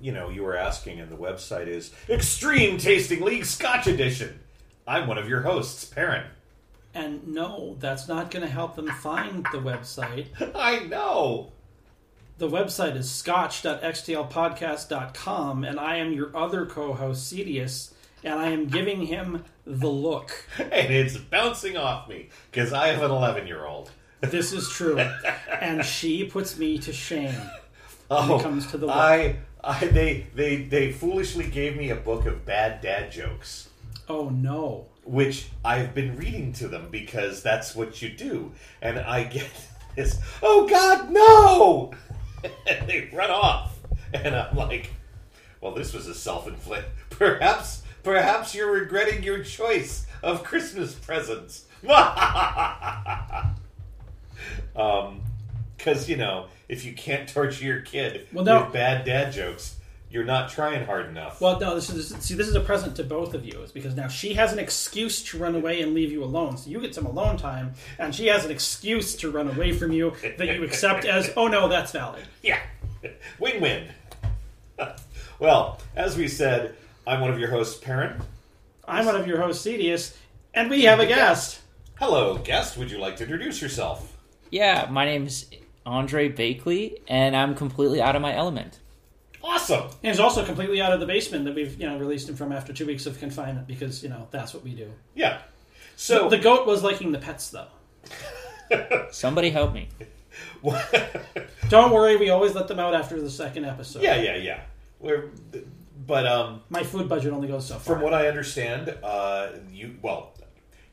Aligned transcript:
You 0.00 0.12
know, 0.12 0.30
you 0.30 0.42
were 0.42 0.56
asking, 0.56 1.00
and 1.00 1.10
the 1.10 1.16
website 1.16 1.66
is 1.66 1.92
Extreme 2.08 2.78
Tasting 2.78 3.20
League 3.22 3.44
Scotch 3.44 3.86
Edition. 3.86 4.38
I'm 4.86 5.06
one 5.06 5.18
of 5.18 5.28
your 5.28 5.42
hosts, 5.42 5.84
Perrin. 5.84 6.24
And 6.94 7.28
no, 7.28 7.76
that's 7.80 8.08
not 8.08 8.30
going 8.30 8.42
to 8.44 8.50
help 8.50 8.76
them 8.76 8.88
find 8.88 9.44
the 9.52 9.58
website. 9.58 10.26
I 10.54 10.80
know. 10.80 11.52
The 12.38 12.48
website 12.48 12.96
is 12.96 13.10
scotch.xtlpodcast.com, 13.10 15.64
and 15.64 15.80
I 15.80 15.96
am 15.96 16.12
your 16.12 16.34
other 16.36 16.66
co 16.66 16.92
host, 16.94 17.32
Cedius, 17.32 17.92
and 18.24 18.34
I 18.34 18.48
am 18.50 18.66
giving 18.68 19.06
him 19.06 19.44
the 19.66 19.88
look. 19.88 20.44
And 20.58 20.92
it's 20.92 21.16
bouncing 21.16 21.76
off 21.76 22.08
me 22.08 22.28
because 22.50 22.72
I 22.72 22.88
have 22.88 23.02
an 23.02 23.10
11 23.10 23.46
year 23.46 23.64
old. 23.66 23.90
This 24.20 24.52
is 24.52 24.68
true. 24.68 24.98
and 25.60 25.84
she 25.84 26.24
puts 26.24 26.58
me 26.58 26.76
to 26.78 26.92
shame 26.92 27.32
when 27.34 27.50
Oh, 28.10 28.40
it 28.40 28.42
comes 28.42 28.66
to 28.72 28.78
the 28.78 28.86
look. 28.86 28.96
I, 28.96 29.36
I, 29.64 29.86
they, 29.86 30.26
they, 30.34 30.56
they 30.62 30.92
foolishly 30.92 31.46
gave 31.46 31.76
me 31.76 31.90
a 31.90 31.96
book 31.96 32.26
of 32.26 32.44
bad 32.44 32.80
dad 32.80 33.10
jokes. 33.12 33.68
Oh 34.08 34.28
no. 34.30 34.86
which 35.04 35.48
I've 35.64 35.94
been 35.94 36.16
reading 36.16 36.52
to 36.54 36.68
them 36.68 36.88
because 36.90 37.42
that's 37.42 37.74
what 37.74 38.00
you 38.00 38.08
do. 38.10 38.52
And 38.80 38.98
I 38.98 39.24
get 39.24 39.50
this, 39.96 40.18
oh 40.42 40.66
God, 40.68 41.10
no! 41.10 41.92
and 42.66 42.88
they 42.88 43.10
run 43.12 43.30
off. 43.30 43.78
And 44.14 44.34
I'm 44.34 44.56
like, 44.56 44.90
well, 45.60 45.74
this 45.74 45.92
was 45.92 46.06
a 46.06 46.14
self 46.14 46.46
inflict. 46.48 46.88
Perhaps, 47.10 47.82
perhaps 48.02 48.54
you're 48.54 48.70
regretting 48.72 49.22
your 49.22 49.42
choice 49.42 50.06
of 50.22 50.44
Christmas 50.44 50.94
presents. 50.94 51.66
um, 54.76 55.20
because, 55.76 56.08
you 56.08 56.16
know, 56.16 56.46
if 56.68 56.84
you 56.84 56.92
can't 56.92 57.28
torture 57.32 57.64
your 57.64 57.80
kid 57.80 58.26
Well, 58.32 58.44
no. 58.44 58.64
with 58.64 58.72
bad 58.72 59.04
dad 59.04 59.32
jokes, 59.32 59.76
you're 60.10 60.24
not 60.24 60.48
trying 60.50 60.86
hard 60.86 61.06
enough. 61.06 61.38
Well, 61.40 61.60
no, 61.60 61.74
this 61.74 61.90
is 61.90 62.14
see. 62.16 62.34
This 62.34 62.48
is 62.48 62.54
a 62.54 62.60
present 62.60 62.96
to 62.96 63.04
both 63.04 63.34
of 63.34 63.44
you, 63.44 63.60
is 63.60 63.72
because 63.72 63.94
now 63.94 64.08
she 64.08 64.32
has 64.34 64.54
an 64.54 64.58
excuse 64.58 65.22
to 65.24 65.38
run 65.38 65.54
away 65.54 65.82
and 65.82 65.92
leave 65.92 66.10
you 66.10 66.24
alone. 66.24 66.56
So 66.56 66.70
you 66.70 66.80
get 66.80 66.94
some 66.94 67.04
alone 67.04 67.36
time, 67.36 67.74
and 67.98 68.14
she 68.14 68.26
has 68.28 68.44
an 68.46 68.50
excuse 68.50 69.14
to 69.16 69.30
run 69.30 69.48
away 69.48 69.72
from 69.72 69.92
you 69.92 70.14
that 70.38 70.46
you 70.56 70.64
accept 70.64 71.04
as, 71.04 71.30
oh 71.36 71.46
no, 71.48 71.68
that's 71.68 71.92
valid. 71.92 72.24
Yeah. 72.42 72.58
Win 73.38 73.60
win. 73.60 73.84
well, 75.38 75.80
as 75.94 76.16
we 76.16 76.26
said, 76.28 76.74
I'm 77.06 77.20
one 77.20 77.30
of 77.30 77.38
your 77.38 77.50
hosts, 77.50 77.78
Perrin. 77.78 78.20
I'm 78.86 79.04
one 79.04 79.16
of 79.16 79.26
your 79.26 79.40
hosts, 79.40 79.66
Cedius, 79.66 80.16
and 80.54 80.70
we 80.70 80.84
have 80.84 81.00
a 81.00 81.06
guest. 81.06 81.60
Hello, 81.98 82.38
guest. 82.38 82.76
Would 82.78 82.90
you 82.90 82.98
like 82.98 83.16
to 83.18 83.24
introduce 83.24 83.60
yourself? 83.60 84.16
Yeah, 84.50 84.88
my 84.90 85.04
name's 85.04 85.46
Andrei 85.88 86.30
Bakley, 86.30 86.98
and 87.08 87.34
I'm 87.34 87.54
completely 87.54 88.00
out 88.02 88.14
of 88.16 88.22
my 88.22 88.34
element. 88.34 88.78
Awesome. 89.42 89.84
And 89.84 89.92
he's 90.02 90.20
also 90.20 90.44
completely 90.44 90.80
out 90.82 90.92
of 90.92 91.00
the 91.00 91.06
basement 91.06 91.44
that 91.46 91.54
we've 91.54 91.80
you 91.80 91.88
know 91.88 91.98
released 91.98 92.28
him 92.28 92.36
from 92.36 92.52
after 92.52 92.72
two 92.72 92.86
weeks 92.86 93.06
of 93.06 93.18
confinement 93.18 93.66
because 93.66 94.02
you 94.02 94.08
know 94.08 94.28
that's 94.30 94.52
what 94.52 94.62
we 94.64 94.74
do. 94.74 94.90
Yeah. 95.14 95.40
So, 95.96 96.28
The 96.28 96.38
goat 96.38 96.66
was 96.66 96.82
liking 96.84 97.10
the 97.12 97.18
pets 97.18 97.50
though. 97.50 97.66
Somebody 99.10 99.50
help 99.50 99.72
me. 99.72 99.88
Don't 101.68 101.92
worry, 101.92 102.16
we 102.16 102.30
always 102.30 102.54
let 102.54 102.68
them 102.68 102.78
out 102.78 102.94
after 102.94 103.20
the 103.20 103.30
second 103.30 103.64
episode. 103.64 104.02
yeah, 104.02 104.20
yeah, 104.20 104.36
yeah. 104.36 104.60
We're, 105.00 105.30
but 106.06 106.26
um, 106.26 106.62
My 106.70 106.82
food 106.82 107.08
budget 107.08 107.32
only 107.32 107.48
goes 107.48 107.66
so 107.66 107.74
far. 107.74 107.94
from 107.96 108.02
what 108.02 108.14
I 108.14 108.28
understand, 108.28 108.96
uh, 109.02 109.48
you 109.70 109.96
well, 110.02 110.34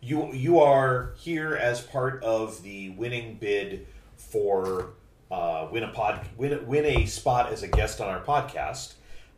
you 0.01 0.31
you 0.33 0.59
are 0.59 1.13
here 1.17 1.55
as 1.55 1.81
part 1.81 2.23
of 2.23 2.61
the 2.63 2.89
winning 2.91 3.35
bid 3.39 3.87
for 4.29 4.91
uh, 5.31 5.67
win 5.71 5.83
a 5.83 5.87
pod 5.89 6.25
win 6.37 6.65
win 6.67 6.85
a 6.85 7.05
spot 7.05 7.51
as 7.51 7.63
a 7.63 7.67
guest 7.67 7.99
on 8.01 8.07
our 8.09 8.21
podcast. 8.23 8.93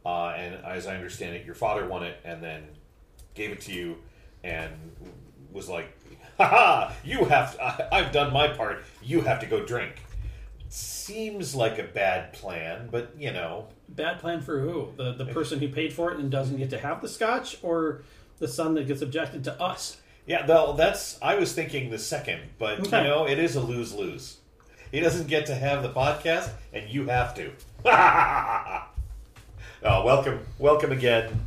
Uh, 0.05 0.29
and 0.37 0.63
as 0.65 0.87
I 0.87 0.95
understand 0.95 1.35
it, 1.35 1.45
your 1.45 1.55
father 1.55 1.87
won 1.87 2.03
it 2.03 2.17
and 2.23 2.41
then 2.41 2.63
gave 3.33 3.51
it 3.51 3.61
to 3.61 3.73
you 3.73 3.97
and 4.43 4.71
was 5.51 5.67
like, 5.67 5.87
"Ha 6.37 6.45
ha! 6.47 6.93
You 7.03 7.25
have 7.25 7.57
I, 7.61 7.87
I've 7.91 8.11
done 8.11 8.31
my 8.33 8.47
part. 8.49 8.83
You 9.03 9.21
have 9.21 9.39
to 9.41 9.45
go 9.45 9.65
drink." 9.65 10.03
Seems 10.69 11.55
like 11.55 11.79
a 11.79 11.83
bad 11.83 12.33
plan, 12.33 12.89
but 12.91 13.13
you 13.17 13.31
know, 13.31 13.67
Bad 13.89 14.19
plan 14.19 14.41
for 14.41 14.59
who? 14.59 14.89
The 14.97 15.13
the 15.13 15.25
person 15.25 15.59
who 15.59 15.69
paid 15.69 15.93
for 15.93 16.11
it 16.11 16.19
and 16.19 16.29
doesn't 16.29 16.57
get 16.57 16.69
to 16.71 16.77
have 16.77 17.01
the 17.01 17.07
scotch, 17.07 17.57
or 17.63 18.01
the 18.39 18.47
son 18.49 18.73
that 18.75 18.85
gets 18.85 19.01
objected 19.01 19.45
to 19.45 19.61
us? 19.61 19.97
Yeah, 20.25 20.45
though 20.45 20.73
that's 20.73 21.17
I 21.21 21.35
was 21.35 21.53
thinking 21.53 21.89
the 21.89 21.97
second, 21.97 22.41
but 22.59 22.81
Okay. 22.81 22.97
you 22.97 23.03
know 23.07 23.25
it 23.25 23.39
is 23.39 23.55
a 23.55 23.61
lose 23.61 23.93
lose. 23.93 24.37
He 24.91 25.01
doesn't 25.01 25.27
get 25.27 25.47
to 25.47 25.55
have 25.55 25.83
the 25.83 25.89
podcast, 25.89 26.49
and 26.71 26.89
you 26.89 27.07
have 27.07 27.35
to. 27.35 27.51
oh, 27.83 28.85
welcome, 30.05 30.39
welcome 30.57 30.93
again. 30.93 31.45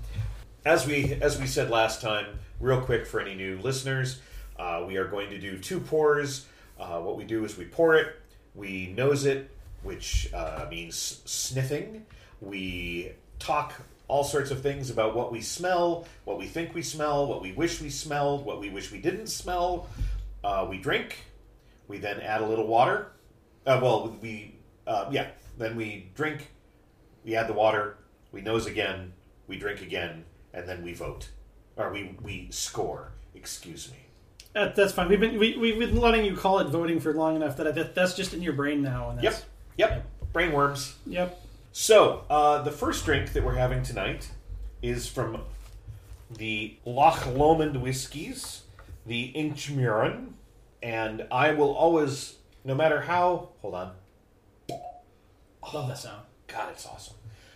As 0.67 0.87
we 0.87 1.15
as 1.23 1.41
we 1.41 1.47
said 1.47 1.71
last 1.71 2.03
time, 2.03 2.27
real 2.61 2.83
quick 2.83 3.07
for 3.07 3.19
any 3.19 3.35
new 3.35 3.59
listeners, 3.61 4.21
uh, 4.59 4.85
we 4.87 4.99
are 4.99 5.07
going 5.07 5.31
to 5.31 5.39
do 5.39 5.57
two 5.57 5.81
pours. 5.81 6.47
Uh, 6.79 6.99
what 7.01 7.17
we 7.17 7.25
do 7.25 7.45
is 7.47 7.57
we 7.57 7.65
pour 7.65 7.95
it, 7.95 8.15
we 8.55 8.93
nose 8.95 9.25
it, 9.25 9.51
which 9.83 10.31
uh, 10.35 10.67
means 10.71 11.23
sniffing. 11.25 12.05
We 12.43 13.13
talk 13.39 13.73
all 14.07 14.25
sorts 14.25 14.51
of 14.51 14.61
things 14.61 14.91
about 14.91 15.17
what 15.17 15.33
we 15.33 15.41
smell, 15.41 16.07
what 16.25 16.39
we 16.39 16.47
think 16.47 16.75
we 16.75 16.83
smell, 16.83 17.27
what 17.27 17.41
we 17.41 17.53
wish 17.53 17.81
we 17.81 17.89
smelled, 17.89 18.45
what 18.45 18.61
we 18.61 18.69
wish 18.69 18.93
we 18.93 18.99
didn't 18.99 19.29
smell. 19.29 19.89
Uh, 20.45 20.67
we 20.69 20.77
drink. 20.77 21.25
We 21.89 21.97
then 21.97 22.21
add 22.21 22.43
a 22.43 22.47
little 22.47 22.67
water. 22.67 23.13
Uh, 23.67 23.79
well, 23.83 24.17
we 24.21 24.57
uh, 24.87 25.09
yeah. 25.11 25.29
Then 25.59 25.77
we 25.77 26.11
drink. 26.15 26.51
We 27.25 27.37
add 27.37 27.49
the 27.49 27.53
water. 27.53 27.99
We 28.33 28.41
nose 28.41 28.67
again. 28.67 29.13
We 29.47 29.59
drink 29.59 29.83
again, 29.83 30.25
and 30.55 30.69
then 30.69 30.83
we 30.83 30.95
vote, 30.95 31.29
or 31.77 31.93
we 31.93 32.17
we 32.23 32.49
score. 32.51 33.13
Excuse 33.35 33.91
me. 33.91 33.99
That, 34.53 34.75
that's 34.75 34.93
fine. 34.93 35.09
We've 35.09 35.21
been 35.21 35.39
we, 35.39 35.57
we've 35.57 35.79
been 35.79 36.01
letting 36.01 36.25
you 36.25 36.37
call 36.37 36.59
it 36.59 36.69
voting 36.69 36.99
for 36.99 37.15
long 37.15 37.37
enough 37.37 37.57
that, 37.59 37.69
I, 37.69 37.71
that 37.73 37.95
that's 37.95 38.15
just 38.15 38.35
in 38.35 38.43
your 38.43 38.53
brain 38.53 38.83
now. 38.83 39.11
And 39.11 39.23
Yep. 39.23 39.43
Yep. 39.77 40.07
Brainworms. 40.33 40.95
Yep. 41.07 41.41
So, 41.73 42.25
uh, 42.29 42.63
the 42.63 42.73
first 42.73 43.05
drink 43.05 43.33
that 43.33 43.45
we're 43.45 43.55
having 43.55 43.85
tonight 43.85 44.29
is 44.83 45.07
from 45.07 45.43
the 46.37 46.77
Loch 46.85 47.27
Lomond 47.27 47.81
Whiskies, 47.81 48.63
the 49.07 49.33
Inchmurrin, 49.37 50.33
and 50.83 51.27
I 51.31 51.53
will 51.53 51.73
always, 51.75 52.37
no 52.65 52.75
matter 52.75 53.01
how, 53.01 53.51
hold 53.61 53.75
on, 53.75 53.93
Love 55.73 55.89
that 55.89 55.99
sound. 55.99 56.23
God, 56.49 56.71
it's 56.73 56.87
awesome. 56.87 57.15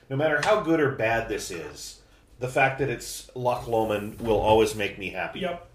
No 0.08 0.16
matter 0.16 0.40
how 0.42 0.60
good 0.60 0.80
or 0.80 0.92
bad 0.92 1.28
this 1.28 1.50
is, 1.50 2.00
the 2.38 2.48
fact 2.48 2.78
that 2.78 2.88
it's 2.88 3.30
Loch 3.34 3.66
Lomond 3.66 4.20
will 4.20 4.38
always 4.38 4.74
make 4.74 4.98
me 4.98 5.10
happy. 5.10 5.40
Yep. 5.40 5.68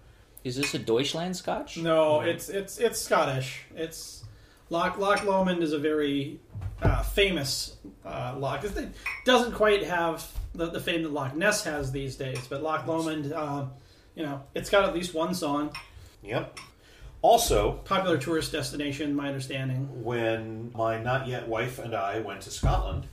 Is 0.44 0.56
this 0.56 0.72
a 0.74 0.78
Deutschland 0.78 1.36
scotch? 1.36 1.76
No, 1.76 2.20
it's 2.20 2.48
it's 2.48 2.78
it's 2.78 2.98
Scottish. 2.98 3.62
It's 3.76 4.24
Loch 4.70 4.96
Loch 4.96 5.24
Lomond 5.24 5.62
is 5.62 5.72
a 5.72 5.78
very 5.78 6.40
uh, 6.80 7.02
famous 7.02 7.76
uh, 8.06 8.34
loch. 8.38 8.64
It 8.64 8.92
doesn't 9.26 9.52
quite 9.52 9.84
have 9.84 10.26
the, 10.54 10.70
the 10.70 10.80
fame 10.80 11.02
that 11.02 11.12
Loch 11.12 11.34
Ness 11.34 11.64
has 11.64 11.92
these 11.92 12.16
days, 12.16 12.46
but 12.48 12.62
Loch 12.62 12.86
Lomond, 12.86 13.32
uh, 13.34 13.66
you 14.14 14.22
know, 14.22 14.42
it's 14.54 14.70
got 14.70 14.84
at 14.84 14.94
least 14.94 15.12
one 15.12 15.34
song. 15.34 15.72
Yep. 16.22 16.58
Also, 17.22 17.72
Popular 17.84 18.16
tourist 18.16 18.50
destination, 18.50 19.14
my 19.14 19.28
understanding. 19.28 20.02
when 20.02 20.72
my 20.74 20.98
not 20.98 21.28
yet 21.28 21.46
wife 21.46 21.78
and 21.78 21.94
I 21.94 22.20
went 22.20 22.40
to 22.42 22.50
Scotland, 22.50 23.06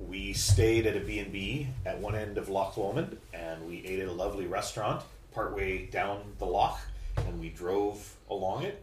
we 0.00 0.32
stayed 0.32 0.84
at 0.84 0.96
a 0.96 1.00
B&B 1.00 1.68
at 1.86 2.00
one 2.00 2.16
end 2.16 2.38
of 2.38 2.48
Loch 2.48 2.76
Lomond 2.76 3.18
and 3.32 3.66
we 3.68 3.84
ate 3.86 4.00
at 4.00 4.08
a 4.08 4.12
lovely 4.12 4.46
restaurant 4.46 5.04
partway 5.32 5.86
down 5.86 6.20
the 6.38 6.44
loch 6.44 6.80
and 7.16 7.40
we 7.40 7.50
drove 7.50 8.16
along 8.28 8.64
it. 8.64 8.82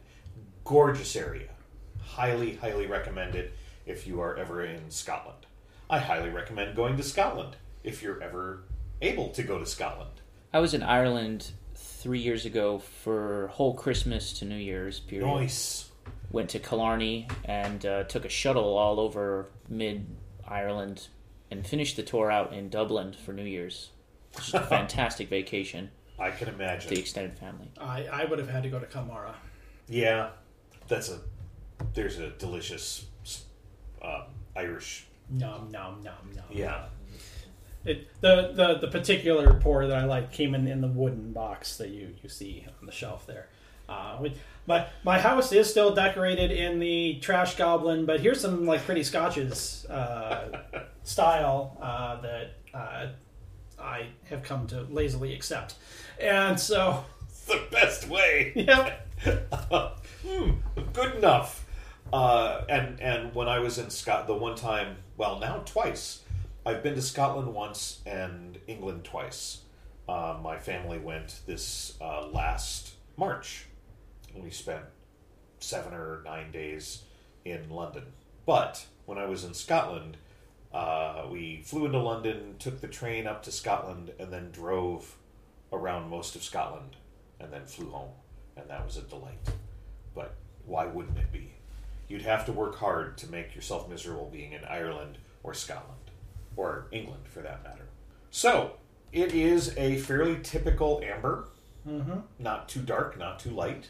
Gorgeous 0.64 1.16
area. 1.16 1.50
Highly, 2.02 2.56
highly 2.56 2.88
recommend 2.88 3.36
it 3.36 3.54
if 3.86 4.08
you 4.08 4.22
are 4.22 4.38
ever 4.38 4.64
in 4.64 4.90
Scotland. 4.90 5.46
I 5.90 6.00
highly 6.00 6.30
recommend 6.30 6.76
going 6.76 6.96
to 6.98 7.04
Scotland 7.04 7.58
if 7.84 8.02
you're 8.02 8.22
ever 8.22 8.64
able 9.02 9.30
to 9.30 9.44
go 9.44 9.60
to 9.60 9.66
Scotland. 9.66 10.22
I 10.54 10.60
was 10.60 10.74
in 10.74 10.84
Ireland 10.84 11.52
three 12.00 12.20
years 12.20 12.46
ago 12.46 12.80
for 12.80 13.48
whole 13.54 13.74
Christmas 13.74 14.32
to 14.40 14.46
New 14.46 14.56
Year's 14.56 15.00
period. 15.02 15.28
Nice. 15.28 15.92
Went 16.32 16.50
to 16.52 16.60
Killarney 16.60 17.28
and 17.44 17.86
uh, 17.86 18.04
took 18.06 18.24
a 18.24 18.30
shuttle 18.30 18.78
all 18.78 19.00
over 19.00 19.50
mid 19.68 20.06
Ireland 20.48 21.10
and 21.52 21.68
finished 21.68 21.98
the 21.98 22.04
tour 22.04 22.32
out 22.32 22.54
in 22.54 22.70
Dublin 22.70 23.14
for 23.14 23.34
New 23.34 23.44
Year's. 23.44 23.90
Just 24.36 24.54
a 24.54 24.62
fantastic 24.70 25.30
vacation. 25.30 25.92
I 26.18 26.32
can 26.32 26.48
imagine. 26.48 26.94
The 26.94 27.00
extended 27.00 27.38
family. 27.38 27.72
I, 27.80 28.06
I 28.06 28.26
would 28.26 28.40
have 28.40 28.50
had 28.50 28.64
to 28.64 28.70
go 28.70 28.80
to 28.80 28.86
Kamara. 28.86 29.34
Yeah, 29.88 30.30
that's 30.88 31.10
a. 31.10 31.20
There's 31.94 32.20
a 32.20 32.30
delicious 32.32 33.06
um, 34.02 34.24
Irish. 34.56 35.08
Nom 35.30 35.72
nom 35.72 36.02
nom 36.04 36.32
nom. 36.36 36.46
Yeah, 36.52 36.86
It, 37.86 38.08
the, 38.22 38.52
the 38.54 38.80
the 38.82 38.88
particular 38.90 39.54
pour 39.56 39.88
that 39.88 39.98
I 39.98 40.04
like 40.06 40.32
came 40.34 40.54
in, 40.54 40.68
in 40.68 40.82
the 40.82 40.88
wooden 40.88 41.32
box 41.32 41.78
that 41.78 41.90
you, 41.90 42.14
you 42.22 42.28
see 42.30 42.66
on 42.80 42.86
the 42.86 42.92
shelf 42.92 43.26
there. 43.26 43.48
Uh, 43.88 44.18
we, 44.22 44.34
my 44.68 44.86
my 45.04 45.18
house 45.20 45.52
is 45.52 45.70
still 45.70 45.96
decorated 45.96 46.52
in 46.52 46.80
the 46.80 47.20
trash 47.22 47.56
goblin, 47.56 48.06
but 48.06 48.20
here's 48.20 48.42
some 48.42 48.66
like 48.66 48.84
pretty 48.86 49.04
scotches 49.04 49.86
uh, 49.90 50.60
style 51.04 51.78
uh, 51.82 52.20
that 52.22 52.52
uh, 52.74 53.08
I 53.80 54.08
have 54.30 54.44
come 54.44 54.68
to 54.68 54.82
lazily 54.90 55.34
accept, 55.34 55.76
and 56.22 56.60
so 56.60 57.06
It's 57.30 57.42
the 57.46 57.62
best 57.72 58.08
way. 58.10 58.52
yeah, 58.56 58.94
Hmm, 60.28 60.52
good 60.94 61.16
enough. 61.16 61.66
Uh, 62.12 62.62
and 62.68 63.00
and 63.02 63.34
when 63.34 63.48
I 63.48 63.60
was 63.60 63.78
in 63.78 63.90
Scott, 63.90 64.28
the 64.28 64.34
one 64.36 64.56
time, 64.56 64.98
well, 65.18 65.40
now 65.40 65.64
twice, 65.66 66.22
I've 66.66 66.84
been 66.84 66.96
to 66.96 67.02
Scotland 67.02 67.54
once 67.54 68.02
and 68.06 68.60
England 68.68 69.06
twice. 69.06 69.62
Uh, 70.08 70.38
my 70.42 70.58
family 70.58 71.00
went 71.00 71.40
this 71.46 71.96
uh, 72.02 72.28
last 72.28 72.94
March, 73.16 73.66
we 74.36 74.50
spent 74.50 74.84
seven 75.60 75.94
or 75.94 76.22
nine 76.26 76.52
days 76.52 77.04
in 77.46 77.70
London. 77.70 78.06
But 78.46 78.86
when 79.06 79.18
I 79.18 79.26
was 79.26 79.44
in 79.44 79.54
Scotland, 79.54 80.18
uh, 80.74 81.26
we 81.30 81.62
flew 81.64 81.86
into 81.86 82.00
London, 82.00 82.56
took 82.60 82.82
the 82.82 82.88
train 82.88 83.28
up 83.28 83.44
to 83.44 83.52
Scotland, 83.52 84.12
and 84.20 84.32
then 84.32 84.52
drove 84.52 85.16
around 85.72 86.10
most 86.10 86.36
of 86.36 86.44
Scotland, 86.44 86.96
and 87.40 87.52
then 87.52 87.66
flew 87.66 87.90
home, 87.90 88.12
and 88.56 88.70
that 88.70 88.86
was 88.86 88.98
a 88.98 89.02
delight. 89.02 89.40
But 90.16 90.36
why 90.66 90.86
wouldn't 90.86 91.18
it 91.18 91.32
be? 91.32 91.54
You'd 92.08 92.24
have 92.24 92.46
to 92.46 92.52
work 92.52 92.78
hard 92.78 93.18
to 93.20 93.32
make 93.32 93.56
yourself 93.56 93.90
miserable 93.90 94.30
being 94.32 94.54
in 94.54 94.64
Ireland 94.66 95.20
or 95.44 95.54
Scotland, 95.54 95.99
or 96.60 96.88
England 96.92 97.24
for 97.26 97.40
that 97.42 97.64
matter. 97.64 97.88
So, 98.32 98.74
it 99.14 99.34
is 99.34 99.74
a 99.78 99.98
fairly 99.98 100.40
typical 100.44 101.02
amber. 101.04 101.48
mm-hmm. 101.88 102.20
Not 102.38 102.68
too 102.68 102.82
dark, 102.82 103.18
not 103.18 103.40
too 103.40 103.52
light. 103.52 103.90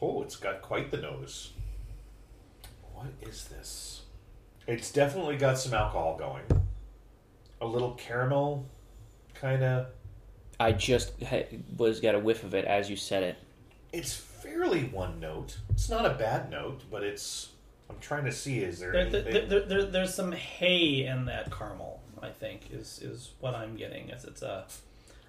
Oh, 0.00 0.22
it's 0.22 0.36
got 0.36 0.62
quite 0.62 0.90
the 0.90 0.96
nose. 0.96 1.52
What 2.94 3.08
is 3.20 3.44
this? 3.44 4.02
It's 4.66 4.90
definitely 4.90 5.36
got 5.36 5.58
some 5.58 5.74
alcohol 5.74 6.16
going. 6.18 6.44
A 7.60 7.66
little 7.66 7.92
caramel, 7.92 8.66
kind 9.34 9.62
of. 9.62 9.86
I 10.58 10.72
just 10.72 11.12
ha- 11.22 11.46
was 11.76 12.00
got 12.00 12.14
a 12.14 12.18
whiff 12.18 12.42
of 12.42 12.54
it 12.54 12.64
as 12.64 12.88
you 12.88 12.96
said 12.96 13.22
it. 13.22 13.36
It's 13.92 14.14
fairly 14.14 14.84
one 14.84 15.20
note. 15.20 15.58
It's 15.70 15.88
not 15.88 16.04
a 16.06 16.14
bad 16.14 16.50
note, 16.50 16.82
but 16.90 17.02
it's. 17.02 17.50
I'm 17.88 17.98
trying 18.00 18.24
to 18.24 18.32
see. 18.32 18.58
Is 18.58 18.80
there 18.80 18.92
there, 18.92 19.22
there, 19.22 19.46
there, 19.46 19.60
there, 19.60 19.84
there's 19.84 20.14
some 20.14 20.32
hay 20.32 21.06
in 21.06 21.24
that 21.26 21.50
caramel. 21.50 21.97
I 22.22 22.30
think 22.30 22.68
is 22.72 23.00
is 23.02 23.30
what 23.40 23.54
I'm 23.54 23.76
getting. 23.76 24.10
Is 24.10 24.24
it's 24.24 24.42
a 24.42 24.66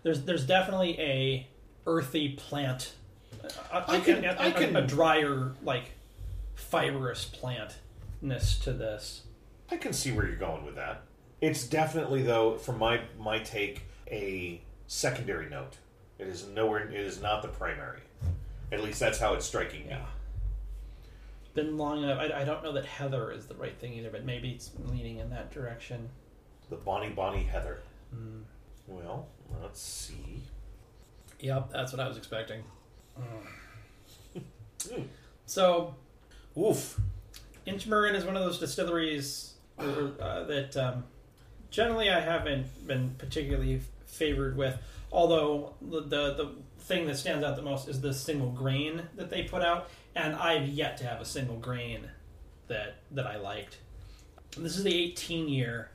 there's 0.04 0.24
there's 0.24 0.46
definitely 0.46 1.00
a 1.00 1.48
earthy 1.88 2.30
plant. 2.30 2.94
uh, 3.72 3.84
I 3.88 4.00
can- 4.00 4.18
and- 4.18 4.26
and- 4.26 4.40
I 4.40 4.52
can- 4.52 4.76
a 4.76 4.86
drier 4.86 5.54
like 5.64 5.92
fibrous 6.56 7.26
plantness 7.26 8.62
to 8.64 8.74
this. 8.74 9.24
I 9.72 9.78
can 9.78 9.94
see 9.94 10.12
where 10.12 10.26
you're 10.26 10.36
going 10.36 10.66
with 10.66 10.76
that. 10.76 11.04
It's 11.42 11.66
definitely, 11.68 12.24
though, 12.24 12.58
from 12.58 12.80
my 12.80 13.02
my 13.18 13.40
take, 13.40 13.84
a 14.12 14.62
secondary 14.88 15.50
note. 15.50 15.78
It 16.18 16.28
is 16.28 16.46
nowhere. 16.48 16.88
It 16.90 16.94
is 17.00 17.22
not 17.22 17.42
the 17.44 17.48
primary. 17.48 18.02
At 18.72 18.82
least 18.84 19.00
that's 19.00 19.20
how 19.20 19.34
it's 19.36 19.46
striking 19.46 19.84
me. 19.86 19.92
Yeah. 19.92 20.06
Been 21.54 21.78
long 21.78 22.04
enough. 22.04 22.20
I, 22.20 22.42
I 22.42 22.44
don't 22.44 22.64
know 22.64 22.72
that 22.74 22.86
heather 22.86 23.32
is 23.32 23.46
the 23.48 23.56
right 23.56 23.76
thing 23.78 23.94
either, 23.94 24.10
but 24.10 24.24
maybe 24.26 24.52
it's 24.52 24.72
leaning 24.88 25.18
in 25.20 25.30
that 25.32 25.52
direction. 25.52 26.10
The 26.70 26.76
Bonnie 26.76 27.10
Bonnie 27.10 27.44
Heather. 27.44 27.80
Mm. 28.16 28.44
Well, 28.88 29.28
let's 29.62 29.82
see. 29.82 30.42
Yep, 31.40 31.72
that's 31.72 31.92
what 31.92 32.00
I 32.00 32.08
was 32.08 32.18
expecting. 32.18 32.64
Mm. 33.20 34.44
So 35.46 35.96
Oof. 36.58 37.00
Inchmurrin 37.68 38.16
is 38.16 38.26
one 38.26 38.36
of 38.36 38.44
those 38.44 38.60
distilleries 38.60 39.54
uh, 39.78 40.44
that 40.46 40.76
um, 40.76 41.04
generally 41.70 42.10
I 42.10 42.20
haven't 42.20 42.88
been 42.88 43.16
particularly 43.18 43.82
favored 44.06 44.58
with. 44.58 44.78
Although 45.12 45.74
the, 45.82 46.02
the 46.02 46.34
the 46.34 46.52
thing 46.80 47.08
that 47.08 47.18
stands 47.18 47.44
out 47.44 47.56
the 47.56 47.62
most 47.62 47.88
is 47.88 48.02
the 48.02 48.14
single 48.14 48.52
grain 48.52 49.04
that 49.16 49.30
they 49.30 49.44
put 49.44 49.64
out, 49.64 49.90
and 50.16 50.36
I've 50.36 50.68
yet 50.68 50.98
to 50.98 51.06
have 51.06 51.22
a 51.22 51.26
single 51.26 51.58
grain 51.58 52.10
that 52.68 52.98
that 53.12 53.26
I 53.26 53.38
liked. 53.38 53.78
And 54.56 54.66
this 54.66 54.78
is 54.78 54.84
the 54.84 54.96
18 54.96 55.48
year, 55.48 55.92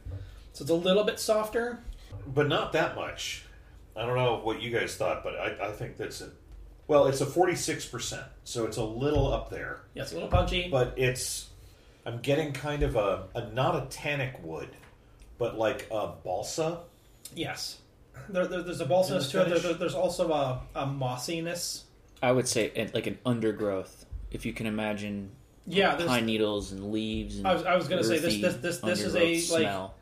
so 0.54 0.62
it's 0.62 0.70
a 0.70 0.74
little 0.74 1.04
bit 1.04 1.20
softer. 1.20 1.80
But 2.26 2.48
not 2.48 2.72
that 2.72 2.96
much. 2.96 3.44
I 3.94 4.06
don't 4.06 4.16
know 4.16 4.40
what 4.42 4.62
you 4.62 4.70
guys 4.70 4.96
thought, 4.96 5.22
but 5.22 5.34
I, 5.38 5.68
I 5.68 5.72
think 5.72 5.98
that's 5.98 6.22
a. 6.22 6.30
Well, 6.86 7.06
it's 7.06 7.20
a 7.20 7.26
46%, 7.26 8.22
so 8.44 8.64
it's 8.66 8.76
a 8.78 8.84
little 8.84 9.32
up 9.32 9.50
there. 9.50 9.80
Yeah, 9.94 10.02
it's 10.02 10.12
a 10.12 10.14
little 10.14 10.28
punchy. 10.30 10.68
but 10.70 10.94
it's 10.96 11.48
I'm 12.06 12.18
getting 12.20 12.52
kind 12.52 12.82
of 12.82 12.96
a, 12.96 13.24
a 13.34 13.50
not 13.52 13.74
a 13.76 13.86
tannic 13.88 14.34
wood, 14.42 14.68
but 15.38 15.56
like 15.58 15.86
a 15.90 16.08
balsa. 16.24 16.80
yes, 17.34 17.78
there, 18.28 18.46
there, 18.46 18.62
there's 18.62 18.80
a 18.80 18.86
balsiness 18.86 19.30
to 19.32 19.42
it. 19.42 19.48
There, 19.50 19.58
there- 19.58 19.74
there's 19.74 19.94
also 19.94 20.30
a, 20.32 20.60
a 20.74 20.86
mossiness. 20.86 21.84
I 22.22 22.32
would 22.32 22.48
say 22.48 22.70
it, 22.74 22.94
like 22.94 23.06
an 23.06 23.18
undergrowth, 23.26 24.06
if 24.30 24.44
you 24.46 24.52
can 24.52 24.66
imagine 24.66 25.30
Yeah, 25.66 25.94
there's 25.94 26.08
pine 26.08 26.26
needles 26.26 26.72
and 26.72 26.90
leaves. 26.92 27.38
And 27.38 27.46
I 27.46 27.54
was- 27.54 27.64
I 27.64 27.76
was 27.76 27.88
gonna 27.88 28.04
say, 28.04 28.18
this- 28.18 28.40
this- 28.40 28.56
this- 28.56 28.78
this 28.78 29.00
is 29.00 29.14
a, 29.14 29.18
undergrowth 29.18 29.50
like, 29.52 29.60
smell. 29.62 29.94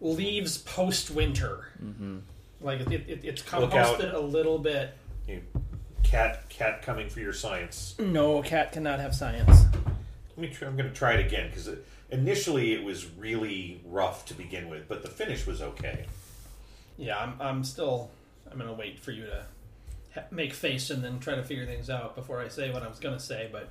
Leaves 0.00 0.58
post 0.58 1.10
winter. 1.10 1.68
hmm 1.78 2.18
Like 2.60 2.80
it, 2.80 2.92
it, 3.08 3.20
it's 3.24 3.42
composted 3.42 4.12
a 4.14 4.18
little 4.18 4.58
bit. 4.58 4.96
You, 5.28 5.42
cat 6.02 6.48
cat 6.48 6.82
coming 6.82 7.08
for 7.08 7.20
your 7.20 7.32
science. 7.32 7.94
No, 7.98 8.42
cat 8.42 8.72
cannot 8.72 9.00
have 9.00 9.14
science. 9.14 9.64
Let 10.36 10.38
me. 10.38 10.48
Try, 10.48 10.68
I'm 10.68 10.76
going 10.76 10.88
to 10.88 10.94
try 10.94 11.14
it 11.14 11.24
again 11.26 11.48
because 11.48 11.68
initially 12.10 12.72
it 12.72 12.82
was 12.84 13.06
really 13.18 13.80
rough 13.86 14.26
to 14.26 14.34
begin 14.34 14.68
with, 14.68 14.88
but 14.88 15.02
the 15.02 15.08
finish 15.08 15.46
was 15.46 15.62
okay. 15.62 16.06
Yeah, 16.98 17.18
I'm, 17.18 17.34
I'm 17.40 17.64
still. 17.64 18.10
I'm 18.50 18.58
gonna 18.58 18.72
wait 18.74 19.00
for 19.00 19.10
you 19.10 19.24
to 19.26 19.46
ha- 20.14 20.26
make 20.30 20.52
face 20.52 20.90
and 20.90 21.02
then 21.02 21.18
try 21.18 21.34
to 21.34 21.42
figure 21.42 21.66
things 21.66 21.90
out 21.90 22.14
before 22.14 22.40
I 22.40 22.48
say 22.48 22.70
what 22.72 22.82
I 22.82 22.88
was 22.88 22.98
gonna 23.00 23.18
say. 23.18 23.48
But 23.50 23.70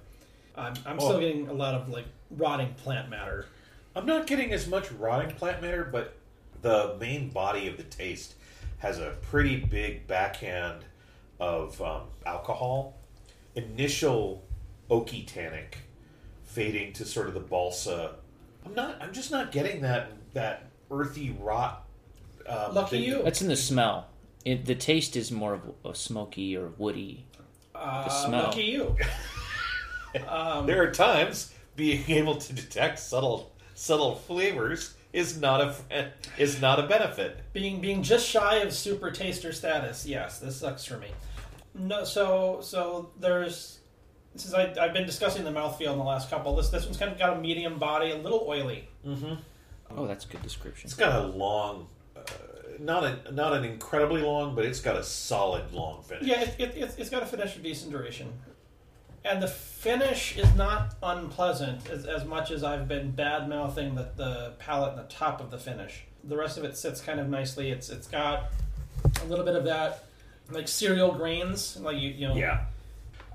I'm, 0.57 0.73
I'm 0.85 0.99
still 0.99 1.13
Oh. 1.17 1.19
getting 1.19 1.47
a 1.47 1.53
lot 1.53 1.73
of 1.75 1.87
like 1.89 2.05
rotting 2.31 2.73
plant 2.83 3.09
matter. 3.09 3.45
I'm 3.95 4.05
not 4.05 4.27
getting 4.27 4.51
as 4.53 4.67
much 4.67 4.91
rotting 4.93 5.35
plant 5.35 5.61
matter, 5.61 5.87
but 5.91 6.15
the 6.61 6.95
main 6.99 7.29
body 7.29 7.67
of 7.67 7.77
the 7.77 7.83
taste 7.83 8.35
has 8.79 8.99
a 8.99 9.15
pretty 9.21 9.57
big 9.57 10.07
backhand 10.07 10.83
of 11.39 11.79
um, 11.81 12.03
alcohol. 12.25 12.97
Initial 13.55 14.43
oaky 14.89 15.27
tannic, 15.27 15.77
fading 16.43 16.93
to 16.93 17.05
sort 17.05 17.27
of 17.27 17.33
the 17.33 17.39
balsa. 17.39 18.15
I'm 18.65 18.73
not. 18.73 19.01
I'm 19.01 19.13
just 19.13 19.29
not 19.31 19.51
getting 19.51 19.81
that 19.81 20.11
that 20.33 20.69
earthy 20.89 21.35
rot. 21.39 21.85
Um, 22.47 22.73
Lucky 22.73 22.97
that- 22.97 23.05
you. 23.05 23.23
That's 23.23 23.41
in 23.41 23.47
the 23.47 23.55
smell. 23.55 24.07
It, 24.43 24.65
the 24.65 24.75
taste 24.75 25.15
is 25.15 25.31
more 25.31 25.53
of 25.53 25.61
a 25.85 25.95
smoky 25.95 26.57
or 26.57 26.69
woody. 26.77 27.25
Uh, 27.73 28.09
smell. 28.09 28.43
Lucky 28.43 28.63
you. 28.63 28.97
um, 30.27 30.65
There 30.65 30.83
are 30.83 30.91
times 30.91 31.53
being 31.77 32.03
able 32.09 32.35
to 32.35 32.53
detect 32.53 32.99
subtle 32.99 33.52
subtle 33.73 34.15
flavors 34.15 34.95
is 35.13 35.39
not 35.39 35.61
a 35.61 36.11
is 36.37 36.59
not 36.59 36.79
a 36.79 36.87
benefit. 36.87 37.37
being 37.53 37.79
being 37.81 38.01
just 38.03 38.27
shy 38.27 38.57
of 38.57 38.73
super 38.73 39.11
taster 39.11 39.51
status. 39.51 40.05
Yes, 40.05 40.39
this 40.39 40.57
sucks 40.57 40.85
for 40.85 40.97
me. 40.97 41.07
No, 41.75 42.03
so 42.03 42.59
so 42.61 43.11
there's 43.19 43.79
since 44.35 44.53
I, 44.53 44.73
I've 44.79 44.93
been 44.93 45.05
discussing 45.05 45.43
the 45.43 45.51
mouthfeel 45.51 45.91
in 45.91 45.97
the 45.97 46.03
last 46.03 46.29
couple. 46.29 46.55
This 46.55 46.69
this 46.69 46.85
one's 46.85 46.97
kind 46.97 47.11
of 47.11 47.17
got 47.17 47.37
a 47.37 47.39
medium 47.39 47.77
body, 47.77 48.11
a 48.11 48.17
little 48.17 48.45
oily. 48.47 48.89
Mm-hmm. 49.05 49.35
Oh, 49.95 50.07
that's 50.07 50.25
a 50.25 50.27
good 50.27 50.41
description. 50.41 50.87
It's 50.87 50.95
got 50.95 51.23
a 51.23 51.27
long, 51.27 51.87
uh, 52.15 52.21
not 52.79 53.03
a 53.03 53.31
not 53.31 53.53
an 53.53 53.63
incredibly 53.63 54.21
long, 54.21 54.55
but 54.55 54.65
it's 54.65 54.79
got 54.79 54.97
a 54.97 55.03
solid 55.03 55.71
long 55.71 56.01
finish. 56.01 56.25
Yeah, 56.25 56.41
it, 56.41 56.55
it, 56.57 56.73
it's, 56.75 56.95
it's 56.97 57.09
got 57.11 57.21
a 57.21 57.27
finish 57.27 57.55
of 57.55 57.61
decent 57.61 57.91
duration, 57.91 58.33
and 59.25 59.41
the 59.41 59.47
finish 59.47 60.37
is 60.37 60.53
not 60.55 60.95
unpleasant 61.03 61.89
as, 61.89 62.05
as 62.05 62.25
much 62.25 62.51
as 62.51 62.63
I've 62.63 62.87
been 62.87 63.11
bad 63.11 63.47
mouthing 63.49 63.95
the 63.95 64.09
the 64.15 64.53
palate 64.59 64.91
and 64.97 64.99
the 64.99 65.11
top 65.13 65.39
of 65.41 65.51
the 65.51 65.57
finish. 65.57 66.03
The 66.23 66.37
rest 66.37 66.57
of 66.57 66.63
it 66.63 66.77
sits 66.77 67.01
kind 67.01 67.19
of 67.19 67.27
nicely. 67.29 67.71
It's 67.71 67.89
it's 67.89 68.07
got 68.07 68.45
a 69.21 69.25
little 69.25 69.45
bit 69.45 69.55
of 69.55 69.65
that 69.65 70.05
like 70.49 70.67
cereal 70.67 71.11
grains, 71.13 71.77
like 71.79 71.97
you 71.97 72.09
you 72.09 72.27
know. 72.29 72.35
yeah. 72.35 72.65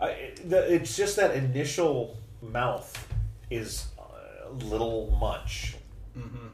I, 0.01 0.09
it- 0.11 0.49
the, 0.49 0.73
it's 0.75 0.97
just 0.97 1.17
that 1.17 1.35
initial 1.35 2.17
mouth 2.41 3.07
is 3.51 3.87
a 3.99 4.51
little 4.65 5.17
much. 5.21 5.77
hmm 6.15 6.49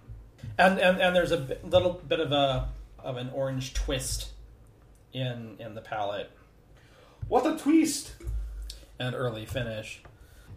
And, 0.58 0.78
and 0.78 1.00
and 1.00 1.14
there's 1.14 1.32
a 1.32 1.58
little 1.64 1.92
bit 2.08 2.20
of 2.20 2.32
a 2.32 2.68
of 2.98 3.16
an 3.16 3.30
orange 3.34 3.74
twist 3.74 4.30
in 5.12 5.56
in 5.58 5.74
the 5.74 5.80
palate 5.82 6.30
What 7.28 7.46
a 7.46 7.56
twist! 7.58 8.14
Early 9.12 9.44
finish. 9.44 10.00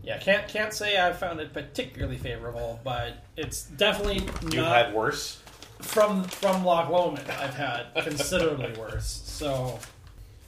Yeah, 0.04 0.18
can't 0.20 0.48
can't 0.48 0.72
say 0.72 1.04
I 1.04 1.12
found 1.12 1.39
it 1.42 1.51
particularly 1.51 2.18
favorable, 2.18 2.80
but 2.84 3.25
it's 3.36 3.63
definitely 3.63 4.24
You 4.51 4.62
not 4.62 4.86
had 4.86 4.94
worse. 4.94 5.42
from 5.82 6.24
from 6.25 6.63
Loch 6.63 6.89
Lomond. 6.89 7.30
I've 7.30 7.56
had 7.56 7.88
considerably 8.04 8.72
worse. 8.80 9.22
So 9.25 9.80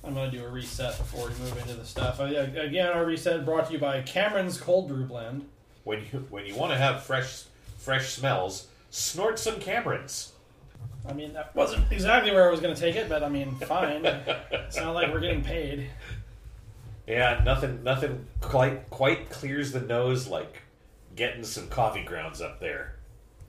I'm 0.03 0.13
going 0.13 0.32
to 0.32 0.38
do 0.38 0.46
a 0.46 0.48
reset 0.48 0.98
before 0.98 1.27
we 1.27 1.34
move 1.44 1.58
into 1.58 1.74
the 1.74 1.84
stuff. 1.86 2.20
Yeah, 2.22 2.44
again, 2.44 2.88
our 2.89 3.03
reset 3.06 3.44
brought 3.44 3.68
to 3.68 3.74
you 3.74 3.79
by 3.79 4.01
Cameron's 4.03 4.60
Cold 4.62 4.88
Brew 4.88 5.03
Blend. 5.03 5.46
When 5.84 6.00
you 6.13 6.25
when 6.29 6.46
you 6.46 6.56
want 6.56 6.72
to 6.72 6.77
have 6.77 7.03
fresh 7.03 7.44
fresh 7.79 8.10
smells, 8.13 8.68
snort 8.91 9.39
some 9.39 9.56
Camerons. 9.56 10.29
I 11.08 11.13
mean, 11.13 11.34
that 11.34 11.56
wasn't 11.56 11.91
exactly 11.91 12.32
where 12.32 12.48
I 12.48 12.51
was 12.51 12.60
going 12.60 12.75
to 12.75 12.79
take 12.79 12.96
it, 12.96 13.10
but 13.10 13.24
I 13.24 13.29
mean, 13.29 13.56
fine. 13.56 14.06
it's 14.51 14.77
not 14.77 14.94
like 14.94 15.12
we're 15.12 15.22
getting 15.22 15.44
paid. 15.44 15.89
Yeah, 17.10 17.42
nothing 17.44 17.84
nothing 17.84 18.28
quite 18.39 18.89
quite 18.92 19.30
clears 19.30 19.72
the 19.72 19.82
nose 19.82 20.28
like 20.28 20.62
getting 21.16 21.44
some 21.44 21.68
coffee 21.68 22.04
grounds 22.04 22.39
up 22.39 22.60
there. 22.60 22.96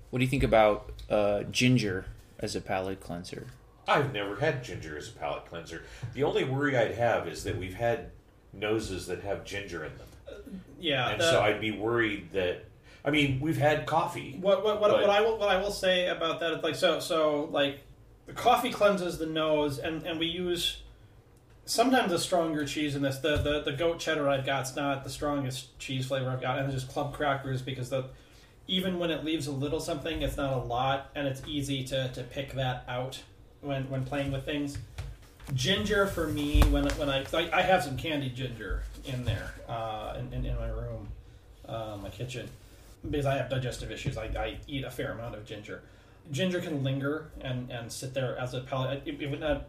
What 0.09 0.19
do 0.19 0.25
you 0.25 0.31
think 0.31 0.43
about 0.43 0.91
uh, 1.11 1.43
ginger 1.45 2.07
as 2.39 2.57
a 2.57 2.61
palate 2.61 3.01
cleanser? 3.01 3.47
I've 3.87 4.13
never 4.13 4.37
had 4.37 4.65
ginger 4.65 4.97
as 4.97 5.09
a 5.09 5.13
palate 5.13 5.47
cleanser. 5.47 5.83
The 6.15 6.23
only 6.25 6.45
worry 6.45 6.77
I'd 6.77 6.95
have 6.95 7.29
is 7.29 7.45
that 7.45 7.57
we've 7.59 7.75
had 7.75 8.11
noses 8.53 9.07
that 9.09 9.23
have 9.23 9.45
ginger 9.45 9.85
in 9.85 9.93
them, 9.99 10.61
Yeah. 10.81 11.11
and 11.11 11.21
the- 11.21 11.31
so 11.31 11.41
I'd 11.43 11.61
be 11.61 11.71
worried 11.71 12.33
that. 12.33 12.65
I 13.05 13.11
mean, 13.11 13.41
we've 13.41 13.57
had 13.59 13.87
coffee. 13.87 14.37
What 14.41 14.65
what 14.65 14.81
what, 14.81 14.91
But- 14.91 15.01
what 15.03 15.11
I 15.11 15.21
will 15.21 15.39
what 15.39 15.49
I 15.51 15.61
will 15.61 15.71
say 15.71 16.09
about 16.09 16.41
that 16.41 16.53
is 16.55 16.63
like 16.63 16.75
so 16.77 16.99
so 16.99 17.49
like 17.53 17.81
the 18.27 18.33
coffee 18.33 18.71
cleanses 18.73 19.19
the 19.19 19.27
nose 19.27 19.79
and 19.79 20.03
and 20.07 20.19
we 20.19 20.27
use 20.27 20.83
sometimes 21.71 22.13
a 22.13 22.19
stronger 22.19 22.65
cheese 22.65 22.97
in 22.97 23.03
this 23.03 23.19
the 23.19 23.37
the, 23.37 23.63
the 23.63 23.73
goat 23.73 24.01
cheddar 24.01 24.29
I've 24.29 24.45
got's 24.45 24.75
not 24.75 25.05
the 25.05 25.11
strongest 25.11 25.79
cheese 25.79 26.07
flavor 26.07 26.29
I've 26.29 26.41
got 26.41 26.59
and 26.59 26.71
just 26.73 26.89
club 26.89 27.15
crackers 27.15 27.63
because 27.63 27.91
the 27.91 28.07
even 28.67 28.99
when 28.99 29.11
it 29.11 29.25
leaves 29.25 29.47
a 29.47 29.53
little 29.53 29.81
something 29.81 30.23
it's 30.23 30.37
not 30.37 30.53
a 30.53 30.59
lot 30.59 31.11
and 31.15 31.29
it's 31.29 31.43
easy 31.47 31.85
to 31.85 32.09
to 32.09 32.23
pick 32.25 32.55
that 32.55 32.85
out 32.89 33.23
when 33.61 33.89
when 33.89 34.05
playing 34.05 34.33
with 34.33 34.45
things. 34.45 34.79
Ginger 35.55 36.07
for 36.07 36.27
me 36.27 36.61
when 36.71 36.89
when 36.91 37.09
I 37.09 37.25
I, 37.33 37.51
I 37.53 37.63
have 37.63 37.85
some 37.85 37.97
candied 37.97 38.35
ginger 38.35 38.83
in 39.05 39.25
there 39.25 39.55
uh, 39.69 40.17
in, 40.19 40.33
in, 40.33 40.45
in 40.45 40.57
my 40.57 40.69
room, 40.69 41.09
uh, 41.69 41.97
my 42.03 42.09
kitchen 42.09 42.49
because 43.09 43.27
I 43.27 43.37
have 43.37 43.49
digestive 43.49 43.91
issues, 43.91 44.19
I, 44.19 44.25
I 44.25 44.59
eat 44.67 44.85
a 44.85 44.91
fair 44.91 45.13
amount 45.13 45.35
of 45.35 45.47
ginger. 45.47 45.83
Ginger 46.31 46.61
can 46.61 46.85
linger 46.85 47.31
and, 47.41 47.71
and 47.71 47.91
sit 47.91 48.13
there 48.13 48.37
as 48.39 48.55
a 48.55 48.61
palate. 48.61 49.03
It, 49.07 49.21
it 49.21 49.31
would 49.31 49.41
not. 49.41 49.69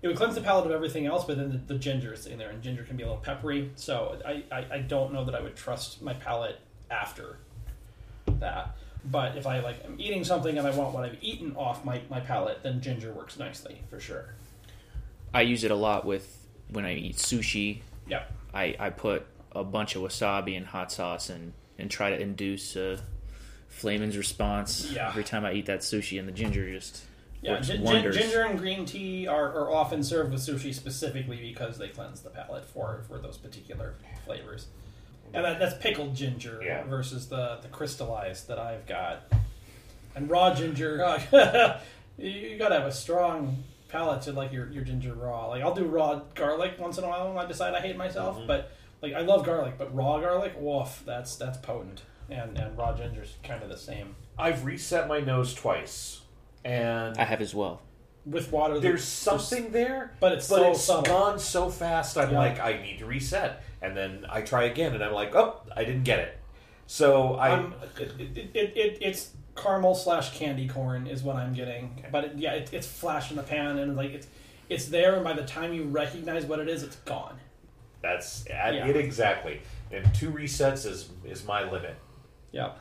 It 0.00 0.06
would 0.06 0.16
cleanse 0.16 0.34
the 0.36 0.40
palate 0.40 0.66
of 0.66 0.72
everything 0.72 1.06
else, 1.06 1.24
but 1.24 1.36
then 1.38 1.50
the, 1.50 1.74
the 1.74 1.78
ginger 1.78 2.12
is 2.12 2.26
in 2.26 2.38
there, 2.38 2.50
and 2.50 2.62
ginger 2.62 2.84
can 2.84 2.96
be 2.96 3.02
a 3.02 3.06
little 3.06 3.20
peppery. 3.20 3.70
So 3.74 4.18
I, 4.24 4.44
I, 4.52 4.66
I 4.74 4.78
don't 4.78 5.12
know 5.12 5.24
that 5.24 5.34
I 5.34 5.40
would 5.40 5.56
trust 5.56 6.00
my 6.02 6.14
palate 6.14 6.60
after 6.90 7.38
that. 8.26 8.76
But 9.04 9.36
if 9.36 9.46
I 9.46 9.60
like 9.60 9.84
am 9.84 9.96
eating 9.98 10.22
something 10.24 10.58
and 10.58 10.66
I 10.66 10.70
want 10.70 10.94
what 10.94 11.04
I've 11.04 11.16
eaten 11.20 11.54
off 11.56 11.84
my, 11.84 12.00
my 12.10 12.20
palate, 12.20 12.62
then 12.62 12.80
ginger 12.80 13.12
works 13.12 13.38
nicely 13.38 13.80
for 13.90 13.98
sure. 13.98 14.34
I 15.32 15.42
use 15.42 15.64
it 15.64 15.70
a 15.70 15.76
lot 15.76 16.04
with 16.04 16.46
when 16.70 16.84
I 16.84 16.94
eat 16.94 17.16
sushi. 17.16 17.80
Yeah. 18.08 18.24
I, 18.52 18.76
I 18.78 18.90
put 18.90 19.26
a 19.52 19.64
bunch 19.64 19.96
of 19.96 20.02
wasabi 20.02 20.56
and 20.56 20.66
hot 20.66 20.92
sauce 20.92 21.28
and, 21.30 21.52
and 21.78 21.90
try 21.90 22.10
to 22.10 22.20
induce 22.20 22.76
a 22.76 23.00
Flamin's 23.68 24.16
response 24.16 24.90
Yeah. 24.92 25.08
every 25.08 25.24
time 25.24 25.44
I 25.44 25.52
eat 25.52 25.66
that 25.66 25.80
sushi, 25.80 26.18
and 26.18 26.26
the 26.26 26.32
ginger 26.32 26.70
just 26.70 27.04
Yeah, 27.42 27.52
works 27.52 27.66
gin- 27.68 27.76
gin- 27.76 27.84
wonders. 27.84 28.16
ginger 28.16 28.42
and 28.42 28.58
green 28.58 28.84
tea 28.84 29.26
are, 29.28 29.46
are 29.52 29.70
often 29.70 30.02
served 30.02 30.32
with 30.32 30.40
sushi 30.40 30.74
specifically 30.74 31.36
because 31.36 31.78
they 31.78 31.88
cleanse 31.88 32.20
the 32.20 32.30
palate 32.30 32.64
for, 32.64 33.02
for 33.08 33.18
those 33.18 33.36
particular 33.36 33.94
flavors. 34.24 34.66
And 35.32 35.44
that, 35.44 35.58
that's 35.60 35.76
pickled 35.76 36.14
ginger 36.16 36.60
Yeah. 36.64 36.84
versus 36.84 37.28
the, 37.28 37.58
the 37.62 37.68
crystallized 37.68 38.48
that 38.48 38.58
I've 38.58 38.86
got. 38.86 39.30
And 40.16 40.28
raw 40.28 40.54
ginger, 40.54 41.04
uh, 41.32 41.78
you, 42.16 42.56
gotta 42.58 42.74
have 42.76 42.86
a 42.86 42.92
strong 42.92 43.62
palate 43.88 44.22
to 44.22 44.32
like 44.32 44.52
your, 44.52 44.68
your 44.70 44.82
ginger 44.84 45.14
raw. 45.14 45.46
Like 45.48 45.62
I'll 45.62 45.74
do 45.74 45.84
raw 45.84 46.22
garlic 46.34 46.74
once 46.78 46.98
in 46.98 47.04
a 47.04 47.08
while 47.08 47.28
when 47.32 47.38
I 47.44 47.46
decide 47.46 47.74
I 47.74 47.80
hate 47.80 47.96
myself, 47.96 48.38
but 48.46 48.72
like 49.00 49.12
I 49.14 49.20
love 49.20 49.44
garlic, 49.46 49.74
but 49.78 49.94
raw 49.94 50.18
garlic, 50.18 50.54
woof, 50.58 51.02
that's 51.06 51.36
that's 51.36 51.58
potent. 51.58 52.02
And 52.30 52.58
and 52.58 52.76
raw 52.76 52.94
ginger's 52.96 53.36
kind 53.44 53.62
of 53.62 53.68
the 53.68 53.76
same. 53.76 54.16
I've 54.38 54.64
reset 54.64 55.08
my 55.08 55.20
nose 55.20 55.54
twice, 55.54 56.20
and 56.68 57.16
I 57.18 57.24
have 57.24 57.40
as 57.40 57.54
well. 57.54 57.80
With 58.26 58.52
water, 58.52 58.78
there's 58.78 59.04
something 59.04 59.72
there, 59.72 60.12
but 60.20 60.32
it's 60.32 60.48
but 60.48 60.56
so 60.56 60.70
it's 60.72 60.82
subtle. 60.82 61.02
gone 61.04 61.38
so 61.38 61.70
fast. 61.70 62.18
I'm 62.18 62.30
Yeah. 62.32 62.38
like, 62.38 62.60
I 62.60 62.80
need 62.82 62.98
to 62.98 63.06
reset, 63.06 63.62
and 63.80 63.96
then 63.96 64.26
I 64.28 64.42
try 64.42 64.64
again, 64.64 64.92
and 64.94 65.02
I'm 65.02 65.12
like, 65.14 65.34
oh, 65.34 65.60
I 65.74 65.84
didn't 65.84 66.04
get 66.04 66.18
it. 66.18 66.38
So 66.86 67.34
I, 67.34 67.50
Um, 67.52 67.74
it, 67.98 68.12
it, 68.20 68.38
it, 68.54 68.76
it, 68.76 68.98
it's 69.00 69.30
caramel 69.56 69.94
slash 69.94 70.36
candy 70.38 70.68
corn 70.68 71.06
is 71.06 71.22
what 71.22 71.36
I'm 71.36 71.54
getting. 71.54 72.04
But 72.12 72.24
it, 72.24 72.32
yeah, 72.36 72.52
it, 72.52 72.70
it's 72.72 72.86
flash 72.86 73.30
in 73.30 73.36
the 73.36 73.42
pan 73.42 73.78
and 73.78 73.96
like 73.96 74.12
it's 74.12 74.26
it's 74.68 74.86
there, 74.86 75.14
and 75.14 75.24
by 75.24 75.32
the 75.32 75.44
time 75.44 75.72
you 75.72 75.84
recognize 75.84 76.44
what 76.44 76.58
it 76.60 76.68
is, 76.68 76.82
it's 76.82 76.96
gone. 76.96 77.38
that's 78.02 78.44
Yeah. 78.48 78.86
it 78.86 78.96
exactly. 78.96 79.62
And 79.90 80.04
two 80.14 80.30
resets 80.30 80.84
is 80.86 81.08
is 81.24 81.44
my 81.46 81.62
limit. 81.70 81.96
Yeah. 82.52 82.72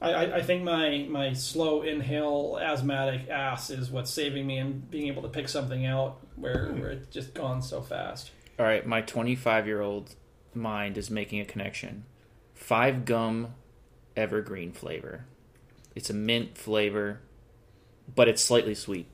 I, 0.00 0.12
I, 0.12 0.36
I 0.36 0.42
think 0.42 0.62
my, 0.62 1.06
my 1.08 1.32
slow 1.32 1.82
inhale 1.82 2.58
asthmatic 2.60 3.28
ass 3.30 3.70
is 3.70 3.90
what's 3.90 4.10
saving 4.10 4.46
me 4.46 4.58
and 4.58 4.90
being 4.90 5.08
able 5.08 5.22
to 5.22 5.28
pick 5.28 5.48
something 5.48 5.86
out 5.86 6.18
where, 6.36 6.70
where 6.72 6.90
it's 6.90 7.08
just 7.08 7.32
gone 7.34 7.62
so 7.62 7.80
fast. 7.80 8.30
All 8.58 8.66
right, 8.66 8.86
my 8.86 9.00
25 9.00 9.66
year 9.66 9.80
old 9.80 10.14
mind 10.54 10.98
is 10.98 11.10
making 11.10 11.40
a 11.40 11.44
connection. 11.44 12.04
Five 12.54 13.04
gum 13.04 13.54
evergreen 14.16 14.72
flavor. 14.72 15.24
It's 15.94 16.10
a 16.10 16.14
mint 16.14 16.56
flavor, 16.58 17.20
but 18.14 18.28
it's 18.28 18.42
slightly 18.42 18.74
sweet. 18.74 19.06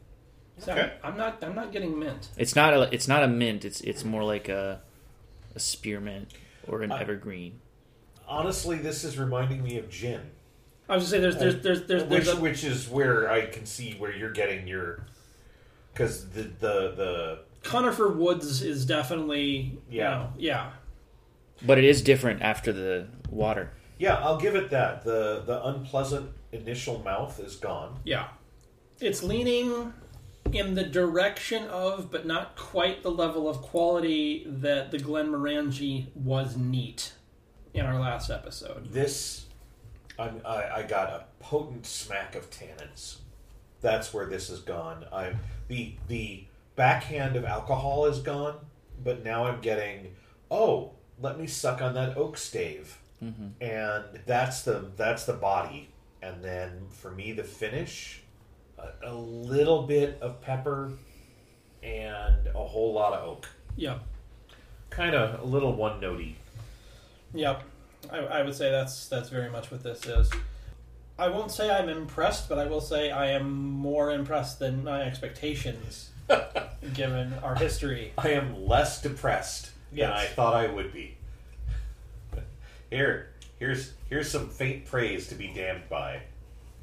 So 0.58 0.72
Okay. 0.72 0.92
I'm 1.02 1.16
not 1.16 1.42
I'm 1.42 1.54
not 1.54 1.72
getting 1.72 1.98
mint. 1.98 2.28
It's 2.36 2.54
not 2.54 2.74
a 2.74 2.82
it's 2.94 3.08
not 3.08 3.22
a 3.22 3.28
mint. 3.28 3.64
It's 3.64 3.80
it's 3.80 4.04
more 4.04 4.22
like 4.22 4.48
a 4.48 4.80
a 5.54 5.60
spearmint 5.60 6.32
or 6.68 6.82
an 6.82 6.92
Uh, 6.92 6.96
evergreen. 6.96 7.60
Honestly, 8.28 8.78
this 8.78 9.02
is 9.02 9.18
reminding 9.18 9.62
me 9.62 9.78
of 9.78 9.88
gin, 9.90 10.20
I 10.92 10.96
was 10.96 11.04
just 11.04 11.12
say 11.12 11.20
there's 11.20 11.37
there's 11.38 11.62
there's 11.62 11.84
there's, 11.87 12.04
which 12.04 12.28
a, 12.28 12.37
which 12.37 12.64
is 12.64 12.88
where 12.88 13.30
I 13.30 13.46
can 13.46 13.64
see 13.64 13.94
where 13.94 14.14
you're 14.14 14.30
getting 14.32 14.66
your 14.68 15.06
because 15.92 16.28
the 16.30 16.42
the 16.42 16.92
the 16.94 17.38
Conifer 17.62 18.08
Woods 18.12 18.62
is 18.62 18.84
definitely 18.84 19.78
you 19.88 20.00
Yeah. 20.00 20.11
know, 20.11 20.32
yeah 20.37 20.70
But 21.64 21.78
it 21.78 21.84
is 21.84 22.02
different 22.02 22.42
after 22.42 22.72
the 22.72 23.06
water. 23.30 23.70
yeah, 23.99 24.16
I'll 24.16 24.37
give 24.38 24.54
it 24.54 24.68
that 24.70 25.02
the 25.04 25.42
the 25.46 25.64
unpleasant 25.66 26.30
initial 26.52 26.99
mouth 27.02 27.40
is 27.40 27.56
gone. 27.56 28.00
Yeah. 28.04 28.28
It's 29.00 29.22
leaning 29.22 29.94
in 30.52 30.75
the 30.75 30.84
direction 30.84 31.64
of, 31.68 32.11
but 32.11 32.26
not 32.26 32.54
quite 32.56 33.02
the 33.02 33.11
level 33.11 33.49
of 33.49 33.62
quality 33.62 34.44
that 34.46 34.90
the 34.90 34.99
Glen 34.99 35.28
Glenmorangie 35.28 36.14
was 36.14 36.56
neat 36.58 37.14
in 37.72 37.87
our 37.87 37.99
last 37.99 38.28
episode. 38.30 38.92
This, 38.92 39.46
I'm, 40.19 40.40
I, 40.45 40.71
I 40.76 40.83
got 40.83 41.09
a 41.11 41.25
potent 41.40 41.87
smack 41.87 42.35
of 42.35 42.50
tannins. 42.50 43.16
That's 43.81 44.12
where 44.14 44.26
this 44.26 44.49
has 44.49 44.61
gone. 44.61 45.04
I'm 45.12 45.40
the 45.69 45.95
the 46.07 46.45
backhand 46.76 47.37
of 47.37 47.45
alcohol 47.45 48.07
is 48.07 48.21
gone, 48.21 48.57
but 49.02 49.25
now 49.25 49.47
I'm 49.47 49.61
getting 49.61 50.14
oh, 50.52 50.92
let 51.19 51.40
me 51.40 51.47
suck 51.47 51.81
on 51.81 51.95
that 51.95 52.16
oak 52.16 52.37
stave, 52.37 52.99
mm-hmm. 53.23 53.49
and 53.61 54.04
that's 54.26 54.62
the 54.62 54.90
that's 54.97 55.25
the 55.25 55.33
body, 55.33 55.88
and 56.21 56.45
then 56.45 56.87
for 56.90 57.11
me 57.11 57.33
the 57.33 57.42
finish, 57.42 58.23
a, 58.78 59.11
a 59.11 59.14
little 59.14 59.83
bit 59.83 60.19
of 60.21 60.40
pepper, 60.40 60.92
and 61.83 62.47
a 62.47 62.64
whole 62.64 62.92
lot 62.92 63.14
of 63.14 63.28
oak. 63.28 63.49
Yep. 63.76 64.02
Kind 64.90 65.14
of 65.14 65.40
a 65.40 65.45
little 65.45 65.75
one 65.75 66.00
notey. 66.00 66.35
Yep. 67.35 67.64
I, 68.12 68.19
I 68.19 68.42
would 68.42 68.54
say 68.54 68.71
that's 68.71 69.09
that's 69.09 69.28
very 69.28 69.50
much 69.50 69.71
what 69.71 69.83
this 69.83 70.04
is. 70.07 70.31
I 71.19 71.28
won't 71.28 71.50
say 71.50 71.71
I'm 71.71 71.88
impressed, 71.88 72.49
but 72.49 72.59
I 72.59 72.66
will 72.66 72.81
say 72.81 73.11
I 73.11 73.31
am 73.31 73.50
more 73.52 74.11
impressed 74.12 74.59
than 74.59 74.83
my 74.85 75.02
expectations, 75.02 76.11
given 76.95 77.35
our 77.42 77.54
history. 77.54 78.12
I 78.19 78.31
am 78.31 78.66
less 78.66 79.00
depressed 79.02 79.71
Yes. 79.92 80.09
than 80.09 80.19
I 80.19 80.26
thought 80.26 80.54
I 80.54 80.66
would 80.69 80.92
be. 80.92 81.16
Here, 82.90 83.31
here's 83.59 83.92
here's 84.09 84.31
some 84.31 84.49
faint 84.49 84.85
praise 84.87 85.28
to 85.28 85.35
be 85.35 85.49
damned 85.54 85.88
by. 85.88 86.23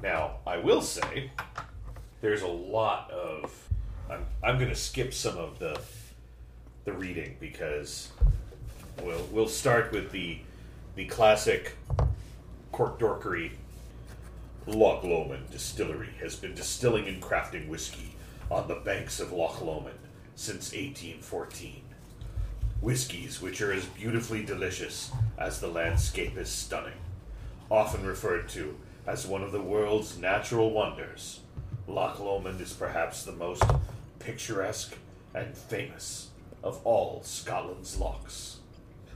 Now, 0.02 0.36
I 0.46 0.56
will 0.58 0.80
say, 0.82 1.30
there's 2.20 2.42
a 2.42 2.46
lot 2.48 3.10
of. 3.10 3.68
I'm 4.10 4.26
I'm 4.42 4.56
going 4.58 4.70
to 4.70 4.76
skip 4.76 5.12
some 5.14 5.36
of 5.38 5.58
the 5.58 5.80
the 6.84 6.92
reading 6.92 7.36
because 7.40 8.08
we'll 9.02 9.24
we'll 9.30 9.48
start 9.48 9.92
with 9.92 10.10
the 10.10 10.38
the 10.94 11.06
classic 11.06 11.76
cork 12.72 12.98
dorkery. 12.98 13.52
Loch 14.66 15.02
Lomond 15.02 15.50
Distillery 15.50 16.10
has 16.20 16.36
been 16.36 16.54
distilling 16.54 17.08
and 17.08 17.22
crafting 17.22 17.68
whiskey 17.68 18.14
on 18.50 18.68
the 18.68 18.74
banks 18.74 19.20
of 19.20 19.32
Loch 19.32 19.60
Lomond 19.60 19.98
since 20.34 20.72
1814. 20.72 21.82
Whiskies 22.80 23.40
which 23.40 23.60
are 23.62 23.72
as 23.72 23.84
beautifully 23.86 24.44
delicious 24.44 25.10
as 25.38 25.60
the 25.60 25.68
landscape 25.68 26.36
is 26.36 26.48
stunning. 26.48 26.98
Often 27.70 28.06
referred 28.06 28.48
to 28.50 28.76
as 29.06 29.26
one 29.26 29.42
of 29.42 29.52
the 29.52 29.62
world's 29.62 30.18
natural 30.18 30.70
wonders, 30.70 31.40
Loch 31.86 32.20
Lomond 32.20 32.60
is 32.60 32.72
perhaps 32.72 33.22
the 33.22 33.32
most 33.32 33.64
picturesque 34.18 34.96
and 35.34 35.56
famous 35.56 36.30
of 36.62 36.80
all 36.84 37.22
Scotland's 37.22 37.98
locks. 37.98 38.58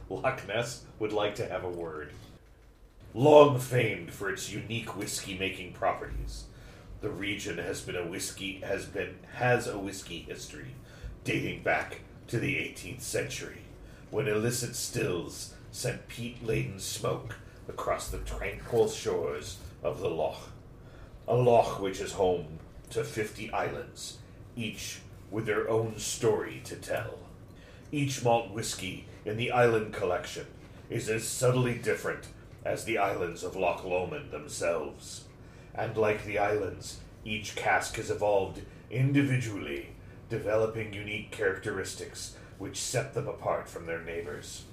Loch 0.08 0.46
Ness 0.46 0.84
would 1.04 1.12
like 1.12 1.34
to 1.34 1.46
have 1.46 1.64
a 1.64 1.68
word. 1.68 2.10
Long 3.12 3.58
famed 3.58 4.10
for 4.10 4.30
its 4.30 4.50
unique 4.50 4.96
whiskey 4.96 5.36
making 5.36 5.74
properties, 5.74 6.44
the 7.02 7.10
region 7.10 7.58
has 7.58 7.82
been 7.82 7.94
a 7.94 8.06
whiskey 8.06 8.62
has 8.64 8.86
been 8.86 9.16
has 9.34 9.66
a 9.66 9.78
whiskey 9.78 10.20
history 10.20 10.74
dating 11.22 11.62
back 11.62 12.00
to 12.28 12.38
the 12.38 12.54
18th 12.54 13.02
century, 13.02 13.58
when 14.10 14.26
illicit 14.26 14.74
stills 14.74 15.52
sent 15.70 16.08
peat-laden 16.08 16.78
smoke 16.78 17.34
across 17.68 18.08
the 18.08 18.20
tranquil 18.20 18.88
shores 18.88 19.58
of 19.82 20.00
the 20.00 20.08
loch. 20.08 20.48
A 21.28 21.34
loch 21.34 21.82
which 21.82 22.00
is 22.00 22.12
home 22.12 22.60
to 22.88 23.04
50 23.04 23.52
islands, 23.52 24.16
each 24.56 25.00
with 25.30 25.44
their 25.44 25.68
own 25.68 25.98
story 25.98 26.62
to 26.64 26.76
tell. 26.76 27.18
Each 27.92 28.24
malt 28.24 28.52
whiskey 28.52 29.06
in 29.26 29.36
the 29.36 29.50
island 29.50 29.92
collection 29.92 30.46
is 30.90 31.08
as 31.08 31.26
subtly 31.26 31.74
different 31.74 32.26
as 32.64 32.84
the 32.84 32.98
islands 32.98 33.42
of 33.42 33.56
Loch 33.56 33.84
Lomond 33.84 34.30
themselves. 34.30 35.24
And 35.74 35.96
like 35.96 36.24
the 36.24 36.38
islands, 36.38 37.00
each 37.24 37.56
cask 37.56 37.96
has 37.96 38.10
evolved 38.10 38.62
individually, 38.90 39.90
developing 40.28 40.92
unique 40.92 41.30
characteristics 41.30 42.36
which 42.58 42.80
set 42.80 43.14
them 43.14 43.28
apart 43.28 43.68
from 43.68 43.86
their 43.86 44.02
neighbors. 44.02 44.64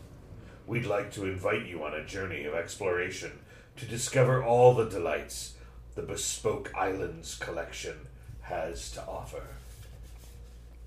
We'd 0.68 0.86
like 0.86 1.12
to 1.14 1.26
invite 1.26 1.66
you 1.66 1.84
on 1.84 1.94
a 1.94 2.06
journey 2.06 2.46
of 2.46 2.54
exploration 2.54 3.40
to 3.78 3.86
discover 3.86 4.44
all 4.44 4.74
the 4.74 4.88
delights 4.88 5.56
the 5.96 6.02
Bespoke 6.02 6.72
Islands 6.76 7.36
collection 7.36 8.08
has 8.42 8.92
to 8.92 9.02
offer. 9.06 9.44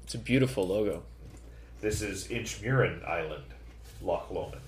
It's 0.04 0.14
a 0.14 0.18
beautiful 0.18 0.66
logo. 0.66 1.02
This 1.80 2.00
is 2.02 2.28
Inchmurrin 2.28 3.06
Island, 3.06 3.44
Loch 4.00 4.30
Lomond. 4.30 4.63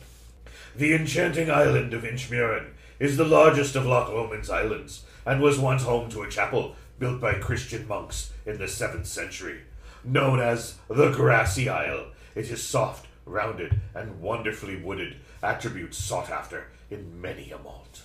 The 0.77 0.93
enchanting 0.93 1.51
island 1.51 1.95
of 1.95 2.03
Inchmurrin 2.03 2.67
is 2.99 3.17
the 3.17 3.25
largest 3.25 3.77
of 3.77 3.87
Loch 3.87 4.11
Lomond's 4.11 4.51
islands 4.51 5.07
and 5.25 5.41
was 5.41 5.59
once 5.59 5.85
home 5.85 6.11
to 6.11 6.21
a 6.21 6.29
chapel 6.29 6.77
built 6.99 7.19
by 7.19 7.33
Christian 7.33 7.89
monks 7.89 8.31
in 8.45 8.59
the 8.59 8.67
7th 8.67 9.07
century. 9.07 9.63
Known 10.05 10.39
as 10.39 10.75
the 10.89 11.13
Grassy 11.13 11.71
Isle, 11.71 12.09
it 12.35 12.51
is 12.51 12.63
soft, 12.63 13.07
rounded, 13.25 13.81
and 13.95 14.21
wonderfully 14.21 14.77
wooded, 14.77 15.17
attributes 15.43 15.97
sought 15.97 16.29
after 16.29 16.67
in 16.91 17.23
many 17.23 17.51
a 17.51 17.59
malt. 17.59 18.03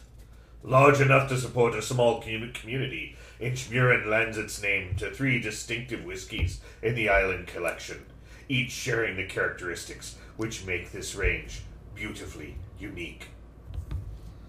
Large 0.64 1.02
enough 1.02 1.28
to 1.28 1.38
support 1.38 1.76
a 1.76 1.82
small 1.82 2.22
community, 2.22 3.18
Inchmurrin 3.42 4.06
lends 4.06 4.38
its 4.38 4.62
name 4.62 4.96
to 4.96 5.12
three 5.12 5.42
distinctive 5.42 6.06
whiskies 6.06 6.62
in 6.82 6.96
the 6.96 7.10
island 7.10 7.48
collection, 7.48 8.06
each 8.48 8.72
sharing 8.72 9.18
the 9.18 9.26
characteristics 9.26 10.16
which 10.38 10.66
make 10.66 10.94
this 10.94 11.16
range 11.16 11.64
beautifully 12.02 12.56
unique. 12.80 13.28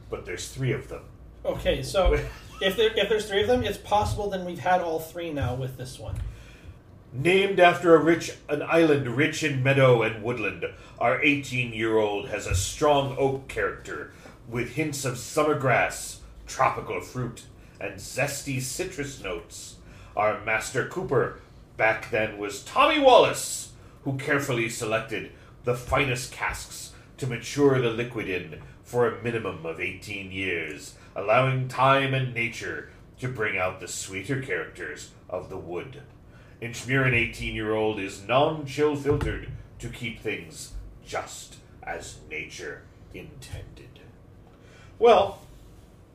But 0.09 0.25
there's 0.25 0.49
three 0.49 0.73
of 0.73 0.89
them. 0.89 1.03
Okay, 1.45 1.83
so 1.83 2.15
if 2.63 2.77
there 2.77 2.91
if 2.97 3.11
there's 3.11 3.29
three 3.29 3.43
of 3.43 3.49
them, 3.49 3.63
it's 3.63 3.77
possible 3.77 4.31
then 4.31 4.47
we've 4.47 4.59
had 4.59 4.81
all 4.81 4.99
three 4.99 5.31
now 5.31 5.55
with 5.55 5.77
this 5.77 5.99
one. 5.99 6.17
Named 7.13 7.61
after 7.61 7.95
a 7.95 8.03
rich 8.03 8.33
an 8.49 8.63
island 8.63 9.07
rich 9.07 9.45
in 9.45 9.63
meadow 9.63 10.01
and 10.01 10.23
woodland, 10.25 10.65
our 10.99 11.19
18-year-old 11.19 12.29
has 12.31 12.47
a 12.47 12.55
strong 12.55 13.15
oak 13.19 13.49
character 13.49 14.15
with 14.49 14.77
hints 14.77 15.05
of 15.05 15.19
summer 15.19 15.59
grass, 15.59 16.21
tropical 16.47 17.03
fruit, 17.03 17.43
and 17.79 17.97
zesty 17.97 18.63
citrus 18.63 19.23
notes. 19.23 19.77
Our 20.17 20.43
master 20.43 20.89
cooper 20.89 21.41
back 21.77 22.11
then 22.11 22.39
was 22.39 22.65
Tommy 22.65 22.99
Wallace, 22.99 23.73
who 24.05 24.17
carefully 24.17 24.71
selected 24.71 25.33
the 25.65 25.75
finest 25.75 26.33
casks 26.33 26.93
to 27.23 27.29
mature 27.29 27.81
the 27.81 27.89
liquid 27.89 28.29
in 28.29 28.61
for 28.83 29.07
a 29.07 29.23
minimum 29.23 29.65
of 29.65 29.79
18 29.79 30.33
years, 30.33 30.97
allowing 31.15 31.69
time 31.69 32.13
and 32.15 32.35
nature 32.35 32.91
to 33.21 33.29
bring 33.29 33.57
out 33.57 33.79
the 33.79 33.87
sweeter 33.87 34.43
characters 34.43 35.13
of 35.31 35.49
the 35.49 35.57
wood. 35.57 36.03
Inchmurrin 36.61 37.13
18 37.13 37.55
year 37.55 37.75
old 37.75 38.01
is 38.01 38.27
non 38.27 38.67
chill 38.67 38.97
filtered 38.97 39.51
to 39.79 39.89
keep 39.89 40.19
things 40.19 40.73
just 41.07 41.59
as 41.85 42.19
nature 42.29 42.83
intended. 43.15 44.01
Well, 44.99 45.43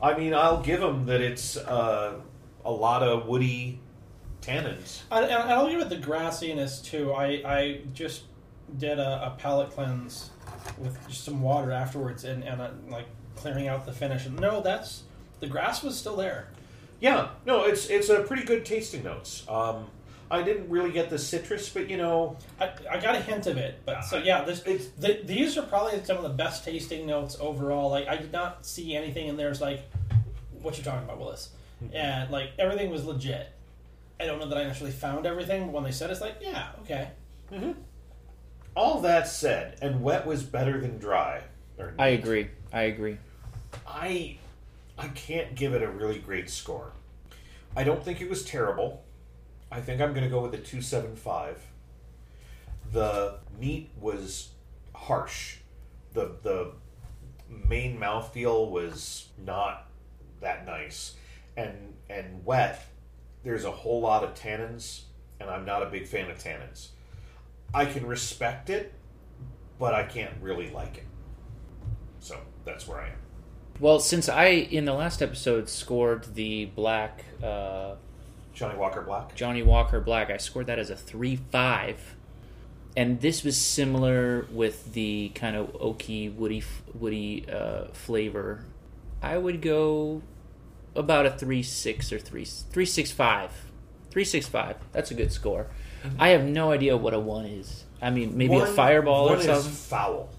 I 0.01 0.17
mean, 0.17 0.33
I'll 0.33 0.61
give 0.61 0.81
them 0.81 1.05
that 1.05 1.21
it's 1.21 1.55
uh, 1.55 2.19
a 2.65 2.71
lot 2.71 3.01
of 3.01 3.27
woody 3.27 3.79
tannins. 4.41 5.03
And, 5.09 5.31
I'll 5.31 5.69
give 5.69 5.79
it 5.79 5.87
the 5.87 5.95
grassiness 5.95 6.83
too. 6.83 7.13
I, 7.13 7.27
I 7.45 7.81
just 7.93 8.23
did 8.77 8.99
a, 8.99 9.27
a 9.27 9.35
palate 9.39 9.71
cleanse 9.71 10.29
with 10.77 10.97
just 11.07 11.23
some 11.23 11.41
water 11.41 11.71
afterwards 11.71 12.23
and, 12.23 12.43
and 12.43 12.61
uh 12.61 12.69
like 12.89 13.05
clearing 13.35 13.67
out 13.67 13.85
the 13.85 13.93
finish. 13.93 14.25
And 14.25 14.39
no, 14.39 14.61
that's 14.61 15.03
the 15.39 15.47
grass 15.47 15.83
was 15.83 15.97
still 15.97 16.15
there. 16.15 16.47
Yeah, 16.99 17.29
no, 17.45 17.63
it's 17.65 17.87
it's 17.87 18.09
a 18.09 18.21
pretty 18.23 18.43
good 18.43 18.65
tasting 18.65 19.03
notes. 19.03 19.45
Um, 19.47 19.87
I 20.29 20.41
didn't 20.41 20.69
really 20.69 20.91
get 20.91 21.09
the 21.09 21.17
citrus, 21.17 21.69
but 21.69 21.89
you 21.89 21.95
know, 21.95 22.35
I, 22.59 22.71
I 22.91 22.99
got 22.99 23.15
a 23.15 23.21
hint 23.21 23.47
of 23.47 23.55
it, 23.57 23.79
but 23.85 24.01
so 24.03 24.17
yeah, 24.17 24.43
this 24.43 24.59
It's- 24.65 24.89
the, 24.97 25.21
these 25.23 25.57
are 25.57 25.61
probably 25.61 26.03
some 26.03 26.17
of 26.17 26.23
the 26.23 26.29
best 26.29 26.65
tasting 26.65 27.05
notes 27.07 27.37
overall. 27.39 27.89
Like 27.91 28.07
I 28.07 28.17
did 28.17 28.31
not 28.33 28.65
see 28.65 28.95
anything 28.95 29.27
in 29.27 29.37
there. 29.37 29.49
It's 29.49 29.61
like 29.61 29.83
what 30.61 30.75
you're 30.75 30.83
talking 30.83 31.03
about, 31.05 31.19
Willis, 31.19 31.49
and 31.93 32.29
like 32.31 32.49
everything 32.59 32.89
was 32.89 33.05
legit. 33.05 33.47
I 34.19 34.25
don't 34.25 34.39
know 34.39 34.49
that 34.49 34.57
I 34.57 34.63
actually 34.63 34.91
found 34.91 35.25
everything, 35.27 35.67
but 35.67 35.73
when 35.73 35.83
they 35.83 35.91
said 35.91 36.09
it, 36.09 36.13
it's 36.13 36.21
like 36.21 36.37
yeah, 36.41 36.69
okay. 36.81 37.09
All 38.77 39.01
that 39.01 39.27
said, 39.27 39.75
and 39.81 40.03
wet 40.03 40.27
was 40.27 40.43
better 40.43 40.79
than 40.79 40.99
dry. 40.99 41.41
Or 41.79 41.95
I 41.97 42.09
agree. 42.09 42.49
I 42.71 42.83
agree. 42.83 43.17
I 43.87 44.37
I 44.97 45.07
can't 45.09 45.55
give 45.55 45.73
it 45.73 45.81
a 45.81 45.89
really 45.89 46.19
great 46.19 46.49
score. 46.49 46.91
I 47.75 47.83
don't 47.83 48.03
think 48.03 48.21
it 48.21 48.29
was 48.29 48.45
terrible. 48.45 49.03
I 49.71 49.81
think 49.81 49.99
I'm 49.99 50.13
going 50.13 50.23
to 50.23 50.29
go 50.29 50.41
with 50.41 50.53
a 50.53 50.57
275. 50.57 51.59
The 52.93 53.39
meat 53.59 53.89
was 53.99 54.49
harsh. 54.93 55.57
The 56.13 56.35
the 56.43 56.71
main 57.49 57.99
mouthfeel 57.99 58.69
was 58.69 59.27
not 59.43 59.87
that 60.39 60.67
nice. 60.67 61.15
And 61.57 61.95
and 62.11 62.45
wet, 62.45 62.85
there's 63.43 63.65
a 63.65 63.71
whole 63.71 64.01
lot 64.01 64.23
of 64.23 64.35
tannins, 64.35 65.01
and 65.39 65.49
I'm 65.49 65.65
not 65.65 65.81
a 65.81 65.87
big 65.87 66.05
fan 66.05 66.29
of 66.29 66.37
tannins. 66.37 66.89
I 67.73 67.85
can 67.85 68.05
respect 68.05 68.69
it, 68.69 68.93
but 69.79 69.93
I 69.93 70.03
can't 70.03 70.33
really 70.41 70.69
like 70.69 70.97
it. 70.97 71.05
So 72.19 72.39
that's 72.65 72.87
where 72.87 72.99
I 72.99 73.07
am. 73.07 73.17
Well, 73.79 73.99
since 73.99 74.27
I 74.27 74.45
in 74.47 74.85
the 74.85 74.93
last 74.93 75.21
episode 75.21 75.69
scored 75.69 76.33
the 76.33 76.65
black 76.65 77.23
uh, 77.43 77.95
Johnnie 78.53 78.77
Walker 78.77 79.01
Black. 79.01 79.35
Johnnie 79.35 79.61
Walker 79.61 79.99
Black, 79.99 80.31
I 80.31 80.37
scored 80.37 80.65
that 80.65 80.79
as 80.79 80.89
a 80.89 80.95
three 80.95 81.35
five, 81.35 82.15
and 82.95 83.21
this 83.21 83.43
was 83.43 83.55
similar 83.55 84.47
with 84.51 84.93
the 84.93 85.29
kind 85.35 85.55
of 85.55 85.71
oaky, 85.73 86.33
woody, 86.33 86.63
woody 86.95 87.45
uh, 87.47 87.85
flavor. 87.93 88.65
I 89.21 89.37
would 89.37 89.61
go 89.61 90.23
about 90.95 91.27
a 91.27 91.31
three 91.31 91.61
six 91.61 92.11
or 92.11 92.17
three 92.17 92.45
three 92.45 92.87
six 92.87 93.11
five, 93.11 93.51
three 94.09 94.25
six 94.25 94.47
five. 94.47 94.77
That's 94.91 95.11
a 95.11 95.13
good 95.13 95.31
score. 95.31 95.67
I 96.19 96.29
have 96.29 96.43
no 96.43 96.71
idea 96.71 96.95
what 96.97 97.13
a 97.13 97.19
one 97.19 97.45
is. 97.45 97.83
I 98.01 98.09
mean, 98.11 98.37
maybe 98.37 98.55
a 98.55 98.59
One- 98.59 98.75
fireball 98.75 99.25
one 99.25 99.33
or 99.35 99.37
is 99.39 99.45
something. 99.45 99.71
foul. 99.71 100.29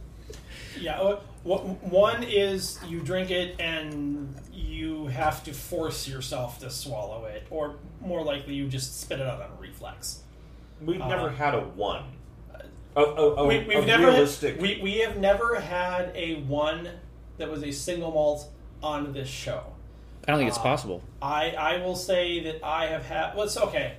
Yeah, 0.81 1.01
uh, 1.01 1.17
one 1.45 2.23
is 2.23 2.79
you 2.87 3.01
drink 3.01 3.31
it 3.31 3.57
and 3.61 4.35
you 4.53 5.07
have 5.09 5.43
to 5.45 5.53
force 5.53 6.07
yourself 6.07 6.61
to 6.61 6.71
swallow 6.71 7.25
it, 7.25 7.47
or 7.51 7.77
more 8.01 8.23
likely 8.23 8.55
you 8.55 8.69
just 8.69 9.01
spit 9.01 9.19
it 9.19 9.27
out 9.27 9.41
on 9.43 9.49
a 9.51 9.61
reflex. 9.61 10.21
We've 10.81 11.01
Uh, 11.01 11.09
never 11.09 11.31
had 11.31 11.55
a 11.55 11.61
one. 11.61 12.05
A, 12.97 13.01
a, 13.01 13.35
a, 13.37 13.47
we, 13.47 13.61
we've 13.65 13.87
never 13.87 14.07
realistic. 14.09 14.55
had, 14.55 14.63
we, 14.63 14.81
we 14.83 14.99
have 14.99 15.17
never 15.19 15.61
had 15.61 16.13
a 16.15 16.37
one 16.43 16.89
that 17.39 17.51
was 17.51 17.63
a 17.63 17.71
single 17.73 18.11
malt 18.13 18.49
on 18.83 19.13
this 19.13 19.29
show. 19.29 19.63
I 20.27 20.33
don't 20.33 20.39
think 20.39 20.49
it's 20.49 20.59
uh, 20.59 20.63
possible. 20.63 21.03
I 21.23 21.51
I 21.53 21.79
will 21.79 21.97
say 21.97 22.41
that 22.45 22.65
I 22.65 22.87
have 22.87 23.05
had. 23.07 23.35
Well, 23.35 23.45
it's 23.47 23.57
okay. 23.57 23.95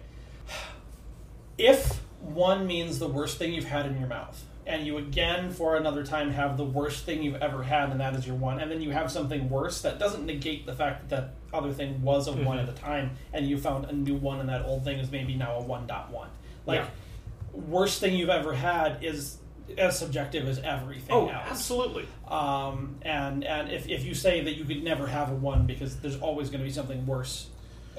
If 1.59 2.01
one 2.21 2.65
means 2.65 2.99
the 2.99 3.07
worst 3.07 3.37
thing 3.37 3.53
you've 3.53 3.65
had 3.65 3.85
in 3.85 3.99
your 3.99 4.07
mouth, 4.07 4.45
and 4.65 4.85
you 4.87 4.97
again 4.97 5.51
for 5.51 5.75
another 5.75 6.05
time 6.05 6.31
have 6.31 6.55
the 6.55 6.63
worst 6.63 7.03
thing 7.03 7.21
you've 7.21 7.41
ever 7.41 7.63
had, 7.63 7.89
and 7.89 7.99
that 7.99 8.15
is 8.15 8.25
your 8.25 8.35
one, 8.35 8.59
and 8.59 8.71
then 8.71 8.81
you 8.81 8.91
have 8.91 9.11
something 9.11 9.49
worse, 9.49 9.81
that 9.81 9.99
doesn't 9.99 10.25
negate 10.25 10.65
the 10.65 10.73
fact 10.73 11.09
that 11.09 11.09
that 11.09 11.57
other 11.57 11.73
thing 11.73 12.01
was 12.01 12.27
a 12.27 12.33
one 12.33 12.59
at 12.59 12.65
the 12.65 12.73
time, 12.73 13.11
and 13.33 13.47
you 13.47 13.57
found 13.57 13.85
a 13.85 13.93
new 13.93 14.15
one, 14.15 14.39
and 14.39 14.47
that 14.47 14.63
old 14.63 14.83
thing 14.85 14.99
is 14.99 15.11
maybe 15.11 15.35
now 15.35 15.55
a 15.55 15.61
one 15.61 15.85
dot 15.85 16.11
one. 16.11 16.29
Like 16.65 16.79
Yeah. 16.79 17.61
worst 17.67 17.99
thing 17.99 18.15
you've 18.15 18.29
ever 18.29 18.53
had 18.53 19.03
is 19.03 19.37
as 19.77 19.99
subjective 19.99 20.47
as 20.47 20.59
everything 20.59 21.13
oh, 21.15 21.27
else. 21.27 21.47
absolutely. 21.49 22.07
Um, 22.27 22.95
and 23.01 23.43
and 23.43 23.69
if, 23.71 23.87
if 23.87 24.05
you 24.05 24.13
say 24.13 24.41
that 24.41 24.55
you 24.55 24.65
could 24.65 24.83
never 24.83 25.07
have 25.07 25.29
a 25.31 25.35
one 25.35 25.65
because 25.65 25.97
there's 25.97 26.19
always 26.19 26.49
going 26.49 26.59
to 26.61 26.65
be 26.65 26.71
something 26.71 27.05
worse, 27.05 27.49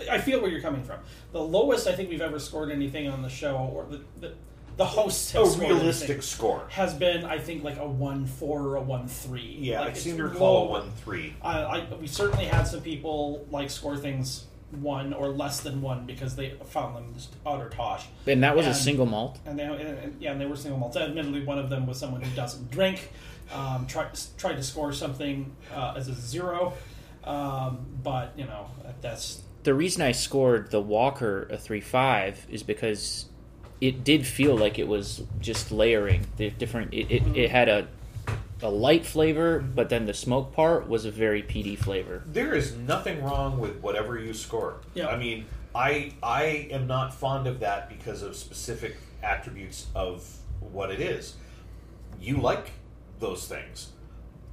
I 0.09 0.19
feel 0.19 0.41
where 0.41 0.51
you're 0.51 0.61
coming 0.61 0.83
from. 0.85 1.01
The 1.33 1.41
lowest 1.43 1.87
I 1.87 1.93
think 1.95 2.09
we've 2.11 2.21
ever 2.21 2.39
scored 2.39 2.71
anything 2.71 3.09
on 3.09 3.23
the 3.23 3.29
show, 3.29 3.57
or 3.57 3.85
the 3.87 4.01
the, 4.21 4.35
the 4.77 4.85
hosts 4.85 5.33
have 5.33 5.43
a 5.43 5.47
scored 5.47 5.71
realistic 5.71 6.09
anything, 6.11 6.23
score. 6.23 6.63
has 6.71 6.95
been 6.95 7.25
I 7.25 7.39
think 7.39 7.65
like 7.65 7.79
a 7.79 7.87
one 7.87 8.27
four 8.27 8.61
or 8.63 8.77
a 8.77 8.83
one 8.83 9.09
three. 9.09 9.57
Yeah, 9.61 9.81
like, 9.81 9.89
I 9.89 9.91
it's 9.93 10.03
seem 10.03 10.17
to 10.17 10.25
recall 10.25 10.63
a 10.63 10.65
low. 10.65 10.71
one 10.71 10.91
three. 11.05 11.35
Uh, 11.43 11.47
I, 11.91 11.95
we 11.97 12.07
certainly 12.07 12.47
had 12.47 12.65
some 12.65 12.81
people 12.81 13.47
like 13.51 13.69
score 13.71 13.97
things 13.97 14.45
one 14.81 15.13
or 15.13 15.29
less 15.31 15.61
than 15.61 15.83
one 15.83 16.07
because 16.07 16.37
they 16.37 16.51
found 16.67 16.95
them 16.97 17.13
just 17.15 17.35
utter 17.45 17.69
tosh. 17.69 18.07
And 18.29 18.45
that 18.45 18.55
was 18.57 18.67
a 18.69 18.73
single 18.75 19.05
malt. 19.05 19.41
And 19.45 19.59
they, 19.59 19.65
and, 19.65 19.81
and- 19.81 20.17
yeah, 20.23 20.31
and 20.31 20.41
they 20.41 20.47
were 20.47 20.55
single 20.55 20.79
malts. 20.79 20.97
Admittedly, 20.97 21.45
one 21.45 21.59
of 21.59 21.69
them 21.71 21.87
was 21.89 21.99
someone 21.99 22.23
who 22.23 22.35
doesn't 22.37 22.71
drink. 22.71 23.11
Um, 23.53 23.85
tried 23.89 24.11
tried 24.39 24.55
to 24.55 24.63
score 24.63 24.93
something 24.93 25.51
uh, 25.75 25.95
as 25.97 26.07
a 26.07 26.15
zero, 26.15 26.73
um, 27.25 27.87
but 28.03 28.33
you 28.37 28.45
know 28.45 28.67
that's 29.01 29.43
The 29.63 29.75
reason 29.75 30.03
I 30.03 30.13
scored 30.13 30.71
the 30.71 30.81
Walker 30.81 31.47
a 31.51 31.57
three 31.57 31.81
five 31.81 32.47
is 32.51 32.63
because 32.63 33.27
it 33.81 34.05
did 34.05 34.27
feel 34.27 34.57
like 34.57 34.79
it 34.79 34.89
was 34.89 35.23
just 35.41 35.73
layering 35.73 36.27
the 36.37 36.51
different. 36.51 36.93
It, 36.93 37.11
it, 37.11 37.23
it 37.37 37.51
had 37.51 37.69
a 37.69 37.89
a 38.63 38.71
light 38.71 39.07
flavor, 39.07 39.59
but 39.59 39.89
then 39.89 40.07
the 40.07 40.15
smoke 40.15 40.53
part 40.53 40.89
was 40.89 41.05
a 41.05 41.11
very 41.11 41.43
peaty 41.43 41.77
flavor. 41.77 42.23
There 42.27 42.55
is 42.55 42.77
nothing 42.77 43.23
wrong 43.23 43.59
with 43.59 43.81
whatever 43.81 44.19
you 44.19 44.35
score. 44.35 44.81
Yeah. 44.95 45.09
I 45.09 45.17
mean, 45.17 45.47
I 45.75 46.13
I 46.23 46.69
am 46.71 46.87
not 46.87 47.15
fond 47.15 47.47
of 47.47 47.61
that 47.61 47.89
because 47.89 48.23
of 48.23 48.37
specific 48.37 48.97
attributes 49.23 49.87
of 49.95 50.29
what 50.61 50.91
it 50.91 51.01
is. 51.01 51.35
You 52.21 52.37
like 52.37 52.73
those 53.19 53.47
things. 53.47 53.93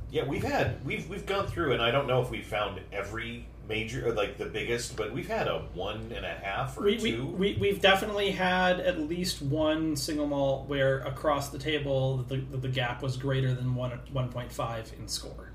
Yeah, 0.10 0.26
we've 0.26 0.43
had 0.43 0.84
we've 0.86 1.10
we've 1.10 1.26
gone 1.26 1.48
through, 1.48 1.74
and 1.74 1.82
I 1.82 1.91
don't 1.91 2.08
know 2.08 2.22
if 2.22 2.30
we 2.30 2.41
found 2.41 2.80
every 2.91 3.46
major 3.67 4.08
or 4.08 4.13
like 4.13 4.38
the 4.38 4.46
biggest, 4.46 4.96
but 4.96 5.12
we've 5.12 5.28
had 5.28 5.48
a 5.48 5.60
one 5.74 6.12
and 6.15 6.26
a 6.26 6.34
half 6.34 6.78
or 6.78 6.84
we, 6.84 6.98
we, 6.98 7.12
two. 7.12 7.26
we, 7.26 7.58
we've 7.60 7.82
definitely 7.82 8.32
had 8.32 8.80
at 8.80 9.00
least 9.00 9.41
one 9.41 9.96
single 9.96 10.28
malt 10.28 10.67
where 10.70 11.00
across 11.00 11.50
the 11.50 11.58
table 11.58 12.17
the, 12.30 12.38
the, 12.38 12.58
the 12.58 12.67
gap 12.70 13.02
was 13.02 13.17
greater 13.17 13.54
than 13.54 13.76
one 13.76 14.00
1.5 14.13 15.00
in 15.00 15.08
score. 15.08 15.52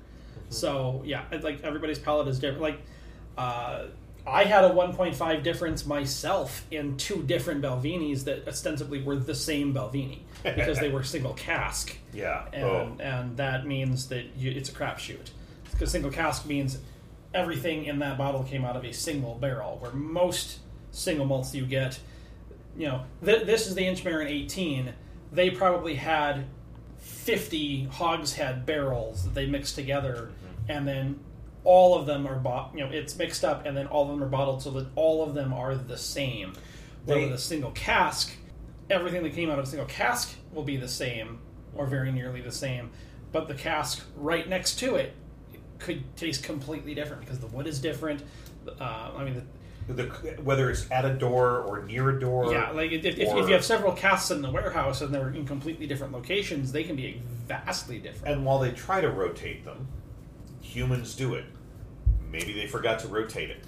So 0.49 1.01
yeah, 1.05 1.23
like 1.41 1.63
everybody's 1.63 1.99
palate 1.99 2.27
is 2.27 2.39
different. 2.39 2.61
Like 2.61 2.81
uh, 3.37 3.85
I 4.25 4.45
had 4.45 4.63
a 4.63 4.69
1.5 4.69 5.43
difference 5.43 5.85
myself 5.85 6.65
in 6.71 6.95
two 6.95 7.23
different 7.23 7.61
Balvenies 7.61 8.23
that 8.23 8.47
ostensibly 8.47 9.01
were 9.01 9.17
the 9.17 9.35
same 9.35 9.73
Balvenie 9.73 10.19
because 10.43 10.79
they 10.79 10.89
were 10.93 11.03
single 11.03 11.33
cask, 11.33 11.97
yeah. 12.13 12.45
Oh. 12.45 12.49
and 12.53 12.65
oh. 12.65 13.03
and 13.03 13.37
that 13.37 13.67
means 13.67 14.07
that 14.07 14.25
you, 14.37 14.51
it's 14.51 14.69
a 14.69 14.71
crapshoot 14.71 15.31
because 15.71 15.91
single 15.91 16.11
cask 16.11 16.45
means 16.45 16.77
everything 17.33 17.85
in 17.85 17.99
that 17.99 18.17
bottle 18.17 18.43
came 18.43 18.63
out 18.63 18.75
of 18.75 18.85
a 18.85 18.93
single 18.93 19.35
barrel, 19.35 19.77
where 19.79 19.91
most 19.91 20.59
single 20.91 21.25
malts 21.25 21.53
you 21.53 21.65
get, 21.65 21.99
you 22.77 22.87
know, 22.87 23.03
th- 23.25 23.45
this 23.45 23.67
is 23.67 23.75
the 23.75 23.83
Inchmurrin 23.83 24.27
18. 24.27 24.93
They 25.31 25.49
probably 25.49 25.95
had 25.95 26.45
50 26.99 27.85
hogshead 27.85 28.65
barrels 28.65 29.23
that 29.23 29.33
they 29.33 29.47
mixed 29.47 29.75
together, 29.75 30.31
mm-hmm. 30.31 30.71
and 30.71 30.87
then 30.87 31.19
all 31.63 31.97
of 31.97 32.05
them 32.05 32.27
are 32.27 32.35
bought. 32.35 32.71
You 32.73 32.81
know, 32.81 32.91
it's 32.91 33.15
mixed 33.17 33.43
up, 33.43 33.65
and 33.65 33.75
then 33.75 33.87
all 33.87 34.03
of 34.03 34.09
them 34.09 34.23
are 34.23 34.29
bottled 34.29 34.61
so 34.61 34.71
that 34.71 34.87
all 34.95 35.23
of 35.23 35.33
them 35.33 35.53
are 35.53 35.75
the 35.75 35.97
same. 35.97 36.53
They- 37.05 37.25
with 37.25 37.33
a 37.33 37.37
single 37.37 37.71
cask, 37.71 38.31
everything 38.89 39.23
that 39.23 39.33
came 39.33 39.49
out 39.49 39.59
of 39.59 39.65
a 39.65 39.67
single 39.67 39.87
cask 39.87 40.35
will 40.53 40.63
be 40.63 40.77
the 40.77 40.87
same 40.87 41.39
or 41.75 41.85
very 41.87 42.11
nearly 42.11 42.41
the 42.41 42.51
same, 42.51 42.91
but 43.31 43.47
the 43.47 43.53
cask 43.55 44.05
right 44.15 44.47
next 44.47 44.75
to 44.79 44.95
it 44.95 45.13
could 45.79 46.15
taste 46.15 46.43
completely 46.43 46.93
different 46.93 47.21
because 47.21 47.39
the 47.39 47.47
wood 47.47 47.67
is 47.67 47.79
different. 47.79 48.23
Uh, 48.79 49.11
I 49.17 49.23
mean, 49.23 49.45
the, 49.87 49.93
the, 49.93 50.03
whether 50.43 50.69
it's 50.69 50.89
at 50.91 51.03
a 51.03 51.13
door 51.13 51.59
or 51.59 51.83
near 51.83 52.09
a 52.11 52.19
door. 52.19 52.51
yeah, 52.53 52.71
like 52.71 52.91
if, 52.91 53.03
if, 53.03 53.17
if 53.19 53.47
you 53.47 53.53
have 53.53 53.65
several 53.65 53.91
casks 53.91 54.31
in 54.31 54.41
the 54.41 54.49
warehouse 54.51 55.01
and 55.01 55.13
they're 55.13 55.29
in 55.31 55.45
completely 55.45 55.87
different 55.87 56.13
locations, 56.13 56.71
they 56.71 56.83
can 56.83 56.95
be 56.95 57.21
vastly 57.47 57.99
different. 57.99 58.33
And 58.35 58.45
while 58.45 58.59
they 58.59 58.71
try 58.71 59.01
to 59.01 59.09
rotate 59.09 59.65
them, 59.65 59.87
humans 60.63 61.13
do 61.15 61.35
it. 61.35 61.45
Maybe 62.31 62.53
they 62.53 62.65
forgot 62.65 62.99
to 62.99 63.07
rotate 63.07 63.51
it. 63.51 63.63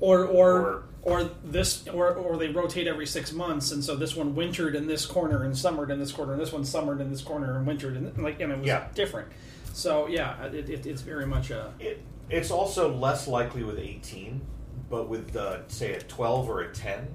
Or 0.00 0.24
or 0.24 0.84
or 1.02 1.30
this 1.44 1.86
or 1.88 2.12
or 2.14 2.36
they 2.38 2.48
rotate 2.48 2.86
every 2.88 3.06
six 3.06 3.32
months, 3.32 3.70
and 3.70 3.84
so 3.84 3.94
this 3.94 4.16
one 4.16 4.34
wintered 4.34 4.74
in 4.74 4.86
this 4.86 5.04
corner 5.06 5.44
and 5.44 5.56
summered 5.56 5.90
in 5.90 5.98
this 6.00 6.10
corner, 6.10 6.32
and 6.32 6.40
this 6.40 6.52
one 6.52 6.64
summered 6.64 7.00
in 7.00 7.10
this 7.10 7.20
corner 7.20 7.56
and 7.58 7.66
wintered 7.66 7.96
and 7.96 8.16
like 8.22 8.40
and 8.40 8.50
it 8.52 8.58
was 8.58 8.66
Yeah. 8.66 8.88
different. 8.94 9.28
So 9.74 10.08
yeah, 10.08 10.42
it, 10.46 10.68
it, 10.68 10.86
it's 10.86 11.02
very 11.02 11.26
much 11.26 11.50
a 11.50 11.72
It, 11.78 12.02
it's 12.30 12.50
also 12.50 12.92
less 12.94 13.28
likely 13.28 13.62
with 13.62 13.78
18, 13.78 14.40
but 14.88 15.08
with, 15.08 15.34
uh, 15.36 15.66
say, 15.68 15.94
a 15.94 16.00
12 16.00 16.48
or 16.48 16.60
a 16.62 16.72
10, 16.72 17.08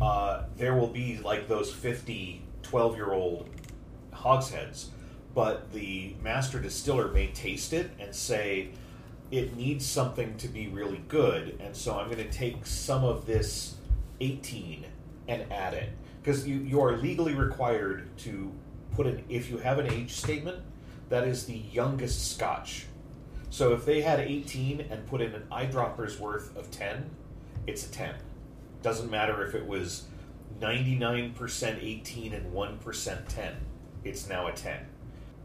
uh, 0.00 0.44
there 0.56 0.74
will 0.74 0.86
be 0.88 1.18
like 1.18 1.46
those 1.48 1.72
50 1.72 2.42
12 2.62 2.96
year 2.96 3.12
old 3.12 3.48
hogsheads, 4.12 4.90
but 5.38 5.72
the 5.72 6.16
master 6.20 6.58
distiller 6.58 7.12
may 7.12 7.28
taste 7.28 7.72
it 7.72 7.92
and 8.00 8.12
say, 8.12 8.70
it 9.30 9.56
needs 9.56 9.86
something 9.86 10.36
to 10.36 10.48
be 10.48 10.66
really 10.66 11.00
good, 11.06 11.56
and 11.60 11.76
so 11.76 11.96
I'm 11.96 12.06
going 12.06 12.18
to 12.18 12.28
take 12.28 12.66
some 12.66 13.04
of 13.04 13.24
this 13.24 13.76
18 14.20 14.84
and 15.28 15.44
add 15.52 15.74
it. 15.74 15.90
Because 16.20 16.44
you, 16.44 16.56
you 16.56 16.82
are 16.82 16.96
legally 16.96 17.36
required 17.36 18.08
to 18.18 18.52
put 18.96 19.06
an, 19.06 19.22
if 19.28 19.48
you 19.48 19.58
have 19.58 19.78
an 19.78 19.86
age 19.92 20.10
statement, 20.10 20.58
that 21.08 21.22
is 21.22 21.46
the 21.46 21.58
youngest 21.70 22.32
scotch. 22.32 22.86
So 23.48 23.72
if 23.74 23.84
they 23.84 24.00
had 24.00 24.18
18 24.18 24.88
and 24.90 25.06
put 25.06 25.20
in 25.20 25.32
an 25.36 25.44
eyedropper's 25.52 26.18
worth 26.18 26.56
of 26.56 26.68
10, 26.72 27.08
it's 27.68 27.86
a 27.86 27.92
10. 27.92 28.12
Doesn't 28.82 29.08
matter 29.08 29.46
if 29.46 29.54
it 29.54 29.68
was 29.68 30.06
99% 30.58 31.78
18 31.80 32.34
and 32.34 32.52
1% 32.52 33.18
10. 33.28 33.56
It's 34.02 34.28
now 34.28 34.48
a 34.48 34.52
10. 34.52 34.84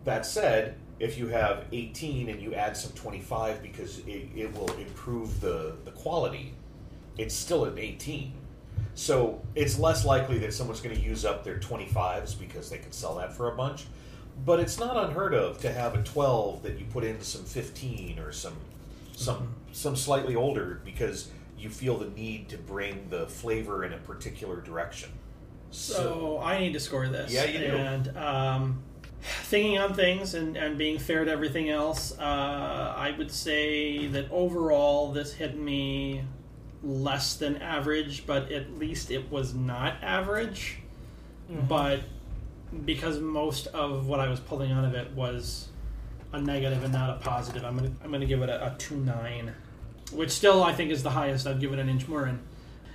That 0.03 0.25
said, 0.25 0.75
if 0.99 1.17
you 1.17 1.27
have 1.27 1.65
18 1.71 2.29
and 2.29 2.41
you 2.41 2.53
add 2.53 2.77
some 2.77 2.91
25 2.93 3.61
because 3.61 3.99
it, 3.99 4.29
it 4.35 4.53
will 4.57 4.71
improve 4.73 5.41
the, 5.41 5.75
the 5.85 5.91
quality, 5.91 6.53
it's 7.17 7.35
still 7.35 7.65
an 7.65 7.77
18. 7.77 8.33
So 8.95 9.41
it's 9.55 9.79
less 9.79 10.05
likely 10.05 10.37
that 10.39 10.53
someone's 10.53 10.81
going 10.81 10.95
to 10.95 11.01
use 11.01 11.25
up 11.25 11.43
their 11.43 11.57
25s 11.57 12.39
because 12.39 12.69
they 12.69 12.77
can 12.77 12.91
sell 12.91 13.15
that 13.15 13.33
for 13.33 13.51
a 13.51 13.55
bunch. 13.55 13.85
But 14.45 14.59
it's 14.59 14.79
not 14.79 14.97
unheard 14.97 15.33
of 15.33 15.59
to 15.61 15.71
have 15.71 15.95
a 15.95 16.03
12 16.03 16.63
that 16.63 16.79
you 16.79 16.85
put 16.85 17.03
into 17.03 17.23
some 17.23 17.43
15 17.43 18.19
or 18.19 18.31
some 18.31 18.55
some 19.15 19.53
some 19.71 19.95
slightly 19.95 20.35
older 20.35 20.81
because 20.83 21.29
you 21.57 21.69
feel 21.69 21.97
the 21.97 22.09
need 22.09 22.49
to 22.49 22.57
bring 22.57 23.07
the 23.09 23.27
flavor 23.27 23.83
in 23.83 23.93
a 23.93 23.97
particular 23.97 24.59
direction. 24.59 25.09
So 25.71 26.39
I 26.43 26.59
need 26.59 26.73
to 26.73 26.79
score 26.79 27.07
this. 27.07 27.31
Yeah, 27.31 27.45
you 27.45 27.59
do. 27.59 27.65
And 27.65 28.17
um, 28.17 28.83
thinking 29.23 29.77
on 29.79 29.93
things 29.93 30.33
and, 30.33 30.57
and 30.57 30.77
being 30.77 30.99
fair 30.99 31.23
to 31.25 31.31
everything 31.31 31.69
else, 31.69 32.17
uh, 32.19 32.93
I 32.97 33.13
would 33.17 33.31
say 33.31 34.07
that 34.07 34.29
overall 34.31 35.12
this 35.12 35.33
hit 35.33 35.57
me 35.57 36.23
less 36.83 37.36
than 37.36 37.57
average, 37.57 38.25
but 38.25 38.51
at 38.51 38.77
least 38.77 39.12
it 39.12 39.31
was 39.31 39.53
not 39.53 39.95
average. 40.03 40.79
But 41.67 42.01
because 42.86 43.19
most 43.19 43.67
of 43.67 44.07
what 44.07 44.19
I 44.19 44.27
was 44.27 44.39
pulling 44.39 44.71
out 44.71 44.86
of 44.86 44.93
it 44.93 45.12
was 45.12 45.69
a 46.31 46.41
negative 46.41 46.83
and 46.83 46.91
not 46.91 47.09
a 47.12 47.19
positive, 47.19 47.63
I'm 47.63 47.75
gonna 47.75 47.91
I'm 48.03 48.12
gonna 48.12 48.25
give 48.25 48.41
it 48.41 48.49
a, 48.49 48.73
a 48.73 48.75
two 48.77 48.97
nine, 48.97 49.53
which 50.12 50.31
still 50.31 50.63
I 50.63 50.73
think 50.73 50.91
is 50.91 51.03
the 51.03 51.12
highest 51.12 51.47
I've 51.47 51.59
given 51.59 51.79
an 51.79 51.88
Inchmurrin. 51.88 52.39